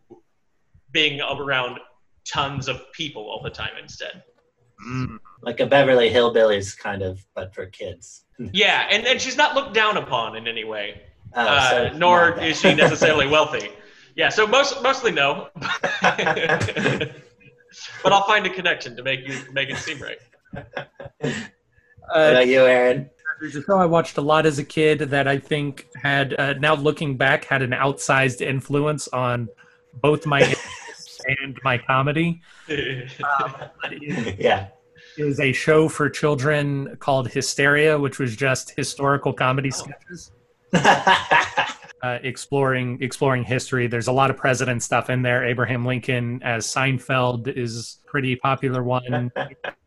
being 0.91 1.19
around 1.21 1.79
tons 2.31 2.67
of 2.67 2.81
people 2.91 3.23
all 3.23 3.41
the 3.43 3.49
time 3.49 3.71
instead 3.81 4.23
Mm. 4.87 5.17
Like 5.41 5.59
a 5.59 5.65
Beverly 5.65 6.07
Hillbillies 6.11 6.77
kind 6.77 7.01
of, 7.01 7.25
but 7.33 7.51
for 7.55 7.65
kids. 7.65 8.25
yeah 8.53 8.85
and, 8.91 9.07
and 9.07 9.19
she's 9.19 9.35
not 9.35 9.55
looked 9.55 9.73
down 9.73 9.97
upon 9.97 10.35
in 10.37 10.47
any 10.47 10.63
way 10.65 11.01
Oh, 11.35 11.41
uh, 11.41 11.69
so 11.91 11.97
nor 11.97 12.39
is 12.39 12.59
she 12.61 12.75
necessarily 12.75 13.25
wealthy 13.35 13.69
yeah 14.15 14.29
so 14.29 14.45
most 14.45 14.81
mostly 14.83 15.11
no 15.11 15.49
but 16.01 17.11
i'll 18.05 18.23
find 18.27 18.45
a 18.45 18.49
connection 18.49 18.95
to 18.95 19.03
make 19.03 19.27
you 19.27 19.35
make 19.51 19.69
it 19.69 19.77
seem 19.77 19.99
right 19.99 20.19
What 20.51 21.33
Uh, 22.15 22.29
about 22.31 22.47
you, 22.47 22.61
Aaron? 22.61 23.09
There's 23.39 23.55
a 23.55 23.63
show 23.63 23.77
I 23.77 23.85
watched 23.85 24.17
a 24.17 24.21
lot 24.21 24.45
as 24.45 24.57
a 24.59 24.63
kid 24.63 24.99
that 24.99 25.27
I 25.27 25.37
think 25.37 25.87
had, 26.01 26.33
uh, 26.39 26.53
now 26.53 26.75
looking 26.75 27.17
back, 27.17 27.45
had 27.45 27.61
an 27.61 27.71
outsized 27.71 28.41
influence 28.41 29.07
on 29.09 29.47
both 30.01 30.25
my 30.25 30.41
and 31.43 31.57
my 31.63 31.77
comedy. 31.77 32.41
Um, 32.69 32.75
it- 33.91 34.39
Yeah. 34.39 34.67
is 35.17 35.39
a 35.39 35.51
show 35.51 35.87
for 35.89 36.09
children 36.09 36.95
called 36.99 37.27
Hysteria, 37.29 37.97
which 37.99 38.19
was 38.19 38.35
just 38.35 38.71
historical 38.71 39.33
comedy 39.33 39.71
sketches. 39.71 40.31
Uh, 42.03 42.19
exploring 42.21 42.99
exploring 43.01 43.43
history. 43.43 43.87
There's 43.87 44.07
a 44.07 44.11
lot 44.11 44.29
of 44.29 44.37
president 44.37 44.83
stuff 44.83 45.09
in 45.09 45.23
there. 45.23 45.43
Abraham 45.43 45.83
Lincoln 45.83 46.39
as 46.43 46.67
Seinfeld 46.67 47.47
is 47.47 47.97
pretty 48.05 48.35
popular 48.35 48.83
one. 48.83 49.31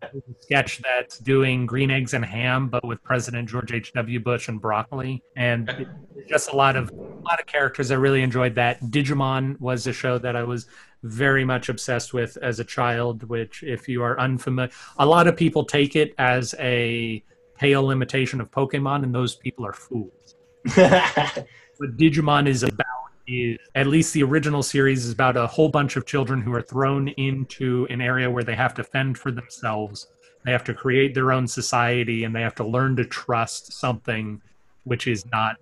sketch 0.40 0.82
that's 0.82 1.18
doing 1.18 1.66
green 1.66 1.90
eggs 1.90 2.14
and 2.14 2.24
ham, 2.24 2.68
but 2.68 2.84
with 2.84 3.02
President 3.02 3.48
George 3.48 3.72
H. 3.72 3.92
W. 3.92 4.20
Bush 4.20 4.48
and 4.48 4.60
broccoli, 4.60 5.22
and 5.36 5.86
just 6.28 6.50
a 6.50 6.56
lot 6.56 6.76
of 6.76 6.90
a 6.90 6.94
lot 6.94 7.40
of 7.40 7.46
characters. 7.46 7.90
I 7.90 7.94
really 7.94 8.22
enjoyed 8.22 8.54
that. 8.56 8.80
Digimon 8.82 9.60
was 9.60 9.86
a 9.86 9.92
show 9.92 10.18
that 10.18 10.36
I 10.36 10.42
was 10.42 10.66
very 11.02 11.44
much 11.44 11.68
obsessed 11.68 12.12
with 12.12 12.36
as 12.42 12.60
a 12.60 12.64
child. 12.64 13.24
Which, 13.24 13.62
if 13.62 13.88
you 13.88 14.02
are 14.02 14.18
unfamiliar, 14.18 14.70
a 14.98 15.06
lot 15.06 15.26
of 15.26 15.36
people 15.36 15.64
take 15.64 15.96
it 15.96 16.14
as 16.18 16.54
a 16.58 17.22
pale 17.56 17.90
imitation 17.90 18.40
of 18.40 18.50
Pokemon, 18.50 19.04
and 19.04 19.14
those 19.14 19.36
people 19.36 19.64
are 19.66 19.72
fools 19.72 20.34
what 20.74 21.96
Digimon 21.96 22.46
is 22.46 22.62
about 22.62 22.86
is 23.26 23.58
at 23.74 23.86
least 23.86 24.12
the 24.12 24.22
original 24.22 24.62
series 24.62 25.04
is 25.06 25.12
about 25.12 25.36
a 25.36 25.46
whole 25.46 25.68
bunch 25.68 25.96
of 25.96 26.06
children 26.06 26.40
who 26.40 26.52
are 26.52 26.62
thrown 26.62 27.08
into 27.08 27.86
an 27.88 28.00
area 28.00 28.30
where 28.30 28.44
they 28.44 28.54
have 28.54 28.74
to 28.74 28.84
fend 28.84 29.16
for 29.16 29.30
themselves. 29.30 30.08
They 30.44 30.52
have 30.52 30.64
to 30.64 30.74
create 30.74 31.14
their 31.14 31.32
own 31.32 31.46
society 31.46 32.24
and 32.24 32.34
they 32.34 32.42
have 32.42 32.54
to 32.56 32.64
learn 32.64 32.96
to 32.96 33.04
trust 33.04 33.72
something 33.72 34.40
which 34.84 35.06
is 35.06 35.24
not 35.26 35.56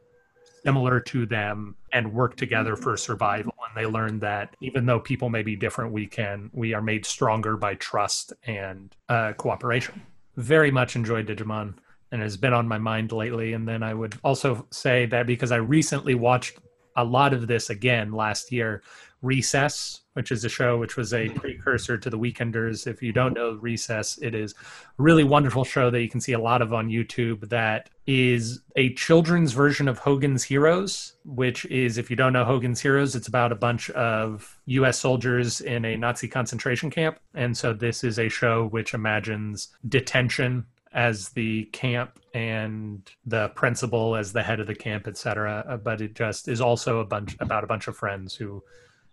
similar 0.65 1.01
to 1.01 1.27
them 1.27 1.77
and 1.93 2.13
work 2.13 2.37
together 2.37 2.77
for 2.77 2.97
survival. 2.97 3.55
And 3.69 3.77
they 3.77 3.89
learn 3.89 4.19
that 4.21 4.57
even 4.61 4.87
though 4.87 5.01
people 5.01 5.29
may 5.29 5.43
be 5.43 5.57
different 5.57 5.93
we 5.93 6.07
can 6.07 6.51
we 6.53 6.75
are 6.75 6.83
made 6.83 7.07
stronger 7.07 7.57
by 7.57 7.75
trust 7.75 8.33
and 8.45 8.95
uh, 9.09 9.33
cooperation. 9.35 10.03
Very 10.37 10.71
much 10.71 10.97
enjoyed 10.97 11.27
digimon 11.27 11.75
and 12.13 12.23
has 12.23 12.37
been 12.37 12.53
on 12.53 12.69
my 12.69 12.79
mind 12.79 13.13
lately. 13.13 13.53
And 13.53 13.67
then 13.67 13.83
I 13.83 13.95
would 13.95 14.19
also 14.25 14.67
say 14.71 15.07
that 15.07 15.27
because 15.27 15.53
I 15.53 15.57
recently 15.57 16.15
watched 16.15 16.59
a 16.97 17.05
lot 17.05 17.33
of 17.33 17.47
this 17.47 17.71
again 17.71 18.13
last 18.13 18.51
year, 18.51 18.83
Recess, 19.21 20.03
which 20.13 20.31
is 20.31 20.45
a 20.45 20.49
show 20.49 20.79
which 20.79 20.97
was 20.97 21.13
a 21.13 21.29
precursor 21.31 21.99
to 21.99 22.11
The 22.11 22.19
Weekenders. 22.19 22.87
If 22.87 23.03
you 23.03 23.13
don't 23.13 23.35
know 23.35 23.55
Recess, 23.55 24.19
it 24.19 24.35
is 24.35 24.53
a 24.53 25.03
really 25.03 25.25
wonderful 25.25 25.65
show 25.65 25.91
that 25.91 26.01
you 26.01 26.09
can 26.09 26.21
see 26.21 26.33
a 26.33 26.41
lot 26.41 26.63
of 26.63 26.73
on 26.73 26.89
YouTube 26.89 27.49
that 27.49 27.91
is 28.07 28.61
a 28.77 28.95
children's 28.95 29.53
version 29.53 29.89
of 29.89 29.99
Hogan's 29.99 30.45
Heroes, 30.45 31.15
which 31.25 31.65
is, 31.67 31.99
if 31.99 32.11
you 32.11 32.17
don't 32.17 32.33
know 32.33 32.45
Hogan's 32.45 32.81
Heroes, 32.81 33.17
it's 33.17 33.29
about 33.29 33.53
a 33.53 33.57
bunch 33.57 33.91
of 33.91 34.59
US 34.67 34.99
soldiers 34.99 35.61
in 35.61 35.85
a 35.85 35.97
Nazi 35.97 36.29
concentration 36.29 36.91
camp. 36.91 37.19
And 37.35 37.57
so 37.57 37.73
this 37.73 38.03
is 38.05 38.19
a 38.19 38.29
show 38.29 38.67
which 38.69 38.95
imagines 38.95 39.69
detention 39.89 40.67
as 40.99 41.29
the 41.29 41.65
camp 41.67 42.19
and 42.35 43.09
the 43.25 43.51
principal 43.51 44.17
as 44.17 44.33
the 44.33 44.43
head 44.43 44.59
of 44.59 44.67
the 44.67 44.75
camp, 44.75 45.07
etc. 45.07 45.65
Uh, 45.69 45.77
but 45.77 46.01
it 46.01 46.13
just 46.13 46.49
is 46.49 46.61
also 46.61 46.99
a 46.99 47.05
bunch 47.05 47.37
about 47.39 47.63
a 47.63 47.69
bunch 47.69 47.87
of 47.87 47.97
friends 47.97 48.35
who 48.35 48.61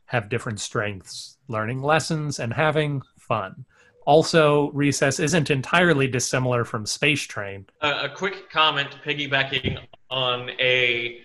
have 0.06 0.28
different 0.28 0.60
strengths, 0.60 1.38
learning 1.48 1.84
lessons 1.84 2.40
and 2.40 2.52
having 2.52 3.04
fun. 3.20 3.66
Also, 4.08 4.72
Recess 4.72 5.20
isn't 5.20 5.52
entirely 5.52 6.08
dissimilar 6.08 6.66
from 6.66 6.88
Space 6.88 7.22
Train. 7.22 7.68
Uh, 7.82 8.08
a 8.10 8.10
quick 8.10 8.50
comment 8.50 8.90
piggybacking 9.06 9.78
on 10.10 10.50
a 10.60 11.22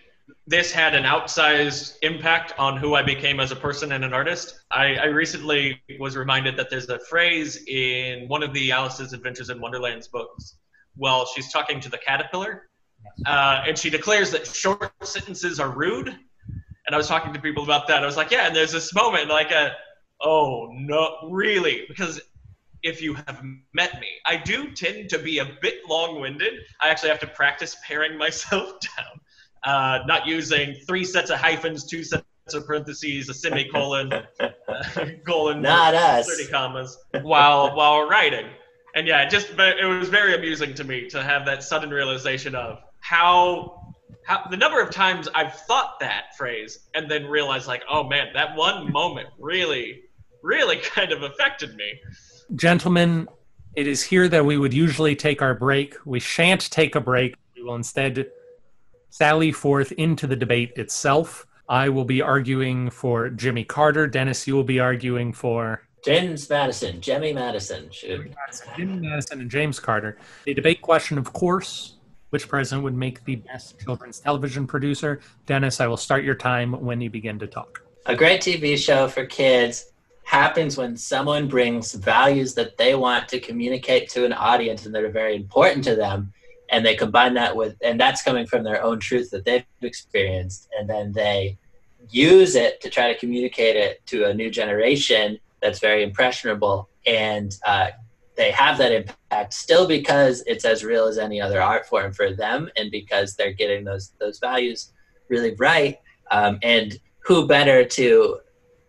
this 0.50 0.72
had 0.72 0.96
an 0.96 1.04
outsized 1.04 1.96
impact 2.02 2.52
on 2.58 2.76
who 2.76 2.96
I 2.96 3.02
became 3.04 3.38
as 3.38 3.52
a 3.52 3.56
person 3.56 3.92
and 3.92 4.04
an 4.04 4.12
artist. 4.12 4.62
I, 4.72 4.96
I, 4.96 5.04
recently 5.04 5.80
was 6.00 6.16
reminded 6.16 6.56
that 6.56 6.68
there's 6.68 6.88
a 6.88 6.98
phrase 6.98 7.62
in 7.68 8.26
one 8.26 8.42
of 8.42 8.52
the 8.52 8.72
Alice's 8.72 9.12
Adventures 9.12 9.48
in 9.50 9.60
Wonderland's 9.60 10.08
books. 10.08 10.56
Well, 10.96 11.24
she's 11.24 11.52
talking 11.52 11.78
to 11.78 11.88
the 11.88 11.98
caterpillar, 11.98 12.68
uh, 13.26 13.62
and 13.64 13.78
she 13.78 13.90
declares 13.90 14.32
that 14.32 14.44
short 14.44 14.90
sentences 15.04 15.60
are 15.60 15.70
rude. 15.70 16.08
And 16.08 16.94
I 16.94 16.96
was 16.96 17.06
talking 17.06 17.32
to 17.32 17.40
people 17.40 17.62
about 17.62 17.86
that. 17.86 18.02
I 18.02 18.06
was 18.06 18.16
like, 18.16 18.32
yeah, 18.32 18.48
and 18.48 18.56
there's 18.56 18.72
this 18.72 18.92
moment 18.92 19.28
like 19.28 19.52
a, 19.52 19.76
oh 20.20 20.68
no, 20.72 21.28
really? 21.30 21.84
Because 21.86 22.20
if 22.82 23.00
you 23.00 23.14
have 23.14 23.40
met 23.72 24.00
me, 24.00 24.08
I 24.26 24.36
do 24.36 24.72
tend 24.72 25.10
to 25.10 25.18
be 25.20 25.38
a 25.38 25.48
bit 25.62 25.88
long-winded. 25.88 26.54
I 26.80 26.88
actually 26.88 27.10
have 27.10 27.20
to 27.20 27.28
practice 27.28 27.76
paring 27.86 28.18
myself 28.18 28.80
down 28.80 29.19
uh, 29.64 30.00
not 30.06 30.26
using 30.26 30.74
three 30.86 31.04
sets 31.04 31.30
of 31.30 31.38
hyphens, 31.38 31.84
two 31.84 32.02
sets 32.02 32.24
of 32.52 32.66
parentheses, 32.66 33.28
a 33.28 33.34
semicolon, 33.34 34.12
uh, 34.40 34.50
colon, 35.26 35.62
not 35.62 35.94
us, 35.94 36.26
thirty 36.26 36.48
commas 36.50 36.98
while 37.22 37.74
while 37.76 38.08
writing. 38.08 38.46
And 38.94 39.06
yeah, 39.06 39.22
it 39.22 39.30
just 39.30 39.50
it 39.50 39.86
was 39.86 40.08
very 40.08 40.34
amusing 40.34 40.74
to 40.74 40.84
me 40.84 41.08
to 41.10 41.22
have 41.22 41.46
that 41.46 41.62
sudden 41.62 41.90
realization 41.90 42.54
of 42.54 42.78
how 43.00 43.94
how 44.24 44.46
the 44.50 44.56
number 44.56 44.80
of 44.80 44.90
times 44.90 45.28
I've 45.34 45.54
thought 45.54 46.00
that 46.00 46.36
phrase 46.36 46.88
and 46.94 47.10
then 47.10 47.26
realized 47.26 47.66
like, 47.66 47.82
oh 47.88 48.04
man, 48.04 48.28
that 48.34 48.56
one 48.56 48.92
moment 48.92 49.28
really, 49.38 50.02
really 50.42 50.76
kind 50.82 51.12
of 51.12 51.22
affected 51.22 51.76
me. 51.76 52.00
Gentlemen, 52.54 53.28
it 53.76 53.86
is 53.86 54.02
here 54.02 54.28
that 54.28 54.44
we 54.44 54.58
would 54.58 54.74
usually 54.74 55.14
take 55.14 55.42
our 55.42 55.54
break. 55.54 55.94
We 56.04 56.18
shan't 56.18 56.70
take 56.70 56.96
a 56.96 57.00
break. 57.00 57.36
We 57.54 57.62
will 57.62 57.76
instead 57.76 58.30
sally 59.10 59.52
forth 59.52 59.92
into 59.92 60.26
the 60.26 60.36
debate 60.36 60.72
itself. 60.76 61.46
I 61.68 61.88
will 61.88 62.04
be 62.04 62.22
arguing 62.22 62.90
for 62.90 63.28
Jimmy 63.28 63.64
Carter. 63.64 64.06
Dennis, 64.06 64.46
you 64.46 64.54
will 64.54 64.64
be 64.64 64.80
arguing 64.80 65.32
for 65.32 65.82
James 66.04 66.48
Madison, 66.48 67.00
Jimmy 67.00 67.32
Madison. 67.32 67.88
Jimmy 67.90 68.32
Madison, 68.34 68.68
Jimmy 68.76 69.08
Madison 69.08 69.40
and 69.40 69.50
James 69.50 69.78
Carter. 69.78 70.16
The 70.46 70.54
debate 70.54 70.80
question, 70.80 71.18
of 71.18 71.32
course, 71.32 71.96
which 72.30 72.48
president 72.48 72.84
would 72.84 72.96
make 72.96 73.24
the 73.24 73.36
best 73.36 73.78
children's 73.78 74.18
television 74.18 74.66
producer? 74.66 75.20
Dennis, 75.46 75.80
I 75.80 75.86
will 75.86 75.98
start 75.98 76.24
your 76.24 76.34
time 76.34 76.72
when 76.72 77.00
you 77.00 77.10
begin 77.10 77.38
to 77.40 77.46
talk. 77.46 77.82
A 78.06 78.16
great 78.16 78.40
TV 78.40 78.78
show 78.78 79.08
for 79.08 79.26
kids 79.26 79.92
happens 80.24 80.76
when 80.78 80.96
someone 80.96 81.48
brings 81.48 81.92
values 81.92 82.54
that 82.54 82.78
they 82.78 82.94
want 82.94 83.28
to 83.28 83.38
communicate 83.38 84.08
to 84.10 84.24
an 84.24 84.32
audience 84.32 84.86
and 84.86 84.94
that 84.94 85.02
are 85.02 85.10
very 85.10 85.36
important 85.36 85.84
to 85.84 85.94
them 85.94 86.32
and 86.70 86.84
they 86.84 86.94
combine 86.94 87.34
that 87.34 87.54
with 87.54 87.76
and 87.82 88.00
that's 88.00 88.22
coming 88.22 88.46
from 88.46 88.62
their 88.62 88.82
own 88.82 88.98
truth 88.98 89.30
that 89.30 89.44
they've 89.44 89.64
experienced 89.82 90.68
and 90.78 90.88
then 90.88 91.12
they 91.12 91.56
use 92.08 92.54
it 92.56 92.80
to 92.80 92.88
try 92.88 93.12
to 93.12 93.18
communicate 93.18 93.76
it 93.76 94.04
to 94.06 94.24
a 94.24 94.34
new 94.34 94.50
generation 94.50 95.38
that's 95.60 95.78
very 95.78 96.02
impressionable 96.02 96.88
and 97.06 97.56
uh, 97.66 97.88
they 98.36 98.50
have 98.50 98.78
that 98.78 98.92
impact 98.92 99.52
still 99.52 99.86
because 99.86 100.42
it's 100.46 100.64
as 100.64 100.82
real 100.82 101.06
as 101.06 101.18
any 101.18 101.40
other 101.40 101.60
art 101.60 101.86
form 101.86 102.12
for 102.12 102.32
them 102.32 102.70
and 102.76 102.90
because 102.90 103.34
they're 103.34 103.52
getting 103.52 103.84
those 103.84 104.12
those 104.18 104.38
values 104.38 104.92
really 105.28 105.54
right 105.56 105.98
um, 106.30 106.58
and 106.62 106.98
who 107.24 107.46
better 107.46 107.84
to 107.84 108.38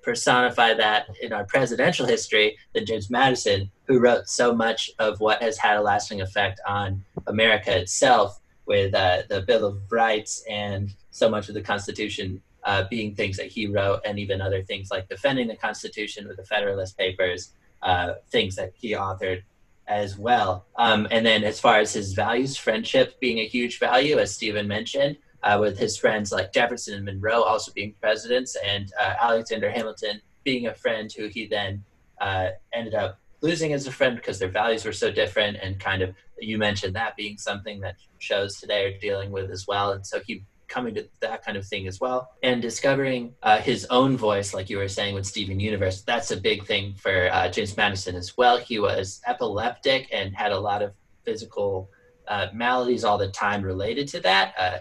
personify 0.01 0.73
that 0.73 1.07
in 1.21 1.33
our 1.33 1.45
presidential 1.45 2.05
history 2.05 2.57
than 2.73 2.85
James 2.85 3.09
Madison, 3.09 3.69
who 3.85 3.99
wrote 3.99 4.27
so 4.27 4.53
much 4.53 4.89
of 4.99 5.19
what 5.19 5.41
has 5.41 5.57
had 5.57 5.77
a 5.77 5.81
lasting 5.81 6.21
effect 6.21 6.59
on 6.67 7.03
America 7.27 7.77
itself 7.77 8.39
with 8.65 8.93
uh, 8.93 9.23
the 9.29 9.41
Bill 9.41 9.65
of 9.65 9.91
Rights 9.91 10.43
and 10.49 10.93
so 11.09 11.29
much 11.29 11.49
of 11.49 11.55
the 11.55 11.61
Constitution 11.61 12.41
uh, 12.63 12.83
being 12.89 13.15
things 13.15 13.37
that 13.37 13.47
he 13.47 13.67
wrote, 13.67 14.01
and 14.05 14.19
even 14.19 14.39
other 14.41 14.61
things 14.63 14.91
like 14.91 15.09
defending 15.09 15.47
the 15.47 15.55
Constitution 15.55 16.27
with 16.27 16.37
the 16.37 16.45
Federalist 16.45 16.97
Papers, 16.97 17.53
uh, 17.81 18.13
things 18.29 18.55
that 18.55 18.71
he 18.75 18.91
authored 18.91 19.41
as 19.87 20.17
well. 20.17 20.65
Um, 20.75 21.07
and 21.11 21.25
then, 21.25 21.43
as 21.43 21.59
far 21.59 21.77
as 21.77 21.93
his 21.93 22.13
values, 22.13 22.55
friendship 22.55 23.19
being 23.19 23.39
a 23.39 23.47
huge 23.47 23.79
value, 23.79 24.19
as 24.19 24.33
Steven 24.33 24.67
mentioned, 24.67 25.17
uh, 25.43 25.57
with 25.59 25.77
his 25.77 25.97
friends 25.97 26.31
like 26.31 26.53
Jefferson 26.53 26.93
and 26.95 27.05
Monroe 27.05 27.41
also 27.41 27.71
being 27.73 27.95
presidents, 27.99 28.55
and 28.65 28.91
uh, 28.99 29.15
Alexander 29.19 29.69
Hamilton 29.69 30.21
being 30.43 30.67
a 30.67 30.73
friend 30.73 31.11
who 31.11 31.27
he 31.27 31.47
then 31.47 31.83
uh, 32.19 32.49
ended 32.73 32.93
up 32.93 33.19
losing 33.41 33.73
as 33.73 33.87
a 33.87 33.91
friend 33.91 34.15
because 34.15 34.37
their 34.37 34.49
values 34.49 34.85
were 34.85 34.93
so 34.93 35.11
different. 35.11 35.57
And 35.61 35.79
kind 35.79 36.03
of, 36.03 36.13
you 36.47 36.57
mentioned 36.57 36.95
that 36.95 37.15
being 37.15 37.37
something 37.37 37.79
that 37.81 37.95
shows 38.19 38.59
today 38.59 38.85
are 38.85 38.97
dealing 38.99 39.31
with 39.31 39.51
as 39.51 39.67
well. 39.67 39.91
And 39.93 40.05
so 40.05 40.19
he 40.25 40.43
coming 40.67 40.95
to 40.95 41.05
that 41.19 41.43
kind 41.43 41.57
of 41.57 41.67
thing 41.67 41.85
as 41.85 41.99
well 41.99 42.29
and 42.43 42.61
discovering 42.61 43.33
uh, 43.43 43.57
his 43.57 43.85
own 43.89 44.15
voice 44.15 44.53
like 44.53 44.69
you 44.69 44.77
were 44.77 44.87
saying 44.87 45.13
with 45.13 45.25
steven 45.25 45.59
universe 45.59 46.01
that's 46.03 46.31
a 46.31 46.37
big 46.37 46.65
thing 46.65 46.93
for 46.93 47.29
uh, 47.33 47.49
james 47.49 47.75
madison 47.75 48.15
as 48.15 48.37
well 48.37 48.57
he 48.57 48.79
was 48.79 49.19
epileptic 49.27 50.07
and 50.13 50.33
had 50.33 50.53
a 50.53 50.57
lot 50.57 50.81
of 50.81 50.93
physical 51.25 51.89
uh, 52.29 52.47
maladies 52.53 53.03
all 53.03 53.17
the 53.17 53.27
time 53.27 53.61
related 53.61 54.07
to 54.07 54.21
that 54.21 54.53
uh, 54.57 54.77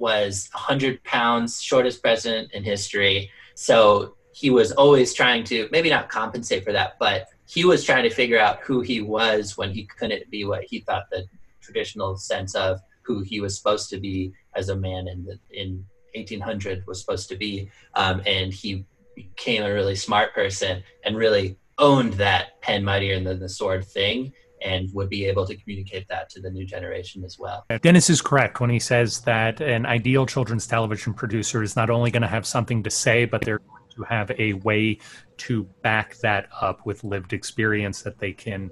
was 0.00 0.48
100 0.52 1.04
pounds, 1.04 1.62
shortest 1.62 2.02
president 2.02 2.50
in 2.52 2.64
history. 2.64 3.30
So 3.54 4.16
he 4.32 4.50
was 4.50 4.72
always 4.72 5.14
trying 5.14 5.44
to, 5.44 5.68
maybe 5.70 5.90
not 5.90 6.08
compensate 6.08 6.64
for 6.64 6.72
that, 6.72 6.94
but 6.98 7.28
he 7.50 7.64
was 7.64 7.82
trying 7.82 8.04
to 8.04 8.10
figure 8.10 8.38
out 8.38 8.60
who 8.60 8.80
he 8.80 9.00
was 9.00 9.56
when 9.56 9.72
he 9.72 9.84
couldn't 9.84 10.30
be 10.30 10.44
what 10.44 10.62
he 10.62 10.78
thought 10.80 11.10
the 11.10 11.24
traditional 11.60 12.16
sense 12.16 12.54
of 12.54 12.78
who 13.02 13.22
he 13.22 13.40
was 13.40 13.56
supposed 13.56 13.90
to 13.90 13.98
be 13.98 14.32
as 14.54 14.68
a 14.68 14.76
man 14.76 15.08
in 15.08 15.24
the, 15.24 15.36
in 15.50 15.84
1800 16.14 16.86
was 16.86 17.00
supposed 17.00 17.28
to 17.28 17.36
be. 17.36 17.68
Um, 17.94 18.22
and 18.24 18.52
he 18.52 18.84
became 19.16 19.64
a 19.64 19.72
really 19.72 19.96
smart 19.96 20.32
person 20.32 20.84
and 21.04 21.16
really 21.16 21.56
owned 21.78 22.12
that 22.14 22.60
pen 22.60 22.84
mightier 22.84 23.18
than 23.18 23.40
the 23.40 23.48
sword 23.48 23.84
thing 23.84 24.32
and 24.62 24.88
would 24.94 25.08
be 25.08 25.24
able 25.24 25.44
to 25.46 25.56
communicate 25.56 26.06
that 26.08 26.30
to 26.30 26.40
the 26.40 26.50
new 26.50 26.64
generation 26.64 27.24
as 27.24 27.36
well. 27.36 27.64
Dennis 27.82 28.10
is 28.10 28.22
correct 28.22 28.60
when 28.60 28.70
he 28.70 28.78
says 28.78 29.22
that 29.22 29.60
an 29.60 29.86
ideal 29.86 30.24
children's 30.24 30.68
television 30.68 31.14
producer 31.14 31.64
is 31.64 31.74
not 31.74 31.90
only 31.90 32.12
going 32.12 32.22
to 32.22 32.28
have 32.28 32.46
something 32.46 32.84
to 32.84 32.90
say, 32.90 33.24
but 33.24 33.40
they're 33.42 33.62
to 33.90 34.02
have 34.02 34.30
a 34.38 34.54
way 34.54 34.98
to 35.38 35.64
back 35.82 36.16
that 36.18 36.48
up 36.60 36.84
with 36.86 37.04
lived 37.04 37.32
experience 37.32 38.02
that 38.02 38.18
they 38.18 38.32
can 38.32 38.70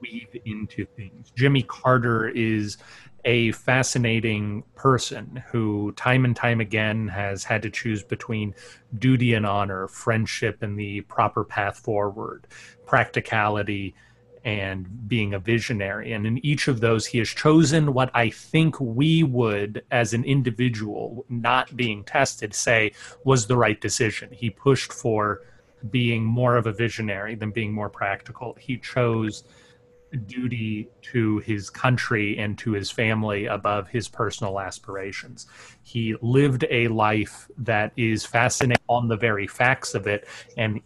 weave 0.00 0.34
into 0.44 0.86
things. 0.96 1.30
Jimmy 1.36 1.62
Carter 1.62 2.28
is 2.28 2.78
a 3.24 3.52
fascinating 3.52 4.64
person 4.74 5.42
who, 5.50 5.92
time 5.92 6.24
and 6.24 6.34
time 6.34 6.60
again, 6.60 7.08
has 7.08 7.44
had 7.44 7.62
to 7.62 7.70
choose 7.70 8.02
between 8.02 8.54
duty 8.98 9.34
and 9.34 9.46
honor, 9.46 9.86
friendship 9.88 10.62
and 10.62 10.78
the 10.78 11.02
proper 11.02 11.44
path 11.44 11.78
forward, 11.78 12.46
practicality 12.84 13.94
and 14.44 15.08
being 15.08 15.34
a 15.34 15.38
visionary. 15.38 16.12
And 16.12 16.26
in 16.26 16.44
each 16.44 16.68
of 16.68 16.80
those, 16.80 17.06
he 17.06 17.18
has 17.18 17.28
chosen 17.28 17.94
what 17.94 18.10
I 18.14 18.30
think 18.30 18.80
we 18.80 19.22
would, 19.22 19.84
as 19.90 20.14
an 20.14 20.24
individual, 20.24 21.24
not 21.28 21.76
being 21.76 22.04
tested, 22.04 22.54
say 22.54 22.92
was 23.24 23.46
the 23.46 23.56
right 23.56 23.80
decision. 23.80 24.30
He 24.32 24.50
pushed 24.50 24.92
for 24.92 25.42
being 25.90 26.24
more 26.24 26.56
of 26.56 26.66
a 26.66 26.72
visionary 26.72 27.34
than 27.34 27.50
being 27.50 27.72
more 27.72 27.90
practical. 27.90 28.56
He 28.58 28.78
chose 28.78 29.44
duty 30.26 30.88
to 31.00 31.38
his 31.38 31.70
country 31.70 32.38
and 32.38 32.58
to 32.58 32.72
his 32.72 32.90
family 32.90 33.46
above 33.46 33.88
his 33.88 34.08
personal 34.08 34.60
aspirations. 34.60 35.46
He 35.82 36.14
lived 36.20 36.66
a 36.70 36.88
life 36.88 37.48
that 37.58 37.92
is 37.96 38.24
fascinating 38.26 38.84
on 38.88 39.08
the 39.08 39.16
very 39.16 39.46
facts 39.46 39.94
of 39.94 40.06
it, 40.06 40.28
and 40.56 40.80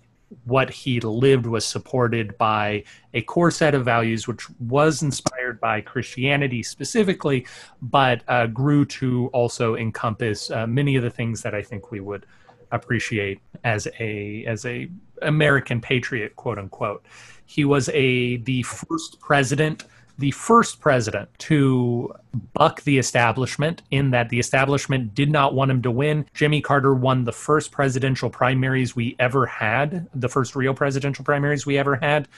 what 0.45 0.71
he 0.71 1.01
lived 1.01 1.47
was 1.47 1.65
supported 1.65 2.37
by 2.37 2.83
a 3.15 3.23
core 3.23 3.51
set 3.51 3.75
of 3.75 3.85
values, 3.85 4.27
which 4.27 4.49
was 4.61 5.03
inspired 5.03 5.61
by 5.61 5.81
Christianity 5.81 6.63
specifically, 6.63 7.47
but 7.81 8.23
uh, 8.29 8.47
grew 8.47 8.85
to 8.87 9.29
also 9.29 9.77
encompass 9.77 10.51
uh, 10.51 10.67
many 10.67 10.97
of 10.97 11.03
the 11.03 11.11
things 11.11 11.43
that 11.43 11.55
I 11.55 11.63
think 11.63 11.91
we 11.91 12.01
would 12.01 12.27
appreciate 12.73 13.41
as 13.65 13.87
a 14.01 14.45
as 14.47 14.65
a 14.67 14.89
American 15.23 15.81
patriot, 15.81 16.35
quote 16.37 16.59
unquote. 16.59 17.05
He 17.45 17.65
was 17.65 17.89
a 17.91 18.39
the 18.39 18.63
first 18.63 19.21
president, 19.21 19.85
the 20.19 20.31
first 20.31 20.81
president 20.81 21.29
to 21.39 22.15
buck 22.55 22.83
the 22.83 22.99
establishment 22.99 23.83
in 23.91 24.11
that 24.11 24.29
the 24.29 24.39
establishment 24.39 25.15
did 25.15 25.31
not 25.31 25.55
want 25.55 25.71
him 25.71 25.83
to 25.83 25.91
win. 25.91 26.27
Jimmy 26.35 26.61
Carter 26.61 26.95
won 26.95 27.25
the 27.25 27.33
first 27.33 27.71
presidential 27.73 28.31
primaries 28.31 28.97
we 28.97 29.17
ever 29.19 29.47
had, 29.47 30.09
the 30.15 30.29
first 30.29 30.57
real 30.57 30.75
presidential 30.75 31.25
primaries 31.25 31.67
we 31.67 31.79
ever 31.79 31.97
had 31.97 32.29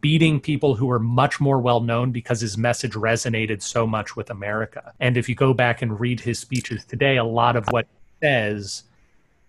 beating 0.00 0.40
people 0.40 0.74
who 0.74 0.86
were 0.86 0.98
much 0.98 1.40
more 1.40 1.60
well 1.60 1.80
known 1.80 2.12
because 2.12 2.40
his 2.40 2.56
message 2.56 2.92
resonated 2.92 3.60
so 3.60 3.86
much 3.86 4.16
with 4.16 4.30
America. 4.30 4.92
And 5.00 5.16
if 5.16 5.28
you 5.28 5.34
go 5.34 5.52
back 5.52 5.82
and 5.82 5.98
read 5.98 6.20
his 6.20 6.38
speeches 6.38 6.84
today, 6.84 7.16
a 7.16 7.24
lot 7.24 7.56
of 7.56 7.66
what 7.68 7.86
he 8.20 8.26
says 8.26 8.84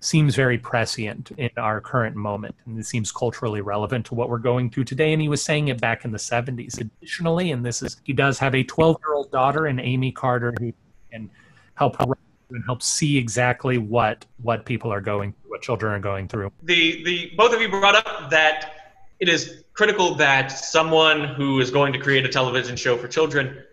seems 0.03 0.35
very 0.35 0.57
prescient 0.57 1.31
in 1.37 1.49
our 1.57 1.79
current 1.81 2.15
moment 2.15 2.55
and 2.65 2.77
it 2.79 2.85
seems 2.85 3.11
culturally 3.11 3.61
relevant 3.61 4.05
to 4.05 4.15
what 4.15 4.29
we're 4.29 4.37
going 4.37 4.69
through 4.69 4.83
today 4.83 5.13
and 5.13 5.21
he 5.21 5.29
was 5.29 5.41
saying 5.41 5.67
it 5.69 5.79
back 5.79 6.05
in 6.05 6.11
the 6.11 6.17
70s 6.17 6.79
additionally 6.79 7.51
and 7.51 7.65
this 7.65 7.81
is 7.81 7.97
he 8.03 8.13
does 8.13 8.37
have 8.37 8.53
a 8.55 8.63
12 8.63 8.97
year 9.05 9.15
old 9.15 9.31
daughter 9.31 9.67
and 9.67 9.79
amy 9.79 10.11
carter 10.11 10.53
who 10.59 10.73
can 11.11 11.29
help 11.75 11.97
her 11.97 12.05
and 12.53 12.63
help 12.65 12.81
see 12.81 13.17
exactly 13.17 13.77
what 13.77 14.25
what 14.41 14.65
people 14.65 14.91
are 14.91 15.01
going 15.01 15.33
through 15.33 15.51
what 15.51 15.61
children 15.61 15.93
are 15.93 15.99
going 15.99 16.27
through. 16.27 16.51
The 16.63 17.03
the 17.03 17.31
both 17.35 17.53
of 17.53 17.61
you 17.61 17.69
brought 17.69 17.95
up 17.95 18.29
that 18.29 18.93
it 19.19 19.29
is 19.29 19.63
critical 19.73 20.15
that 20.15 20.47
someone 20.47 21.25
who 21.25 21.59
is 21.59 21.71
going 21.71 21.93
to 21.93 21.99
create 21.99 22.25
a 22.25 22.29
television 22.29 22.75
show 22.75 22.97
for 22.97 23.07
children 23.07 23.63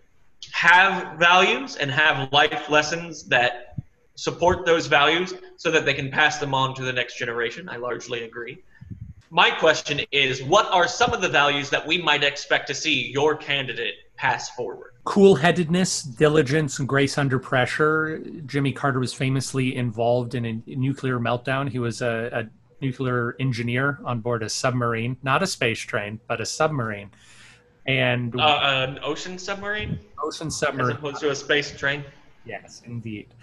have 0.51 1.17
values 1.19 1.75
and 1.75 1.91
have 1.91 2.31
life 2.33 2.69
lessons 2.69 3.23
that 3.25 3.70
support 4.21 4.67
those 4.67 4.85
values 4.85 5.33
so 5.57 5.71
that 5.71 5.83
they 5.83 5.95
can 5.95 6.11
pass 6.11 6.37
them 6.37 6.53
on 6.53 6.75
to 6.75 6.83
the 6.83 6.93
next 6.93 7.17
generation. 7.17 7.67
I 7.67 7.77
largely 7.77 8.23
agree. 8.23 8.63
My 9.31 9.49
question 9.49 10.01
is 10.11 10.43
what 10.43 10.67
are 10.71 10.87
some 10.87 11.11
of 11.11 11.21
the 11.21 11.29
values 11.29 11.71
that 11.71 11.87
we 11.87 11.99
might 11.99 12.23
expect 12.23 12.67
to 12.67 12.75
see 12.75 13.09
your 13.09 13.35
candidate 13.35 13.95
pass 14.17 14.51
forward? 14.51 14.91
Cool 15.05 15.33
headedness, 15.33 16.03
diligence, 16.03 16.77
and 16.77 16.87
grace 16.87 17.17
under 17.17 17.39
pressure. 17.39 18.23
Jimmy 18.45 18.71
Carter 18.71 18.99
was 18.99 19.11
famously 19.11 19.75
involved 19.75 20.35
in 20.35 20.45
a 20.45 20.61
nuclear 20.67 21.19
meltdown. 21.19 21.67
He 21.67 21.79
was 21.79 22.03
a, 22.03 22.29
a 22.31 22.49
nuclear 22.85 23.35
engineer 23.39 23.97
on 24.05 24.19
board 24.19 24.43
a 24.43 24.49
submarine, 24.49 25.17
not 25.23 25.41
a 25.41 25.47
space 25.47 25.79
train, 25.79 26.19
but 26.27 26.39
a 26.39 26.45
submarine. 26.45 27.09
And 27.87 28.39
uh, 28.39 28.59
an 28.87 28.99
ocean 29.01 29.39
submarine? 29.39 29.97
Ocean 30.23 30.51
submarine. 30.51 30.91
As 30.91 30.97
opposed 30.99 31.21
to 31.21 31.31
a 31.31 31.35
space 31.35 31.75
train? 31.75 32.03
Yes, 32.45 32.83
indeed. 32.85 33.33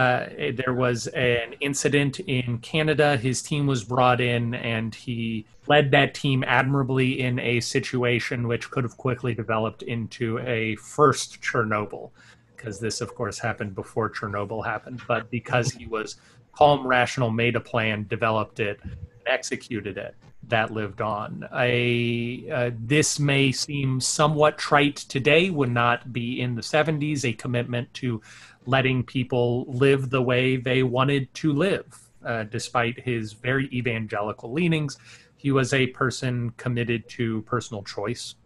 Uh, 0.00 0.54
there 0.54 0.72
was 0.72 1.08
an 1.08 1.52
incident 1.60 2.20
in 2.20 2.56
Canada. 2.60 3.18
His 3.18 3.42
team 3.42 3.66
was 3.66 3.84
brought 3.84 4.18
in, 4.18 4.54
and 4.54 4.94
he 4.94 5.44
led 5.66 5.90
that 5.90 6.14
team 6.14 6.42
admirably 6.46 7.20
in 7.20 7.38
a 7.38 7.60
situation 7.60 8.48
which 8.48 8.70
could 8.70 8.82
have 8.82 8.96
quickly 8.96 9.34
developed 9.34 9.82
into 9.82 10.38
a 10.38 10.76
first 10.76 11.42
Chernobyl, 11.42 12.12
because 12.56 12.80
this, 12.80 13.02
of 13.02 13.14
course, 13.14 13.38
happened 13.38 13.74
before 13.74 14.08
Chernobyl 14.08 14.64
happened. 14.64 15.02
But 15.06 15.30
because 15.30 15.70
he 15.72 15.84
was 15.84 16.16
calm, 16.56 16.86
rational, 16.86 17.30
made 17.30 17.54
a 17.54 17.60
plan, 17.60 18.06
developed 18.08 18.58
it, 18.58 18.80
executed 19.26 19.98
it, 19.98 20.14
that 20.48 20.70
lived 20.70 21.02
on. 21.02 21.46
A, 21.54 22.50
uh, 22.50 22.70
this 22.74 23.20
may 23.20 23.52
seem 23.52 24.00
somewhat 24.00 24.56
trite 24.56 24.96
today, 24.96 25.50
would 25.50 25.70
not 25.70 26.10
be 26.10 26.40
in 26.40 26.54
the 26.54 26.62
70s, 26.62 27.22
a 27.26 27.34
commitment 27.34 27.92
to 27.94 28.22
letting 28.70 29.02
people 29.02 29.66
live 29.68 30.10
the 30.10 30.22
way 30.22 30.56
they 30.56 30.82
wanted 30.82 31.32
to 31.34 31.52
live, 31.52 31.86
uh, 32.24 32.44
despite 32.44 32.96
his 33.00 33.32
very 33.32 33.66
evangelical 33.72 34.52
leanings. 34.52 34.96
He 35.36 35.50
was 35.50 35.72
a 35.72 35.86
person 35.88 36.50
committed 36.56 37.08
to 37.10 37.42
personal 37.42 37.82
choice 37.82 38.36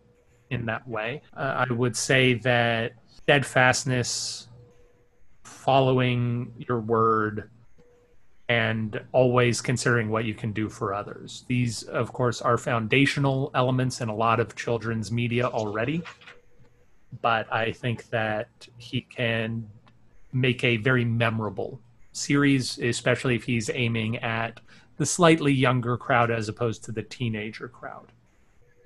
in 0.51 0.67
that 0.67 0.87
way. 0.89 1.23
Uh, 1.37 1.65
I 1.69 1.73
would 1.73 1.97
say 1.97 2.35
that 2.35 2.93
steadfastness, 3.23 4.49
following 5.43 6.53
your 6.69 6.81
word, 6.81 7.51
and 8.49 9.01
always 9.13 9.61
considering 9.61 10.11
what 10.11 10.25
you 10.25 10.35
can 10.35 10.53
do 10.53 10.69
for 10.69 10.93
others. 10.93 11.45
These, 11.49 11.83
of 11.85 12.13
course, 12.13 12.43
are 12.43 12.59
foundational 12.59 13.51
elements 13.55 14.01
in 14.01 14.09
a 14.09 14.15
lot 14.15 14.39
of 14.39 14.55
children's 14.55 15.11
media 15.11 15.47
already. 15.47 16.03
But 17.23 17.51
I 17.53 17.73
think 17.73 18.11
that 18.11 18.49
he 18.77 19.01
can 19.01 19.69
make 20.35 20.65
a 20.65 20.77
very 20.77 21.05
memorable 21.05 21.81
series, 22.13 22.79
especially 22.79 23.37
if 23.37 23.45
he's 23.45 23.71
aiming 23.73 24.19
at 24.19 24.61
the 24.97 25.07
slightly 25.07 25.53
younger 25.53 25.97
crowd 25.97 26.31
as 26.31 26.49
opposed 26.49 26.85
to 26.85 26.93
the 26.93 27.03
teenager 27.03 27.69
crowd. 27.69 28.13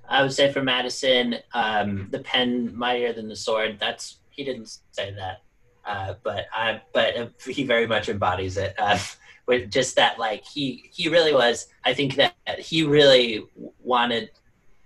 I 0.08 0.22
would 0.22 0.32
say 0.32 0.50
for 0.52 0.62
Madison, 0.62 1.36
um, 1.52 2.08
the 2.10 2.20
pen 2.20 2.74
mightier 2.74 3.12
than 3.12 3.28
the 3.28 3.36
sword. 3.36 3.78
That's 3.78 4.18
he 4.30 4.42
didn't 4.42 4.78
say 4.92 5.12
that, 5.12 5.42
uh, 5.84 6.14
but 6.22 6.46
I 6.52 6.80
but 6.94 7.32
he 7.46 7.64
very 7.64 7.86
much 7.86 8.08
embodies 8.08 8.56
it. 8.56 8.74
Uh, 8.78 8.98
with 9.46 9.70
just 9.70 9.96
that, 9.96 10.18
like 10.18 10.44
he 10.44 10.88
he 10.92 11.08
really 11.08 11.34
was. 11.34 11.66
I 11.84 11.92
think 11.92 12.14
that 12.14 12.34
he 12.58 12.84
really 12.84 13.44
wanted 13.82 14.30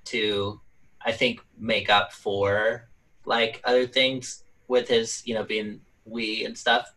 to, 0.07 0.61
I 1.05 1.13
think, 1.13 1.41
make 1.57 1.89
up 1.89 2.13
for 2.13 2.89
like 3.25 3.61
other 3.65 3.87
things 3.87 4.43
with 4.67 4.89
his 4.89 5.23
you 5.25 5.35
know 5.35 5.45
being 5.45 5.81
we 6.05 6.45
and 6.45 6.57
stuff. 6.57 6.95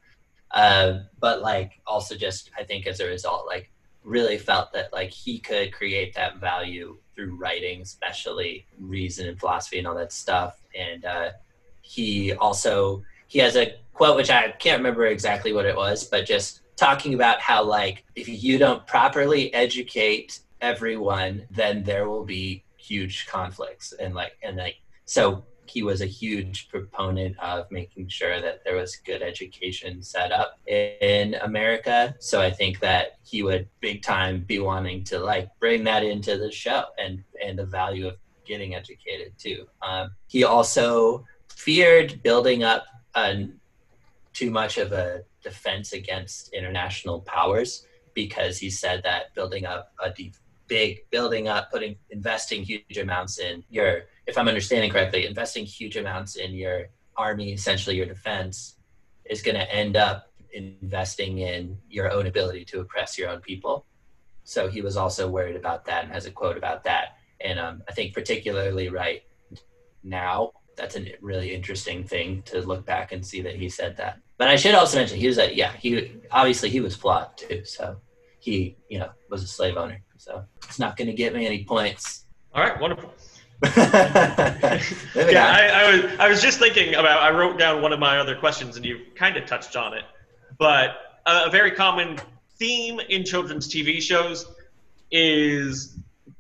Uh, 0.52 1.00
but 1.20 1.42
like 1.42 1.82
also 1.86 2.16
just 2.16 2.52
I 2.58 2.64
think 2.64 2.88
as 2.88 3.00
a 3.00 3.06
result, 3.06 3.46
like 3.46 3.72
really 4.04 4.38
felt 4.38 4.72
that 4.74 4.94
like 4.94 5.10
he 5.10 5.40
could 5.40 5.74
create 5.74 6.14
that 6.14 6.38
value 6.38 6.98
through 7.16 7.36
writing, 7.36 7.82
especially 7.82 8.66
reason 8.80 9.28
and 9.28 9.40
philosophy 9.40 9.80
and 9.80 9.88
all 9.88 9.96
that 9.96 10.14
stuff. 10.14 10.62
And 10.78 11.04
uh, 11.06 11.30
he 11.82 12.34
also 12.34 13.04
he 13.28 13.40
has 13.40 13.56
a 13.56 13.76
quote 13.94 14.16
which 14.16 14.30
I 14.30 14.52
can't 14.52 14.80
remember 14.80 15.06
exactly 15.08 15.54
what 15.54 15.66
it 15.66 15.76
was, 15.76 16.04
but 16.04 16.26
just 16.26 16.62
talking 16.76 17.14
about 17.14 17.40
how 17.40 17.64
like 17.64 18.04
if 18.16 18.28
you 18.28 18.58
don't 18.58 18.86
properly 18.86 19.54
educate 19.54 20.40
everyone, 20.62 21.48
then 21.52 21.84
there 21.84 22.08
will 22.10 22.26
be 22.26 22.64
huge 22.78 23.28
conflicts 23.28 23.94
and 23.94 24.14
like 24.14 24.38
and 24.44 24.58
like 24.58 24.76
so 25.06 25.44
he 25.68 25.84
was 25.84 26.02
a 26.02 26.06
huge 26.06 26.70
proponent 26.70 27.38
of 27.40 27.70
making 27.72 28.08
sure 28.08 28.42
that 28.42 28.64
there 28.64 28.76
was 28.76 28.96
good 28.98 29.22
education 29.22 30.02
set 30.02 30.32
up 30.32 30.60
in 30.68 31.36
America. 31.36 32.16
So 32.20 32.42
I 32.42 32.52
think 32.52 32.80
that 32.80 33.18
he 33.24 33.44
would 33.44 33.68
big 33.80 34.02
time 34.02 34.42
be 34.42 34.60
wanting 34.60 35.04
to 35.06 35.20
like 35.20 35.50
bring 35.60 35.84
that 35.86 36.04
into 36.04 36.38
the 36.38 36.52
show 36.52 36.86
and 36.98 37.24
and 37.44 37.58
the 37.58 37.66
value 37.66 38.08
of 38.08 38.18
getting 38.46 38.76
educated 38.76 39.34
too. 39.38 39.68
Um, 39.82 40.12
he 40.28 40.44
also 40.44 41.26
feared 41.50 42.22
building 42.22 42.64
up 42.64 42.86
too 44.34 44.52
much 44.52 44.78
of 44.78 44.92
a 44.92 45.24
defense 45.44 45.94
against 45.94 46.54
international 46.54 47.22
powers 47.22 47.86
because 48.14 48.58
he 48.58 48.70
said 48.70 49.02
that 49.04 49.34
building 49.34 49.66
up 49.66 49.94
a 50.04 50.12
deep, 50.12 50.36
big 50.68 51.00
building 51.10 51.48
up, 51.48 51.72
putting 51.72 51.96
investing 52.10 52.64
huge 52.64 52.98
amounts 52.98 53.40
in 53.40 53.64
your 53.70 54.04
if 54.28 54.38
I'm 54.38 54.48
understanding 54.48 54.92
correctly, 54.92 55.26
investing 55.26 55.66
huge 55.66 55.98
amounts 55.98 56.36
in 56.36 56.54
your 56.54 56.90
army, 57.18 57.54
essentially 57.54 57.96
your 57.96 58.06
defense, 58.06 58.78
is 59.26 59.42
going 59.42 59.56
to 59.56 59.72
end 59.74 59.96
up 59.96 60.32
investing 60.54 61.40
in 61.40 61.78
your 61.90 62.12
own 62.12 62.28
ability 62.28 62.66
to 62.66 62.80
oppress 62.80 63.18
your 63.18 63.30
own 63.30 63.42
people. 63.42 63.86
So 64.44 64.70
he 64.70 64.82
was 64.82 64.96
also 64.96 65.28
worried 65.28 65.56
about 65.56 65.86
that 65.86 66.04
and 66.04 66.14
has 66.14 66.26
a 66.26 66.32
quote 66.32 66.58
about 66.58 66.84
that. 66.86 67.18
And 67.42 67.60
um, 67.60 67.84
I 67.90 67.92
think 67.92 68.14
particularly 68.14 68.90
right 68.90 69.24
now, 70.04 70.52
that's 70.78 70.96
a 70.96 71.16
really 71.22 71.54
interesting 71.54 72.04
thing 72.04 72.42
to 72.44 72.62
look 72.62 72.86
back 72.86 73.12
and 73.12 73.26
see 73.26 73.42
that 73.42 73.56
he 73.56 73.70
said 73.70 73.98
that. 73.98 74.20
But 74.38 74.50
I 74.50 74.56
should 74.56 74.76
also 74.76 74.98
mention 74.98 75.18
he 75.18 75.28
was 75.28 75.38
a 75.38 75.56
yeah 75.56 75.72
he 75.72 76.20
obviously 76.32 76.70
he 76.70 76.82
was 76.82 76.96
flawed 76.96 77.38
too. 77.38 77.64
So 77.64 77.98
he 78.40 78.78
you 78.90 79.00
know 79.00 79.10
was 79.30 79.44
a 79.44 79.48
slave 79.48 79.78
owner. 79.78 80.02
So 80.18 80.44
it's 80.64 80.80
not 80.80 80.98
going 80.98 81.08
to 81.08 81.14
get 81.14 81.34
me 81.34 81.46
any 81.46 81.64
points. 81.64 82.26
All 82.54 82.64
right, 82.64 82.80
wonderful. 82.80 83.14
yeah, 83.64 84.92
I, 85.16 85.70
I, 85.74 85.92
was 85.92 86.20
I 86.20 86.30
was 86.30 86.42
just 86.42 86.60
thinking 86.60 86.96
about. 86.96 87.22
I 87.22 87.32
wrote 87.32 87.58
down 87.58 87.82
one 87.82 87.94
of 87.94 88.00
my 88.00 88.18
other 88.18 88.36
questions, 88.36 88.76
and 88.76 88.86
you 88.86 89.00
kind 89.16 89.38
of 89.38 89.46
touched 89.46 89.76
on 89.76 89.94
it. 89.94 90.04
But 90.58 90.98
a, 91.26 91.46
a 91.46 91.50
very 91.50 91.72
common 91.72 92.20
theme 92.58 93.00
in 93.10 93.24
children's 93.24 93.68
TV 93.68 94.02
shows 94.02 94.46
is 95.12 95.98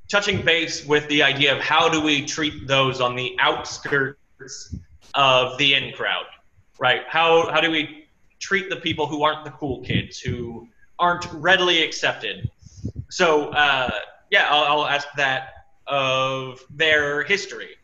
touching 0.09 0.43
base 0.43 0.85
with 0.85 1.07
the 1.07 1.23
idea 1.23 1.55
of 1.55 1.61
how 1.61 1.89
do 1.89 2.01
we 2.01 2.25
treat 2.25 2.67
those 2.67 2.99
on 2.99 3.15
the 3.15 3.35
outskirts 3.39 4.75
of 5.13 5.57
the 5.57 5.73
in 5.73 5.93
crowd, 5.93 6.25
right? 6.79 7.03
How 7.07 7.49
how 7.51 7.61
do 7.61 7.71
we 7.71 8.07
treat 8.39 8.69
the 8.69 8.75
people 8.75 9.07
who 9.07 9.23
aren't 9.23 9.45
the 9.45 9.51
cool 9.51 9.81
kids, 9.81 10.19
who 10.19 10.67
aren't 10.99 11.25
readily 11.31 11.81
accepted? 11.81 12.49
So 13.09 13.49
uh, 13.49 13.91
yeah, 14.31 14.47
I'll, 14.49 14.79
I'll 14.79 14.87
ask 14.87 15.07
that 15.15 15.64
of 15.87 16.63
their 16.69 17.23
history. 17.23 17.75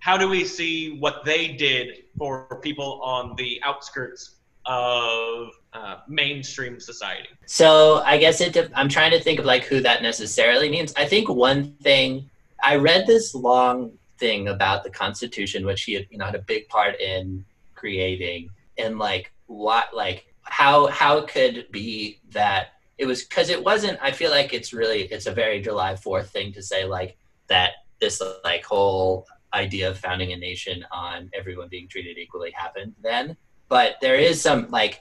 How 0.00 0.16
do 0.16 0.28
we 0.28 0.44
see 0.44 0.98
what 0.98 1.24
they 1.24 1.48
did 1.48 2.04
for 2.16 2.60
people 2.62 3.00
on 3.02 3.34
the 3.36 3.60
outskirts 3.64 4.36
of 4.64 5.50
uh, 5.72 5.96
mainstream 6.08 6.78
society? 6.78 7.28
So 7.46 8.02
I 8.04 8.18
guess 8.18 8.40
it. 8.40 8.56
I'm 8.74 8.88
trying 8.88 9.10
to 9.10 9.20
think 9.20 9.38
of 9.38 9.44
like 9.44 9.64
who 9.64 9.80
that 9.80 10.02
necessarily 10.02 10.68
means. 10.68 10.92
I 10.96 11.04
think 11.04 11.28
one 11.28 11.72
thing 11.82 12.30
I 12.62 12.76
read 12.76 13.06
this 13.06 13.34
long 13.34 13.92
thing 14.18 14.48
about 14.48 14.84
the 14.84 14.90
Constitution, 14.90 15.64
which 15.64 15.82
he 15.82 15.94
had, 15.94 16.06
you 16.10 16.18
know, 16.18 16.26
had 16.26 16.34
a 16.34 16.40
big 16.40 16.68
part 16.68 17.00
in 17.00 17.44
creating, 17.74 18.50
and 18.76 18.98
like 18.98 19.32
what, 19.46 19.94
like 19.94 20.26
how 20.42 20.86
how 20.88 21.22
could 21.22 21.66
be 21.70 22.20
that 22.30 22.68
it 22.98 23.06
was 23.06 23.24
because 23.24 23.48
it 23.48 23.62
wasn't. 23.62 23.98
I 24.02 24.10
feel 24.12 24.30
like 24.30 24.52
it's 24.52 24.72
really 24.72 25.02
it's 25.02 25.26
a 25.26 25.32
very 25.32 25.60
July 25.60 25.96
Fourth 25.96 26.30
thing 26.30 26.52
to 26.52 26.62
say 26.62 26.84
like 26.84 27.16
that 27.48 27.72
this 28.00 28.22
like 28.44 28.64
whole 28.64 29.26
idea 29.54 29.90
of 29.90 29.98
founding 29.98 30.32
a 30.32 30.36
nation 30.36 30.84
on 30.92 31.30
everyone 31.34 31.68
being 31.68 31.88
treated 31.88 32.18
equally 32.18 32.50
happened 32.50 32.94
then. 33.02 33.36
But 33.68 33.96
there 34.00 34.16
is 34.16 34.40
some 34.40 34.70
like 34.70 35.00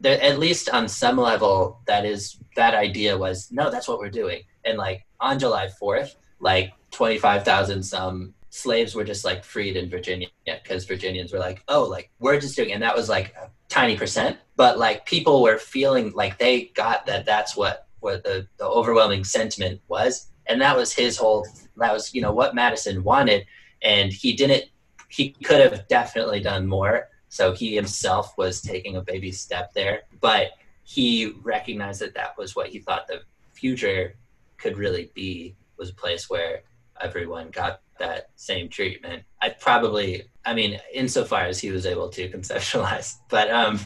there, 0.00 0.20
at 0.20 0.38
least 0.38 0.68
on 0.70 0.88
some 0.88 1.16
level 1.16 1.80
that 1.86 2.04
is 2.04 2.38
that 2.54 2.74
idea 2.74 3.16
was 3.16 3.50
no 3.50 3.70
that's 3.70 3.88
what 3.88 3.98
we're 3.98 4.10
doing. 4.10 4.42
And 4.64 4.78
like 4.78 5.04
on 5.20 5.38
july 5.38 5.68
4th 5.80 6.16
like 6.40 6.74
25000 6.90 7.82
some 7.82 8.34
slaves 8.50 8.94
were 8.94 9.04
just 9.04 9.24
like 9.24 9.44
freed 9.44 9.76
in 9.76 9.88
virginia 9.88 10.28
because 10.44 10.84
virginians 10.84 11.32
were 11.32 11.38
like 11.38 11.62
oh 11.68 11.84
like 11.84 12.10
we're 12.18 12.38
just 12.38 12.56
doing 12.56 12.72
and 12.72 12.82
that 12.82 12.94
was 12.94 13.08
like 13.08 13.34
a 13.40 13.50
tiny 13.68 13.96
percent. 13.96 14.38
But 14.56 14.78
like 14.78 15.06
people 15.06 15.42
were 15.42 15.58
feeling 15.58 16.12
like 16.12 16.38
they 16.38 16.66
got 16.74 17.06
that 17.06 17.26
that's 17.26 17.56
what 17.56 17.86
what 18.00 18.24
the, 18.24 18.46
the 18.58 18.64
overwhelming 18.64 19.24
sentiment 19.24 19.80
was. 19.88 20.28
And 20.46 20.60
that 20.60 20.76
was 20.76 20.92
his 20.92 21.16
whole 21.16 21.46
that 21.76 21.92
was 21.92 22.14
you 22.14 22.20
know 22.20 22.32
what 22.32 22.54
madison 22.54 23.02
wanted 23.02 23.46
and 23.82 24.12
he 24.12 24.32
didn't 24.32 24.64
he 25.08 25.30
could 25.30 25.60
have 25.60 25.86
definitely 25.88 26.40
done 26.40 26.66
more. 26.66 27.08
So 27.28 27.52
he 27.52 27.74
himself 27.74 28.36
was 28.36 28.60
taking 28.60 28.96
a 28.96 29.02
baby 29.02 29.32
step 29.32 29.72
there 29.72 30.02
but 30.20 30.52
he 30.84 31.32
recognized 31.42 32.00
that 32.00 32.14
that 32.14 32.38
was 32.38 32.54
what 32.54 32.68
he 32.68 32.78
thought 32.78 33.08
the 33.08 33.22
future 33.52 34.14
could 34.58 34.78
really 34.78 35.10
be 35.14 35.54
was 35.76 35.90
a 35.90 35.94
place 35.94 36.30
where 36.30 36.62
everyone 37.00 37.50
got 37.50 37.80
that 37.98 38.30
same 38.36 38.68
treatment. 38.68 39.22
I 39.42 39.50
probably 39.50 40.28
i 40.44 40.54
mean 40.54 40.80
insofar 40.94 41.42
as 41.42 41.60
he 41.60 41.70
was 41.70 41.86
able 41.86 42.08
to 42.10 42.28
conceptualize 42.34 43.16
but 43.28 43.50
um 43.50 43.80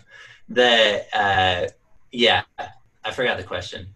the 0.49 1.05
uh 1.15 1.69
yeah 2.13 2.43
i 3.05 3.11
forgot 3.11 3.37
the 3.37 3.45
question. 3.45 3.89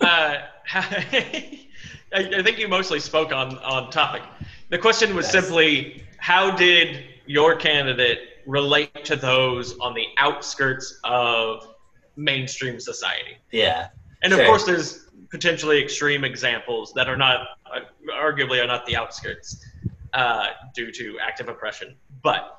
Uh 0.00 0.38
I, 2.14 2.38
I 2.38 2.42
think 2.42 2.58
you 2.58 2.68
mostly 2.68 3.00
spoke 3.00 3.32
on 3.32 3.58
on 3.58 3.90
topic. 3.90 4.22
The 4.70 4.78
question 4.78 5.14
was 5.14 5.26
yes. 5.26 5.32
simply, 5.32 6.02
how 6.18 6.54
did 6.54 7.04
your 7.26 7.56
candidate 7.56 8.18
relate 8.46 9.04
to 9.04 9.16
those 9.16 9.78
on 9.78 9.94
the 9.94 10.06
outskirts 10.18 10.98
of 11.04 11.74
mainstream 12.16 12.80
society? 12.80 13.36
Yeah. 13.50 13.88
And 14.22 14.32
of 14.32 14.38
sure. 14.38 14.46
course, 14.46 14.64
there's 14.64 15.08
potentially 15.30 15.82
extreme 15.82 16.24
examples 16.24 16.92
that 16.94 17.08
are 17.08 17.16
not, 17.16 17.46
uh, 17.66 17.80
arguably, 18.14 18.62
are 18.62 18.66
not 18.66 18.86
the 18.86 18.96
outskirts 18.96 19.64
uh, 20.12 20.48
due 20.74 20.92
to 20.92 21.18
active 21.20 21.48
oppression. 21.48 21.96
But 22.22 22.58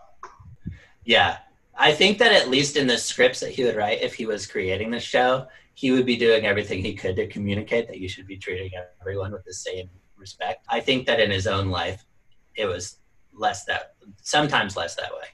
yeah, 1.05 1.37
I 1.77 1.91
think 1.93 2.17
that 2.19 2.31
at 2.31 2.49
least 2.49 2.77
in 2.77 2.87
the 2.87 2.97
scripts 2.97 3.39
that 3.39 3.51
he 3.51 3.63
would 3.63 3.75
write 3.75 4.01
if 4.01 4.13
he 4.13 4.25
was 4.25 4.45
creating 4.45 4.91
the 4.91 4.99
show, 4.99 5.47
he 5.73 5.91
would 5.91 6.05
be 6.05 6.15
doing 6.15 6.45
everything 6.45 6.83
he 6.83 6.93
could 6.93 7.15
to 7.15 7.27
communicate 7.27 7.87
that 7.87 7.99
you 7.99 8.07
should 8.07 8.27
be 8.27 8.37
treating 8.37 8.71
everyone 9.01 9.31
with 9.31 9.43
the 9.45 9.53
same 9.53 9.89
respect. 10.17 10.65
I 10.69 10.79
think 10.79 11.05
that 11.07 11.19
in 11.19 11.31
his 11.31 11.47
own 11.47 11.69
life, 11.69 12.05
it 12.55 12.65
was 12.65 12.99
less 13.33 13.65
that, 13.65 13.95
sometimes 14.21 14.77
less 14.77 14.95
that 14.95 15.11
way, 15.11 15.27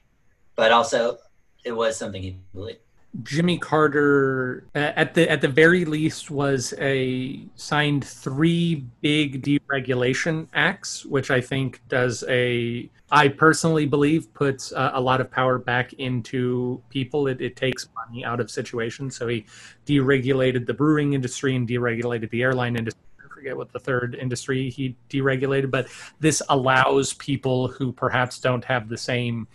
but 0.56 0.72
also 0.72 1.18
it 1.64 1.72
was 1.72 1.96
something 1.96 2.22
he 2.22 2.38
believed. 2.54 2.80
Jimmy 3.24 3.58
Carter, 3.58 4.64
at 4.74 5.14
the 5.14 5.28
at 5.28 5.40
the 5.40 5.48
very 5.48 5.84
least, 5.84 6.30
was 6.30 6.72
a 6.78 7.40
signed 7.56 8.04
three 8.04 8.86
big 9.00 9.42
deregulation 9.42 10.46
acts, 10.54 11.04
which 11.04 11.30
I 11.30 11.40
think 11.40 11.80
does 11.88 12.22
a 12.28 12.88
I 13.10 13.28
personally 13.28 13.86
believe 13.86 14.32
puts 14.32 14.72
uh, 14.72 14.92
a 14.94 15.00
lot 15.00 15.20
of 15.20 15.30
power 15.30 15.58
back 15.58 15.92
into 15.94 16.80
people. 16.88 17.26
It, 17.26 17.40
it, 17.40 17.56
takes 17.56 17.88
money 17.96 18.24
out 18.24 18.38
of 18.38 18.48
situations. 18.50 19.16
So 19.16 19.26
he 19.26 19.44
deregulated 19.86 20.66
the 20.66 20.74
brewing 20.74 21.14
industry 21.14 21.56
and 21.56 21.68
deregulated 21.68 22.30
the 22.30 22.42
airline 22.42 22.76
industry. 22.76 23.02
I 23.18 23.34
forget 23.34 23.56
what 23.56 23.72
the 23.72 23.80
third 23.80 24.14
industry 24.14 24.70
he 24.70 24.96
deregulated, 25.08 25.72
but 25.72 25.88
this 26.20 26.40
allows 26.48 27.14
people 27.14 27.66
who 27.66 27.90
perhaps 27.90 28.38
don't 28.38 28.64
have 28.64 28.88
the 28.88 28.96
same 28.96 29.48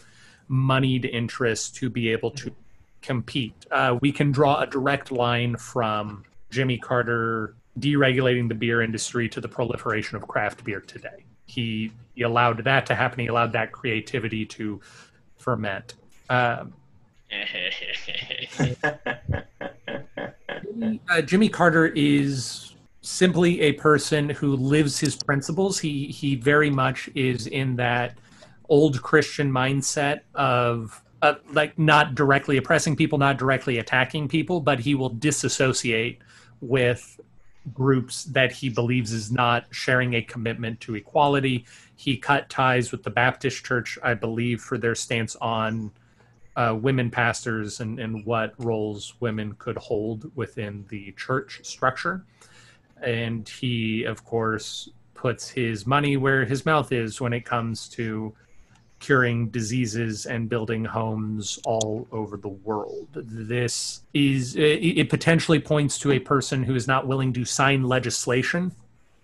moneyed 0.49 1.06
interest 1.06 1.76
to 1.78 1.89
be 1.89 2.10
able 2.10 2.32
to 2.32 2.53
compete. 3.06 3.53
Uh, 3.72 3.97
we 4.01 4.12
can 4.12 4.32
draw 4.32 4.62
a 4.62 4.68
direct 4.68 5.12
line 5.12 5.58
from 5.58 6.24
Jimmy 6.49 6.78
Carter 6.78 7.56
deregulating 7.80 8.47
the 8.47 8.56
beer 8.56 8.82
industry 8.82 9.28
to 9.30 9.41
the 9.41 9.47
proliferation 9.47 10.16
of 10.16 10.28
craft 10.28 10.64
beer 10.64 10.80
today 10.80 11.26
he, 11.45 11.91
he 12.14 12.24
allowed 12.24 12.64
that 12.64 12.86
to 12.88 12.95
happen. 12.95 13.20
He 13.20 13.28
allowed 13.28 13.53
that 13.53 13.72
creativity 13.72 14.45
to 14.47 14.82
ferment. 15.38 15.93
Um, 16.30 16.74
uh, 21.10 21.22
Jimmy 21.22 21.49
Carter 21.49 21.88
is 21.88 22.74
simply 23.01 23.62
a 23.62 23.74
person 23.74 24.30
who 24.30 24.56
lives 24.56 24.99
his 24.99 25.16
principles. 25.16 25.80
He 25.80 26.08
he 26.08 26.36
very 26.36 26.70
much 26.70 27.10
is 27.14 27.47
in 27.47 27.76
that 27.78 28.18
old 28.70 29.01
Christian 29.01 29.51
mindset 29.51 30.22
of 30.34 31.01
uh, 31.26 31.36
like 31.53 31.78
not 31.80 32.13
directly 32.13 32.57
oppressing 32.57 32.95
people, 32.95 33.17
not 33.17 33.38
directly 33.38 33.80
attacking 33.80 34.28
people, 34.28 34.61
but 34.61 34.80
he 34.80 34.93
will 34.93 35.09
disassociate 35.09 36.19
with 36.61 37.19
groups 37.73 38.26
that 38.26 38.51
he 38.51 38.69
believes 38.69 39.11
is 39.11 39.32
not 39.32 39.65
sharing 39.71 40.13
a 40.13 40.21
commitment 40.21 40.80
to 40.80 40.93
equality. 40.93 41.65
He 41.95 42.15
cut 42.15 42.47
ties 42.47 42.91
with 42.91 43.01
the 43.01 43.09
Baptist 43.09 43.65
Church, 43.65 43.97
I 44.03 44.13
believe, 44.13 44.61
for 44.61 44.78
their 44.78 44.93
stance 44.93 45.36
on 45.38 45.91
uh, 46.55 46.78
women 46.80 47.09
pastors 47.09 47.80
and, 47.80 47.99
and 47.99 48.23
what 48.23 48.53
roles 48.63 49.15
women 49.19 49.55
could 49.57 49.78
hold 49.78 50.32
within 50.36 50.86
the 50.89 51.11
church 51.13 51.61
structure. 51.63 52.23
And 53.01 53.49
he, 53.49 54.03
of 54.03 54.23
course, 54.23 54.89
puts 55.15 55.49
his 55.49 55.88
money 55.88 56.17
where 56.17 56.45
his 56.45 56.67
mouth 56.67 56.91
is 56.91 57.19
when 57.19 57.34
it 57.34 57.45
comes 57.45 57.89
to 57.89 58.36
curing 59.06 59.49
diseases 59.49 60.26
and 60.26 60.49
building 60.49 60.84
homes 60.84 61.60
all 61.64 62.08
over 62.12 62.38
the 62.38 62.47
world. 62.47 63.08
This 63.14 64.01
is, 64.16 64.56
it 64.58 65.12
potentially 65.12 65.60
points 65.60 65.99
to 65.99 66.14
a 66.14 66.18
person 66.18 66.64
who 66.64 66.74
is 66.74 66.88
not 66.88 67.06
willing 67.06 67.32
to 67.34 67.45
sign 67.45 67.84
legislation 67.84 68.72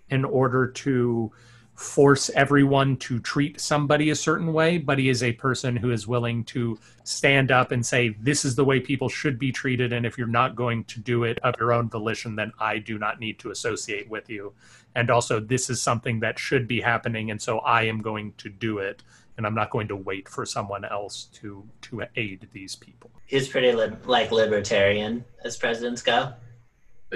in 0.08 0.24
order 0.24 0.68
to 0.68 1.32
force 1.74 2.30
everyone 2.36 2.96
to 2.98 3.18
treat 3.18 3.60
somebody 3.60 4.10
a 4.10 4.14
certain 4.14 4.52
way, 4.52 4.78
but 4.78 5.00
he 5.00 5.08
is 5.08 5.24
a 5.24 5.32
person 5.32 5.74
who 5.74 5.90
is 5.90 6.06
willing 6.06 6.44
to 6.44 6.78
stand 7.02 7.50
up 7.50 7.72
and 7.72 7.84
say, 7.84 8.10
This 8.20 8.44
is 8.44 8.54
the 8.54 8.64
way 8.64 8.78
people 8.78 9.08
should 9.08 9.36
be 9.36 9.50
treated. 9.50 9.92
And 9.92 10.06
if 10.06 10.16
you're 10.16 10.28
not 10.28 10.54
going 10.54 10.84
to 10.84 11.00
do 11.00 11.24
it 11.24 11.40
of 11.40 11.56
your 11.58 11.72
own 11.72 11.88
volition, 11.88 12.36
then 12.36 12.52
I 12.60 12.78
do 12.78 13.00
not 13.00 13.18
need 13.18 13.40
to 13.40 13.50
associate 13.50 14.08
with 14.08 14.30
you. 14.30 14.52
And 14.94 15.10
also, 15.10 15.40
this 15.40 15.70
is 15.70 15.82
something 15.82 16.20
that 16.20 16.38
should 16.38 16.68
be 16.68 16.80
happening. 16.80 17.32
And 17.32 17.42
so 17.42 17.58
I 17.60 17.82
am 17.82 18.00
going 18.00 18.34
to 18.38 18.48
do 18.48 18.78
it. 18.78 19.02
And 19.36 19.46
I'm 19.46 19.54
not 19.54 19.70
going 19.70 19.88
to 19.88 19.96
wait 19.96 20.28
for 20.28 20.44
someone 20.44 20.84
else 20.84 21.24
to, 21.40 21.64
to 21.82 22.02
aid 22.16 22.48
these 22.52 22.76
people. 22.76 23.10
He's 23.26 23.48
pretty 23.48 23.72
li- 23.72 23.90
like 24.04 24.30
libertarian 24.30 25.24
as 25.44 25.56
presidents 25.56 26.02
go. 26.02 26.32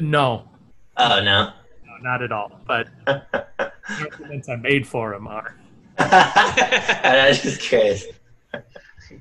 No, 0.00 0.48
Oh 0.96 1.20
no. 1.22 1.50
no 1.86 1.96
not 2.00 2.22
at 2.22 2.32
all. 2.32 2.58
But 2.66 2.88
arguments 3.88 4.48
I 4.48 4.56
made 4.56 4.86
for 4.86 5.12
him 5.14 5.26
are. 5.26 5.54
I 5.98 7.26
was 7.28 7.42
just 7.42 7.60
curious. 7.60 8.04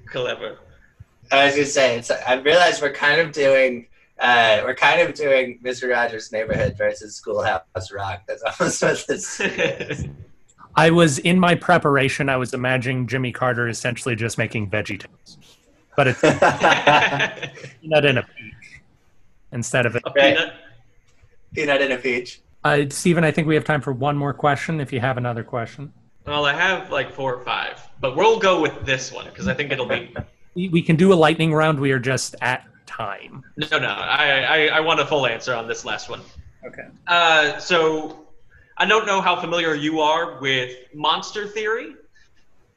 Clever. 0.07 0.57
I 1.31 1.45
was 1.45 1.55
just 1.55 1.73
saying. 1.73 2.03
So 2.03 2.17
I 2.27 2.35
realized 2.35 2.81
we're 2.81 2.93
kind 2.93 3.19
of 3.21 3.31
doing. 3.31 3.87
Uh, 4.19 4.61
we're 4.63 4.75
kind 4.75 5.01
of 5.01 5.13
doing 5.13 5.59
Mr. 5.63 5.91
Rogers' 5.91 6.31
Neighborhood 6.31 6.77
versus 6.77 7.15
Schoolhouse 7.17 7.91
Rock. 7.93 8.23
That's 8.27 8.43
almost 8.43 8.81
what 8.81 9.05
this. 9.07 9.41
I 10.75 10.91
was 10.91 11.19
in 11.19 11.39
my 11.39 11.55
preparation. 11.55 12.29
I 12.29 12.37
was 12.37 12.53
imagining 12.53 13.07
Jimmy 13.07 13.31
Carter 13.31 13.67
essentially 13.67 14.15
just 14.15 14.37
making 14.37 14.69
VeggieTales, 14.69 15.37
but 15.95 16.07
it's 16.07 16.19
peanut 17.81 18.05
in 18.05 18.17
a 18.17 18.23
peach 18.23 18.81
instead 19.51 19.85
of 19.85 19.95
it. 19.95 20.03
A 20.05 20.11
peanut. 20.11 20.53
Peanut 21.53 21.81
in 21.81 21.91
a 21.93 21.97
peach. 21.97 22.41
Uh, 22.63 22.83
Steven, 22.89 23.23
I 23.23 23.31
think 23.31 23.47
we 23.47 23.55
have 23.55 23.63
time 23.63 23.79
for 23.79 23.93
one 23.93 24.17
more 24.17 24.33
question. 24.33 24.81
If 24.81 24.91
you 24.91 24.99
have 24.99 25.17
another 25.17 25.43
question, 25.43 25.93
Well, 26.25 26.45
I 26.45 26.53
have 26.53 26.91
like 26.91 27.13
four 27.13 27.35
or 27.35 27.43
five, 27.43 27.79
but 28.01 28.15
we'll 28.15 28.39
go 28.39 28.59
with 28.59 28.85
this 28.85 29.11
one 29.11 29.25
because 29.25 29.47
I 29.47 29.53
think 29.53 29.71
it'll 29.71 29.85
be. 29.85 30.13
we, 30.55 30.69
we 30.69 30.81
can 30.81 30.95
do 30.95 31.13
a 31.13 31.15
lightning 31.15 31.53
round. 31.53 31.79
We 31.79 31.91
are 31.91 31.99
just 31.99 32.35
at 32.41 32.67
time. 32.85 33.43
No, 33.57 33.79
no, 33.79 33.87
I, 33.87 34.39
I, 34.39 34.67
I 34.67 34.79
want 34.79 34.99
a 34.99 35.05
full 35.05 35.27
answer 35.27 35.53
on 35.53 35.67
this 35.67 35.85
last 35.85 36.09
one. 36.09 36.21
Okay. 36.65 36.87
Uh, 37.07 37.57
so, 37.59 38.24
I 38.77 38.85
don't 38.85 39.05
know 39.05 39.21
how 39.21 39.39
familiar 39.39 39.73
you 39.73 40.01
are 40.01 40.37
with 40.41 40.75
monster 40.93 41.47
theory, 41.47 41.95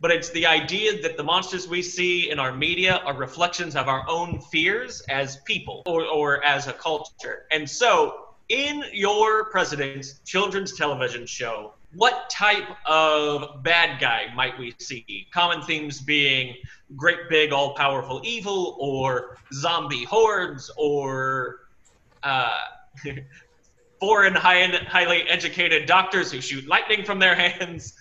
but 0.01 0.13
it's 0.13 0.31
the 0.31 0.47
idea 0.47 1.03
that 1.03 1.17
the 1.17 1.25
monsters 1.25 1.67
we 1.67 1.83
see 1.83 2.31
in 2.31 2.39
our 2.39 2.55
media 2.55 3.01
are 3.05 3.17
reflections 3.17 3.75
of 3.75 3.89
our 3.89 4.09
own 4.09 4.41
fears 4.53 5.03
as 5.09 5.39
people 5.39 5.83
or, 5.87 6.05
or 6.05 6.45
as 6.45 6.69
a 6.69 6.73
culture. 6.73 7.47
And 7.51 7.69
so, 7.69 8.27
in 8.49 8.85
your 8.93 9.51
president's 9.51 10.21
children's 10.25 10.77
television 10.77 11.27
show, 11.27 11.75
what 11.95 12.31
type 12.31 12.69
of 12.87 13.65
bad 13.65 14.01
guy 14.01 14.27
might 14.37 14.57
we 14.57 14.75
see? 14.79 15.27
Common 15.35 15.63
themes 15.63 16.01
being 16.01 16.55
great 16.95 17.29
big 17.29 17.53
all 17.53 17.75
powerful 17.75 18.21
evil, 18.23 18.77
or 18.79 19.37
zombie 19.53 20.05
hordes, 20.05 20.71
or 20.77 21.67
uh, 22.23 22.57
foreign 24.01 24.35
high, 24.35 24.67
highly 24.87 25.23
educated 25.29 25.87
doctors 25.87 26.31
who 26.33 26.41
shoot 26.41 26.67
lightning 26.67 27.05
from 27.05 27.19
their 27.19 27.35
hands, 27.51 27.95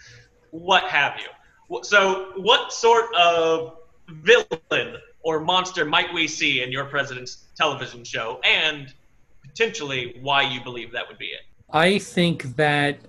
what 0.52 0.84
have 0.84 1.20
you. 1.20 1.84
So, 1.84 2.32
what 2.38 2.72
sort 2.72 3.14
of 3.16 3.78
villain 4.10 4.98
or 5.22 5.42
monster 5.42 5.84
might 5.84 6.14
we 6.14 6.28
see 6.28 6.64
in 6.64 6.72
your 6.72 6.86
president's 6.86 7.46
television 7.56 8.04
show, 8.04 8.40
and 8.44 8.94
potentially 9.42 10.18
why 10.22 10.44
you 10.44 10.64
believe 10.64 10.92
that 10.94 11.08
would 11.08 11.18
be 11.18 11.26
it? 11.26 11.42
I 11.70 12.00
think 12.00 12.56
that 12.56 13.00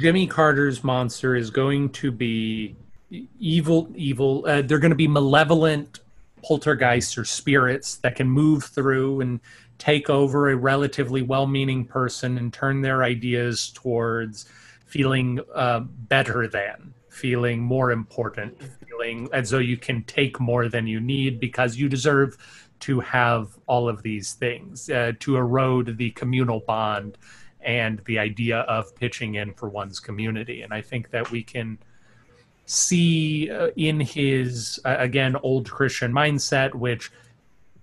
Jimmy 0.00 0.26
Carter's 0.26 0.82
monster 0.82 1.36
is 1.36 1.50
going 1.50 1.90
to 1.90 2.10
be 2.10 2.74
evil, 3.38 3.88
evil. 3.94 4.44
Uh, 4.46 4.62
they're 4.62 4.78
going 4.78 4.90
to 4.90 4.96
be 4.96 5.08
malevolent 5.08 6.00
poltergeists 6.42 7.16
or 7.16 7.24
spirits 7.24 7.96
that 7.96 8.16
can 8.16 8.28
move 8.28 8.64
through 8.64 9.20
and 9.20 9.40
take 9.82 10.08
over 10.08 10.50
a 10.50 10.54
relatively 10.54 11.22
well 11.22 11.48
meaning 11.48 11.84
person 11.84 12.38
and 12.38 12.52
turn 12.52 12.82
their 12.82 13.02
ideas 13.02 13.72
towards 13.74 14.46
feeling 14.86 15.40
uh, 15.52 15.80
better 15.80 16.46
than, 16.46 16.94
feeling 17.08 17.60
more 17.60 17.90
important, 17.90 18.56
feeling 18.86 19.28
as 19.32 19.50
though 19.50 19.58
you 19.58 19.76
can 19.76 20.04
take 20.04 20.38
more 20.38 20.68
than 20.68 20.86
you 20.86 21.00
need 21.00 21.40
because 21.40 21.76
you 21.76 21.88
deserve 21.88 22.38
to 22.78 23.00
have 23.00 23.58
all 23.66 23.88
of 23.88 24.04
these 24.04 24.34
things, 24.34 24.88
uh, 24.88 25.10
to 25.18 25.36
erode 25.36 25.98
the 25.98 26.12
communal 26.12 26.60
bond 26.60 27.18
and 27.60 28.00
the 28.04 28.20
idea 28.20 28.58
of 28.60 28.94
pitching 28.94 29.34
in 29.34 29.52
for 29.52 29.68
one's 29.68 29.98
community. 29.98 30.62
And 30.62 30.72
I 30.72 30.80
think 30.80 31.10
that 31.10 31.28
we 31.32 31.42
can 31.42 31.76
see 32.66 33.50
uh, 33.50 33.70
in 33.74 33.98
his, 33.98 34.78
uh, 34.84 34.94
again, 35.00 35.34
old 35.42 35.68
Christian 35.68 36.12
mindset, 36.12 36.72
which 36.72 37.10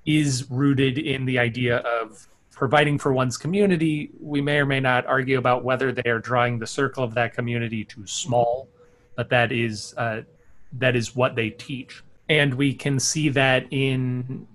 is 0.10 0.50
rooted 0.50 0.98
in 0.98 1.24
the 1.26 1.38
idea 1.38 1.78
of 1.78 2.28
providing 2.50 2.98
for 2.98 3.14
one's 3.14 3.38
community. 3.38 4.10
We 4.20 4.42
may 4.42 4.58
or 4.58 4.66
may 4.66 4.80
not 4.80 5.06
argue 5.06 5.38
about 5.38 5.64
whether 5.64 5.92
they 5.92 6.10
are 6.10 6.18
drawing 6.18 6.58
the 6.58 6.66
circle 6.66 7.04
of 7.04 7.14
that 7.14 7.36
community 7.36 7.86
too 7.86 8.08
small, 8.08 8.68
but 9.16 9.30
that 9.30 9.52
is 9.52 9.94
uh, 9.98 10.24
that 10.74 10.96
is 10.96 11.16
what 11.16 11.36
they 11.36 11.52
teach, 11.52 12.04
and 12.28 12.56
we 12.56 12.74
can 12.74 13.00
see 13.00 13.30
that 13.30 13.68
in 13.70 14.48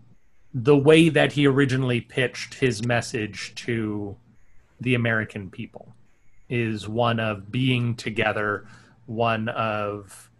the 0.52 0.76
way 0.76 1.08
that 1.08 1.32
he 1.32 1.46
originally 1.46 2.00
pitched 2.00 2.54
his 2.54 2.84
message 2.84 3.54
to 3.54 4.16
the 4.80 4.94
American 4.94 5.50
people 5.50 5.94
is 6.48 6.88
one 6.88 7.18
of 7.18 7.50
being 7.50 7.94
together, 7.94 8.66
one 9.06 9.48
of 9.50 10.30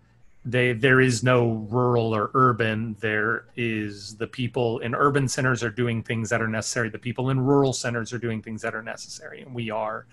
they 0.45 0.73
there 0.75 1.01
is 1.01 1.23
no 1.23 1.67
rural 1.71 2.15
or 2.15 2.31
urban. 2.35 2.97
There 3.01 3.47
is 3.57 4.17
the 4.17 4.27
people 4.27 4.79
in 4.81 4.95
urban 4.95 5.27
centers 5.27 5.63
are 5.63 5.71
doing 5.71 6.03
things 6.03 6.29
that 6.31 6.43
are 6.43 6.49
necessary. 6.49 6.91
The 6.91 6.99
people 6.99 7.31
in 7.31 7.41
rural 7.41 7.73
centers 7.73 8.13
are 8.13 8.19
doing 8.19 8.43
things 8.43 8.61
that 8.63 8.75
are 8.75 8.83
necessary 8.83 9.41
and 9.43 9.55
we 9.55 9.71
are 9.71 10.07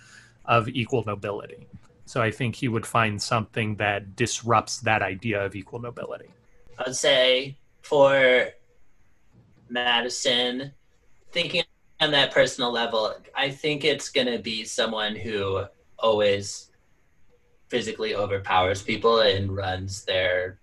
of 0.46 0.70
equal 0.70 1.04
nobility. 1.06 1.68
So 2.06 2.22
i 2.22 2.32
think 2.32 2.56
he 2.56 2.68
would 2.68 2.86
find 2.86 3.22
something 3.22 3.76
that 3.76 4.16
disrupts 4.16 4.80
that 4.80 5.02
idea 5.02 5.46
of 5.46 5.56
equal 5.56 5.80
nobility. 5.80 6.30
I'd 6.80 6.96
say 6.96 7.58
for 7.82 8.48
Madison, 9.70 10.72
thinking 11.32 11.64
on 12.00 12.12
that 12.12 12.32
personal 12.32 12.72
level, 12.72 13.14
I 13.36 13.50
think 13.50 13.84
it's 13.84 14.10
going 14.10 14.28
to 14.28 14.40
be 14.40 14.66
someone 14.66 15.16
who 15.16 15.64
always 16.00 16.71
physically 17.72 18.14
overpowers 18.14 18.82
people 18.82 19.22
and 19.22 19.56
runs 19.56 20.04
their 20.04 20.60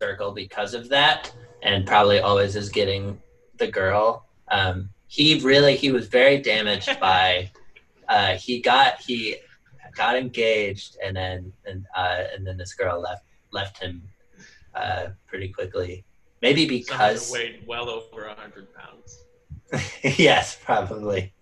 circle 0.00 0.30
because 0.30 0.72
of 0.72 0.88
that, 0.88 1.34
and 1.64 1.84
probably 1.84 2.20
always 2.20 2.54
is 2.54 2.68
getting 2.68 3.20
the 3.58 3.66
girl. 3.66 4.24
Um, 4.48 4.90
he 5.08 5.40
really 5.40 5.74
he 5.76 5.90
was 5.90 6.06
very 6.06 6.38
damaged 6.38 6.98
by. 7.00 7.50
Uh, 8.08 8.34
he 8.34 8.60
got 8.60 9.00
he 9.00 9.36
got 9.96 10.16
engaged 10.16 10.96
and 11.04 11.16
then 11.16 11.52
and 11.66 11.84
uh, 11.96 12.22
and 12.32 12.46
then 12.46 12.56
this 12.56 12.74
girl 12.74 13.00
left 13.00 13.24
left 13.50 13.82
him 13.82 14.02
uh, 14.74 15.08
pretty 15.26 15.48
quickly. 15.48 16.04
Maybe 16.40 16.66
because 16.66 17.32
weighed 17.32 17.64
well 17.66 17.90
over 17.90 18.26
a 18.26 18.34
hundred 18.34 18.68
pounds. 18.74 19.24
yes, 20.18 20.56
probably. 20.62 21.33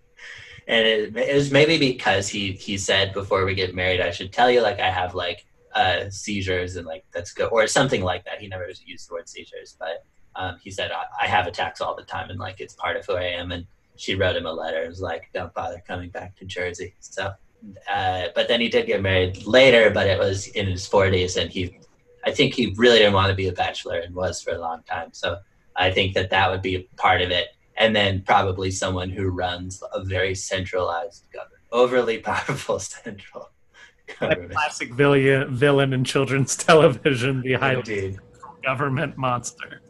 And 0.67 0.87
it, 0.87 1.17
it 1.17 1.35
was 1.35 1.51
maybe 1.51 1.77
because 1.77 2.27
he 2.27 2.53
he 2.53 2.77
said 2.77 3.13
before 3.13 3.45
we 3.45 3.53
get 3.55 3.75
married, 3.75 4.01
I 4.01 4.11
should 4.11 4.31
tell 4.31 4.49
you 4.49 4.61
like 4.61 4.79
I 4.79 4.89
have 4.89 5.13
like 5.13 5.45
uh, 5.75 6.09
seizures 6.09 6.75
and 6.75 6.85
like 6.85 7.05
that's 7.11 7.33
good 7.33 7.49
or 7.51 7.67
something 7.67 8.03
like 8.03 8.23
that. 8.25 8.39
He 8.39 8.47
never 8.47 8.69
used 8.85 9.09
the 9.09 9.13
word 9.13 9.27
seizures, 9.27 9.75
but 9.79 10.05
um, 10.35 10.57
he 10.63 10.71
said 10.71 10.91
I, 10.91 11.03
I 11.23 11.27
have 11.27 11.47
attacks 11.47 11.81
all 11.81 11.95
the 11.95 12.03
time 12.03 12.29
and 12.29 12.39
like 12.39 12.59
it's 12.59 12.75
part 12.75 12.95
of 12.95 13.05
who 13.05 13.13
I 13.13 13.23
am. 13.23 13.51
And 13.51 13.65
she 13.95 14.15
wrote 14.15 14.35
him 14.35 14.45
a 14.45 14.51
letter. 14.51 14.79
and 14.79 14.89
was 14.89 15.01
like, 15.01 15.29
don't 15.33 15.53
bother 15.53 15.81
coming 15.87 16.09
back 16.09 16.35
to 16.37 16.45
Jersey. 16.45 16.95
So, 16.99 17.33
uh, 17.91 18.27
but 18.35 18.47
then 18.47 18.61
he 18.61 18.69
did 18.69 18.87
get 18.87 19.01
married 19.01 19.45
later, 19.45 19.89
but 19.89 20.07
it 20.07 20.19
was 20.19 20.47
in 20.47 20.67
his 20.67 20.85
forties, 20.85 21.37
and 21.37 21.49
he, 21.49 21.79
I 22.25 22.31
think 22.31 22.53
he 22.53 22.73
really 22.75 22.99
didn't 22.99 23.13
want 23.13 23.29
to 23.29 23.35
be 23.35 23.47
a 23.47 23.53
bachelor 23.53 23.99
and 23.99 24.13
was 24.13 24.41
for 24.41 24.51
a 24.51 24.59
long 24.59 24.83
time. 24.83 25.09
So 25.13 25.37
I 25.75 25.91
think 25.91 26.13
that 26.15 26.29
that 26.31 26.49
would 26.49 26.61
be 26.61 26.89
part 26.97 27.21
of 27.21 27.31
it 27.31 27.49
and 27.77 27.95
then 27.95 28.21
probably 28.21 28.69
someone 28.71 29.09
who 29.09 29.29
runs 29.29 29.81
a 29.93 30.03
very 30.03 30.35
centralized 30.35 31.25
government, 31.31 31.61
overly 31.71 32.17
powerful 32.31 32.79
central 32.79 33.49
that 34.07 34.19
government. 34.19 34.51
classic 34.51 34.93
villain, 34.93 35.53
villain 35.55 35.93
in 35.93 36.03
children's 36.03 36.55
television 36.55 37.41
the 37.41 37.53
highly 37.53 37.77
Indeed. 37.79 38.19
government 38.63 39.17
monster 39.17 39.81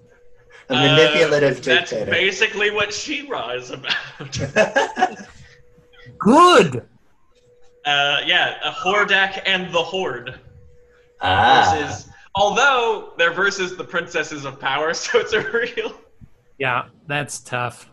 A 0.70 0.74
manipulative 0.76 1.58
Uh, 1.58 1.62
That's 1.62 1.90
dictator. 1.90 2.12
basically 2.12 2.72
what 2.72 2.94
She-Ra 2.94 3.52
is 3.52 3.72
about. 3.72 4.40
good 6.20 6.88
Uh, 7.86 8.22
yeah, 8.26 8.56
a 8.64 8.72
Hordak 8.72 9.42
and 9.46 9.74
the 9.74 9.84
Horde 9.84 10.40
ah, 11.20 11.76
versus. 11.82 12.10
Although 12.36 13.12
they're 13.18 13.34
versus 13.34 13.76
the 13.76 13.84
princesses 13.84 14.46
of 14.46 14.58
power, 14.60 14.94
so 15.04 15.20
it's 15.20 15.34
a 15.34 15.42
real. 15.52 15.94
Yeah, 16.64 16.86
that's 17.07 17.41
tough. 17.41 17.89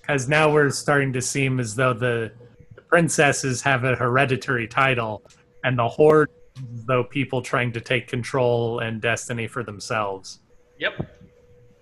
Because 0.00 0.28
now 0.28 0.52
we're 0.52 0.70
starting 0.70 1.12
to 1.14 1.20
seem 1.20 1.58
as 1.58 1.74
though 1.74 1.92
the, 1.92 2.30
the 2.76 2.82
princesses 2.82 3.62
have 3.62 3.82
a 3.82 3.96
hereditary 3.96 4.68
title, 4.68 5.24
and 5.64 5.76
the 5.76 5.88
horde 5.88 6.30
though 6.86 7.02
people 7.02 7.42
trying 7.42 7.72
to 7.72 7.80
take 7.80 8.06
control 8.06 8.78
and 8.78 9.00
destiny 9.00 9.48
for 9.48 9.64
themselves. 9.64 10.38
Yep. 10.78 11.04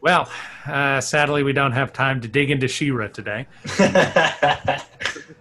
Well, 0.00 0.30
uh, 0.66 1.02
sadly, 1.02 1.42
we 1.42 1.52
don't 1.52 1.72
have 1.72 1.92
time 1.92 2.22
to 2.22 2.28
dig 2.28 2.50
into 2.50 2.68
She-Ra 2.68 3.08
today. 3.08 3.46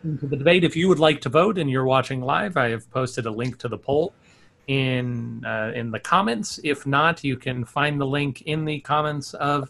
To 0.01 0.27
the 0.27 0.37
debate, 0.37 0.63
if 0.63 0.77
you 0.77 0.87
would 0.87 0.99
like 0.99 1.19
to 1.21 1.29
vote 1.29 1.57
and 1.57 1.69
you're 1.69 1.83
watching 1.85 2.21
live, 2.21 2.55
I 2.55 2.69
have 2.69 2.89
posted 2.89 3.25
a 3.25 3.31
link 3.31 3.57
to 3.59 3.67
the 3.67 3.77
poll 3.77 4.13
in 4.67 5.43
uh, 5.45 5.73
in 5.75 5.91
the 5.91 5.99
comments. 5.99 6.57
If 6.63 6.87
not, 6.87 7.21
you 7.21 7.35
can 7.35 7.65
find 7.65 7.99
the 7.99 8.05
link 8.05 8.43
in 8.43 8.63
the 8.63 8.79
comments 8.79 9.33
of 9.33 9.69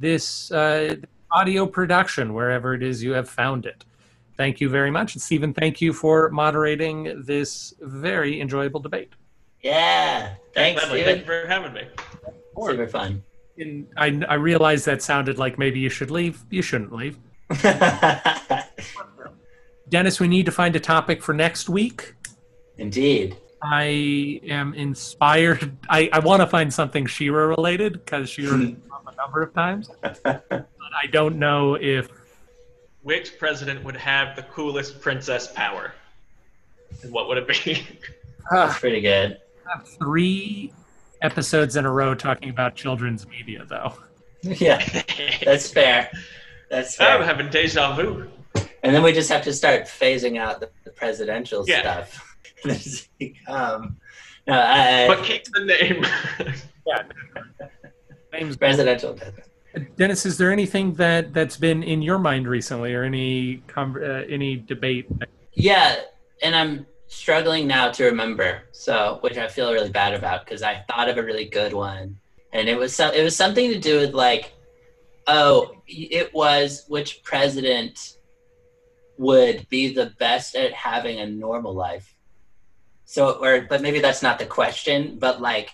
this 0.00 0.50
uh, 0.50 0.96
audio 1.30 1.66
production 1.66 2.34
wherever 2.34 2.74
it 2.74 2.82
is 2.82 3.02
you 3.02 3.12
have 3.12 3.28
found 3.30 3.66
it. 3.66 3.84
Thank 4.36 4.60
you 4.60 4.68
very 4.68 4.90
much, 4.90 5.14
and 5.14 5.22
Steven. 5.22 5.52
Thank 5.52 5.80
you 5.80 5.92
for 5.92 6.30
moderating 6.30 7.22
this 7.24 7.74
very 7.80 8.40
enjoyable 8.40 8.80
debate. 8.80 9.12
yeah. 9.62 10.34
Thanks, 10.54 10.80
Gladly. 10.82 11.04
Thank 11.04 11.20
you 11.20 11.26
for 11.26 11.46
having 11.46 11.72
me. 11.74 11.82
Super 12.60 12.88
fun. 12.88 13.22
And 13.58 13.86
I, 13.96 14.20
I 14.28 14.34
realize 14.34 14.84
that 14.86 15.02
sounded 15.02 15.38
like 15.38 15.58
maybe 15.58 15.78
you 15.78 15.88
should 15.90 16.10
leave. 16.10 16.42
You 16.50 16.62
shouldn't 16.62 16.92
leave. 16.92 17.18
Dennis, 19.88 20.18
we 20.18 20.28
need 20.28 20.46
to 20.46 20.52
find 20.52 20.74
a 20.74 20.80
topic 20.80 21.22
for 21.22 21.34
next 21.34 21.68
week. 21.68 22.14
Indeed. 22.78 23.36
I 23.62 24.40
am 24.44 24.74
inspired. 24.74 25.76
I, 25.88 26.08
I 26.12 26.18
want 26.20 26.40
to 26.40 26.46
find 26.46 26.72
something 26.72 27.06
She-Ra 27.06 27.44
related 27.44 27.92
because 27.92 28.28
She-Ra 28.30 28.52
come 28.52 28.76
up 28.92 29.12
a 29.12 29.16
number 29.16 29.42
of 29.42 29.54
times. 29.54 29.90
But 30.22 31.04
I 31.04 31.06
don't 31.06 31.36
know 31.38 31.74
if 31.76 32.08
Which 33.02 33.38
president 33.38 33.84
would 33.84 33.96
have 33.96 34.34
the 34.34 34.42
coolest 34.42 35.00
princess 35.00 35.46
power? 35.46 35.94
And 37.02 37.12
what 37.12 37.28
would 37.28 37.38
it 37.38 37.46
be? 37.46 37.74
That's 37.74 37.84
ah. 38.50 38.76
pretty 38.80 39.00
good. 39.00 39.38
I 39.68 39.76
have 39.76 39.86
three 39.86 40.72
episodes 41.22 41.76
in 41.76 41.84
a 41.84 41.92
row 41.92 42.14
talking 42.16 42.50
about 42.50 42.74
children's 42.74 43.24
media, 43.28 43.64
though. 43.68 43.94
Yeah, 44.42 44.84
that's 45.44 45.70
fair. 45.70 46.10
That's 46.70 46.96
fair. 46.96 47.18
I'm 47.18 47.22
having 47.22 47.50
deja 47.50 47.94
vu. 47.94 48.26
And 48.82 48.94
then 48.94 49.02
we 49.02 49.12
just 49.12 49.28
have 49.30 49.44
to 49.44 49.52
start 49.52 49.82
phasing 49.82 50.38
out 50.38 50.58
the, 50.60 50.70
the 50.84 50.90
presidential 50.90 51.64
Yeah. 51.68 51.80
stuff. 51.80 52.29
This 52.64 53.08
become- 53.18 53.96
no, 54.46 54.54
I, 54.58 55.06
But 55.06 55.24
keep 55.24 55.44
the 55.52 55.64
name. 55.64 56.04
yeah. 56.86 57.02
Names. 58.32 58.56
presidential. 58.56 59.18
Dennis, 59.96 60.26
is 60.26 60.38
there 60.38 60.50
anything 60.50 60.94
that 60.94 61.32
that's 61.32 61.56
been 61.56 61.82
in 61.82 62.02
your 62.02 62.18
mind 62.18 62.48
recently, 62.48 62.94
or 62.94 63.04
any 63.04 63.62
com- 63.68 63.96
uh, 64.02 64.22
any 64.28 64.56
debate? 64.56 65.06
Yeah, 65.52 65.96
and 66.42 66.56
I'm 66.56 66.86
struggling 67.06 67.66
now 67.66 67.90
to 67.92 68.04
remember. 68.06 68.62
So, 68.72 69.18
which 69.20 69.36
I 69.36 69.46
feel 69.46 69.72
really 69.72 69.90
bad 69.90 70.14
about 70.14 70.44
because 70.44 70.62
I 70.62 70.84
thought 70.88 71.08
of 71.08 71.18
a 71.18 71.22
really 71.22 71.44
good 71.44 71.72
one, 71.72 72.16
and 72.52 72.68
it 72.68 72.76
was 72.76 72.94
some. 72.94 73.12
It 73.14 73.22
was 73.22 73.36
something 73.36 73.70
to 73.70 73.78
do 73.78 74.00
with 74.00 74.14
like, 74.14 74.52
oh, 75.26 75.76
it 75.86 76.32
was 76.34 76.84
which 76.88 77.22
president 77.22 78.16
would 79.18 79.68
be 79.68 79.92
the 79.92 80.06
best 80.18 80.56
at 80.56 80.72
having 80.72 81.20
a 81.20 81.26
normal 81.26 81.74
life. 81.74 82.14
So, 83.10 83.32
or 83.42 83.62
but 83.62 83.82
maybe 83.82 83.98
that's 83.98 84.22
not 84.22 84.38
the 84.38 84.46
question, 84.46 85.18
but 85.18 85.40
like. 85.40 85.70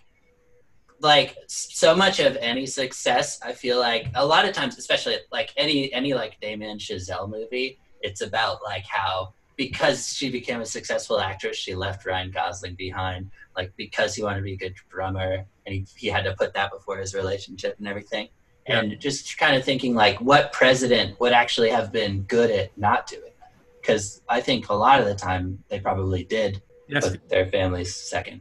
Like 1.00 1.36
so 1.46 1.94
much 1.94 2.20
of 2.20 2.38
any 2.40 2.64
success, 2.64 3.38
I 3.42 3.52
feel 3.52 3.78
like 3.78 4.06
a 4.14 4.24
lot 4.24 4.48
of 4.48 4.54
times, 4.54 4.78
especially 4.78 5.18
like 5.30 5.52
any 5.58 5.92
any 5.92 6.14
like 6.14 6.40
Damien 6.40 6.78
Chazelle 6.78 7.28
movie, 7.28 7.78
it's 8.00 8.22
about 8.22 8.64
like 8.64 8.86
how 8.86 9.34
because 9.56 10.14
she 10.14 10.30
became 10.30 10.62
a 10.62 10.64
successful 10.64 11.20
actress, 11.20 11.58
she 11.58 11.74
left 11.74 12.06
Ryan 12.06 12.30
Gosling 12.30 12.76
behind. 12.76 13.30
Like 13.54 13.76
because 13.76 14.14
he 14.14 14.22
wanted 14.22 14.38
to 14.38 14.44
be 14.44 14.54
a 14.54 14.56
good 14.56 14.74
drummer, 14.88 15.44
and 15.66 15.74
he, 15.74 15.86
he 15.94 16.08
had 16.08 16.24
to 16.24 16.34
put 16.34 16.54
that 16.54 16.72
before 16.72 16.96
his 16.96 17.14
relationship 17.14 17.76
and 17.78 17.86
everything. 17.86 18.28
Yeah. 18.66 18.80
And 18.80 18.98
just 18.98 19.36
kind 19.36 19.54
of 19.54 19.62
thinking 19.62 19.94
like, 19.94 20.18
what 20.22 20.50
president 20.54 21.20
would 21.20 21.34
actually 21.34 21.68
have 21.68 21.92
been 21.92 22.22
good 22.22 22.50
at 22.50 22.76
not 22.78 23.06
doing 23.06 23.32
that? 23.38 23.52
Because 23.82 24.22
I 24.30 24.40
think 24.40 24.70
a 24.70 24.74
lot 24.74 25.00
of 25.00 25.04
the 25.04 25.14
time 25.14 25.62
they 25.68 25.78
probably 25.78 26.24
did 26.24 26.62
Yes, 26.88 27.08
put 27.10 27.28
their 27.28 27.46
families 27.46 27.94
second. 27.94 28.40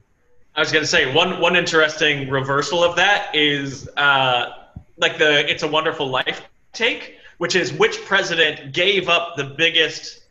I 0.56 0.60
was 0.60 0.72
gonna 0.72 0.86
say 0.86 1.14
one 1.14 1.42
one 1.42 1.56
interesting 1.56 2.30
reversal 2.30 2.84
of 2.84 2.96
that 2.96 3.34
is 3.36 3.90
uh, 3.98 4.52
like 4.98 5.18
the 5.18 5.50
"It's 5.50 5.64
a 5.64 5.68
Wonderful 5.68 6.08
Life" 6.08 6.42
take, 6.74 7.18
which 7.38 7.56
is 7.56 7.74
which 7.74 8.04
president 8.06 8.74
gave 8.74 9.10
up 9.10 9.36
the 9.36 9.44
biggest, 9.44 10.22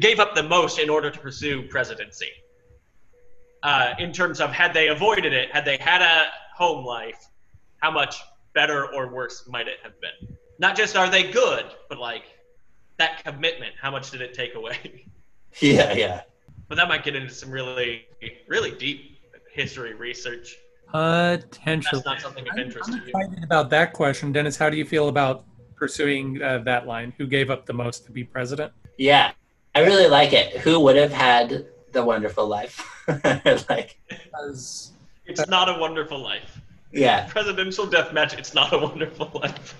gave 0.00 0.20
up 0.20 0.34
the 0.34 0.42
most 0.42 0.78
in 0.78 0.88
order 0.88 1.10
to 1.10 1.18
pursue 1.18 1.68
presidency. 1.68 2.30
Uh, 3.62 3.94
in 3.98 4.12
terms 4.12 4.40
of 4.40 4.52
had 4.52 4.74
they 4.74 4.88
avoided 4.88 5.32
it, 5.32 5.50
had 5.50 5.64
they 5.64 5.78
had 5.78 6.02
a 6.02 6.26
home 6.54 6.84
life, 6.84 7.28
how 7.78 7.90
much 7.90 8.16
better 8.54 8.92
or 8.94 9.12
worse 9.12 9.48
might 9.48 9.68
it 9.68 9.78
have 9.82 9.98
been? 10.00 10.36
Not 10.58 10.76
just 10.76 10.96
are 10.96 11.10
they 11.10 11.30
good, 11.30 11.64
but 11.88 11.98
like 11.98 12.24
that 12.98 13.24
commitment, 13.24 13.74
how 13.80 13.90
much 13.90 14.10
did 14.10 14.20
it 14.20 14.34
take 14.34 14.54
away? 14.54 15.06
Yeah, 15.60 15.92
yeah. 15.92 16.22
But 16.68 16.76
that 16.76 16.88
might 16.88 17.04
get 17.04 17.14
into 17.16 17.32
some 17.32 17.50
really, 17.50 18.06
really 18.48 18.70
deep 18.72 19.18
history 19.52 19.94
research. 19.94 20.56
potentially. 20.90 22.02
That's 22.04 22.06
not 22.06 22.20
something 22.20 22.44
of 22.46 22.52
I'm, 22.54 22.58
interest 22.60 22.90
I'm 22.92 23.00
to 23.00 23.06
you. 23.06 23.12
about 23.44 23.70
that 23.70 23.92
question, 23.92 24.32
Dennis. 24.32 24.56
How 24.56 24.70
do 24.70 24.76
you 24.76 24.84
feel 24.84 25.08
about 25.08 25.44
pursuing 25.76 26.40
uh, 26.42 26.58
that 26.58 26.86
line? 26.86 27.12
Who 27.18 27.26
gave 27.26 27.50
up 27.50 27.66
the 27.66 27.72
most 27.72 28.04
to 28.06 28.12
be 28.12 28.24
president? 28.24 28.72
Yeah, 28.98 29.32
I 29.74 29.80
really 29.80 30.08
like 30.08 30.32
it. 30.32 30.56
Who 30.58 30.78
would 30.80 30.96
have 30.96 31.12
had 31.12 31.66
the 31.92 32.04
wonderful 32.04 32.46
life? 32.46 32.80
like, 33.68 33.98
Because 34.08 34.92
It's 35.26 35.46
not 35.48 35.68
a 35.68 35.78
wonderful 35.78 36.18
life. 36.20 36.60
yeah. 36.92 37.26
Presidential 37.26 37.86
death 37.86 38.12
match. 38.12 38.34
It's 38.38 38.54
not 38.54 38.72
a 38.72 38.78
wonderful 38.78 39.30
life. 39.34 39.74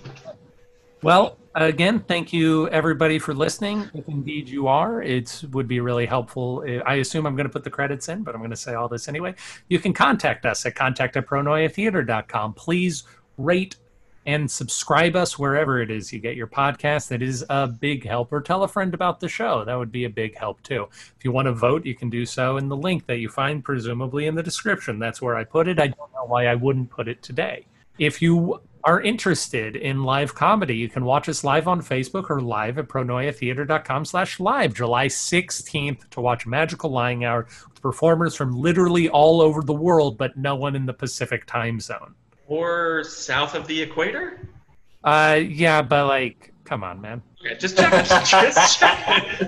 Well, 1.04 1.36
again, 1.54 2.00
thank 2.00 2.32
you 2.32 2.66
everybody 2.70 3.18
for 3.18 3.34
listening. 3.34 3.90
If 3.92 4.08
indeed 4.08 4.48
you 4.48 4.68
are, 4.68 5.02
it 5.02 5.44
would 5.52 5.68
be 5.68 5.80
really 5.80 6.06
helpful. 6.06 6.64
I 6.86 6.94
assume 6.94 7.26
I'm 7.26 7.36
going 7.36 7.46
to 7.46 7.52
put 7.52 7.62
the 7.62 7.68
credits 7.68 8.08
in, 8.08 8.22
but 8.22 8.34
I'm 8.34 8.40
going 8.40 8.50
to 8.52 8.56
say 8.56 8.72
all 8.72 8.88
this 8.88 9.06
anyway. 9.06 9.34
You 9.68 9.78
can 9.78 9.92
contact 9.92 10.46
us 10.46 10.64
at 10.64 10.74
contact 10.74 11.18
at 11.18 11.26
pronoiatheater.com. 11.26 12.54
Please 12.54 13.04
rate 13.36 13.76
and 14.24 14.50
subscribe 14.50 15.14
us 15.14 15.38
wherever 15.38 15.82
it 15.82 15.90
is 15.90 16.10
you 16.10 16.20
get 16.20 16.36
your 16.36 16.46
podcast. 16.46 17.08
That 17.08 17.20
is 17.20 17.44
a 17.50 17.66
big 17.66 18.06
help. 18.06 18.32
Or 18.32 18.40
tell 18.40 18.62
a 18.62 18.68
friend 18.68 18.94
about 18.94 19.20
the 19.20 19.28
show. 19.28 19.62
That 19.62 19.74
would 19.74 19.92
be 19.92 20.04
a 20.04 20.10
big 20.10 20.38
help 20.38 20.62
too. 20.62 20.88
If 20.90 21.22
you 21.22 21.32
want 21.32 21.44
to 21.44 21.52
vote, 21.52 21.84
you 21.84 21.94
can 21.94 22.08
do 22.08 22.24
so 22.24 22.56
in 22.56 22.70
the 22.70 22.76
link 22.76 23.04
that 23.08 23.18
you 23.18 23.28
find 23.28 23.62
presumably 23.62 24.24
in 24.24 24.34
the 24.34 24.42
description. 24.42 24.98
That's 24.98 25.20
where 25.20 25.36
I 25.36 25.44
put 25.44 25.68
it. 25.68 25.78
I 25.78 25.88
don't 25.88 26.12
know 26.14 26.24
why 26.24 26.46
I 26.46 26.54
wouldn't 26.54 26.88
put 26.88 27.08
it 27.08 27.22
today. 27.22 27.66
If 27.98 28.22
you 28.22 28.62
are 28.84 29.00
interested 29.00 29.76
in 29.76 30.02
live 30.02 30.34
comedy, 30.34 30.76
you 30.76 30.90
can 30.90 31.04
watch 31.04 31.28
us 31.28 31.42
live 31.42 31.66
on 31.66 31.80
Facebook 31.80 32.28
or 32.28 32.40
live 32.40 32.78
at 32.78 32.86
pronoiatheater.com 32.86 34.04
slash 34.04 34.38
live 34.38 34.74
July 34.74 35.06
16th 35.06 36.08
to 36.10 36.20
watch 36.20 36.46
Magical 36.46 36.90
Lying 36.90 37.24
Hour 37.24 37.46
with 37.68 37.80
performers 37.80 38.36
from 38.36 38.52
literally 38.52 39.08
all 39.08 39.40
over 39.40 39.62
the 39.62 39.72
world, 39.72 40.18
but 40.18 40.36
no 40.36 40.54
one 40.54 40.76
in 40.76 40.84
the 40.84 40.92
Pacific 40.92 41.46
time 41.46 41.80
zone. 41.80 42.14
Or 42.46 43.04
south 43.04 43.54
of 43.54 43.66
the 43.66 43.80
equator? 43.80 44.46
Uh, 45.02 45.40
yeah, 45.42 45.80
but 45.80 46.06
like, 46.06 46.52
come 46.64 46.84
on, 46.84 47.00
man. 47.00 47.22
Okay, 47.40 47.56
just 47.58 47.78
check. 47.78 47.90
just 48.06 48.80
check. 48.80 49.40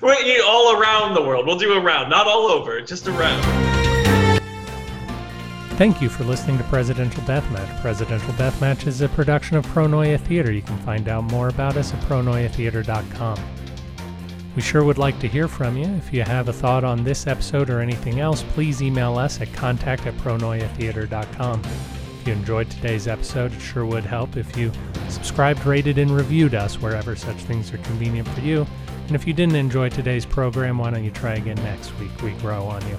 Wait, 0.00 0.40
all 0.44 0.80
around 0.80 1.14
the 1.14 1.22
world. 1.22 1.46
We'll 1.46 1.58
do 1.58 1.74
around, 1.74 2.08
not 2.08 2.26
all 2.26 2.46
over, 2.46 2.80
just 2.80 3.06
around. 3.06 3.93
Thank 5.76 6.00
you 6.00 6.08
for 6.08 6.22
listening 6.22 6.56
to 6.58 6.64
Presidential 6.64 7.20
Deathmatch. 7.24 7.80
Presidential 7.80 8.32
Deathmatch 8.34 8.86
is 8.86 9.00
a 9.00 9.08
production 9.08 9.56
of 9.56 9.66
Pronoia 9.66 10.20
Theater. 10.20 10.52
You 10.52 10.62
can 10.62 10.78
find 10.78 11.08
out 11.08 11.24
more 11.24 11.48
about 11.48 11.76
us 11.76 11.92
at 11.92 12.00
pronoiatheater.com. 12.02 13.38
We 14.54 14.62
sure 14.62 14.84
would 14.84 14.98
like 14.98 15.18
to 15.18 15.26
hear 15.26 15.48
from 15.48 15.76
you. 15.76 15.86
If 15.86 16.12
you 16.12 16.22
have 16.22 16.48
a 16.48 16.52
thought 16.52 16.84
on 16.84 17.02
this 17.02 17.26
episode 17.26 17.70
or 17.70 17.80
anything 17.80 18.20
else, 18.20 18.44
please 18.50 18.82
email 18.82 19.18
us 19.18 19.40
at 19.40 19.52
contact 19.52 20.06
at 20.06 20.14
pronoiatheater.com. 20.18 21.62
If 21.64 22.28
you 22.28 22.32
enjoyed 22.34 22.70
today's 22.70 23.08
episode, 23.08 23.52
it 23.52 23.60
sure 23.60 23.84
would 23.84 24.04
help 24.04 24.36
if 24.36 24.56
you 24.56 24.70
subscribed, 25.08 25.66
rated, 25.66 25.98
and 25.98 26.12
reviewed 26.12 26.54
us 26.54 26.80
wherever 26.80 27.16
such 27.16 27.38
things 27.38 27.74
are 27.74 27.78
convenient 27.78 28.28
for 28.28 28.42
you. 28.42 28.64
And 29.08 29.16
if 29.16 29.26
you 29.26 29.32
didn't 29.32 29.56
enjoy 29.56 29.88
today's 29.88 30.24
program, 30.24 30.78
why 30.78 30.92
don't 30.92 31.02
you 31.02 31.10
try 31.10 31.34
again 31.34 31.56
next 31.56 31.98
week? 31.98 32.12
We 32.22 32.30
grow 32.34 32.62
on 32.62 32.86
you. 32.86 32.96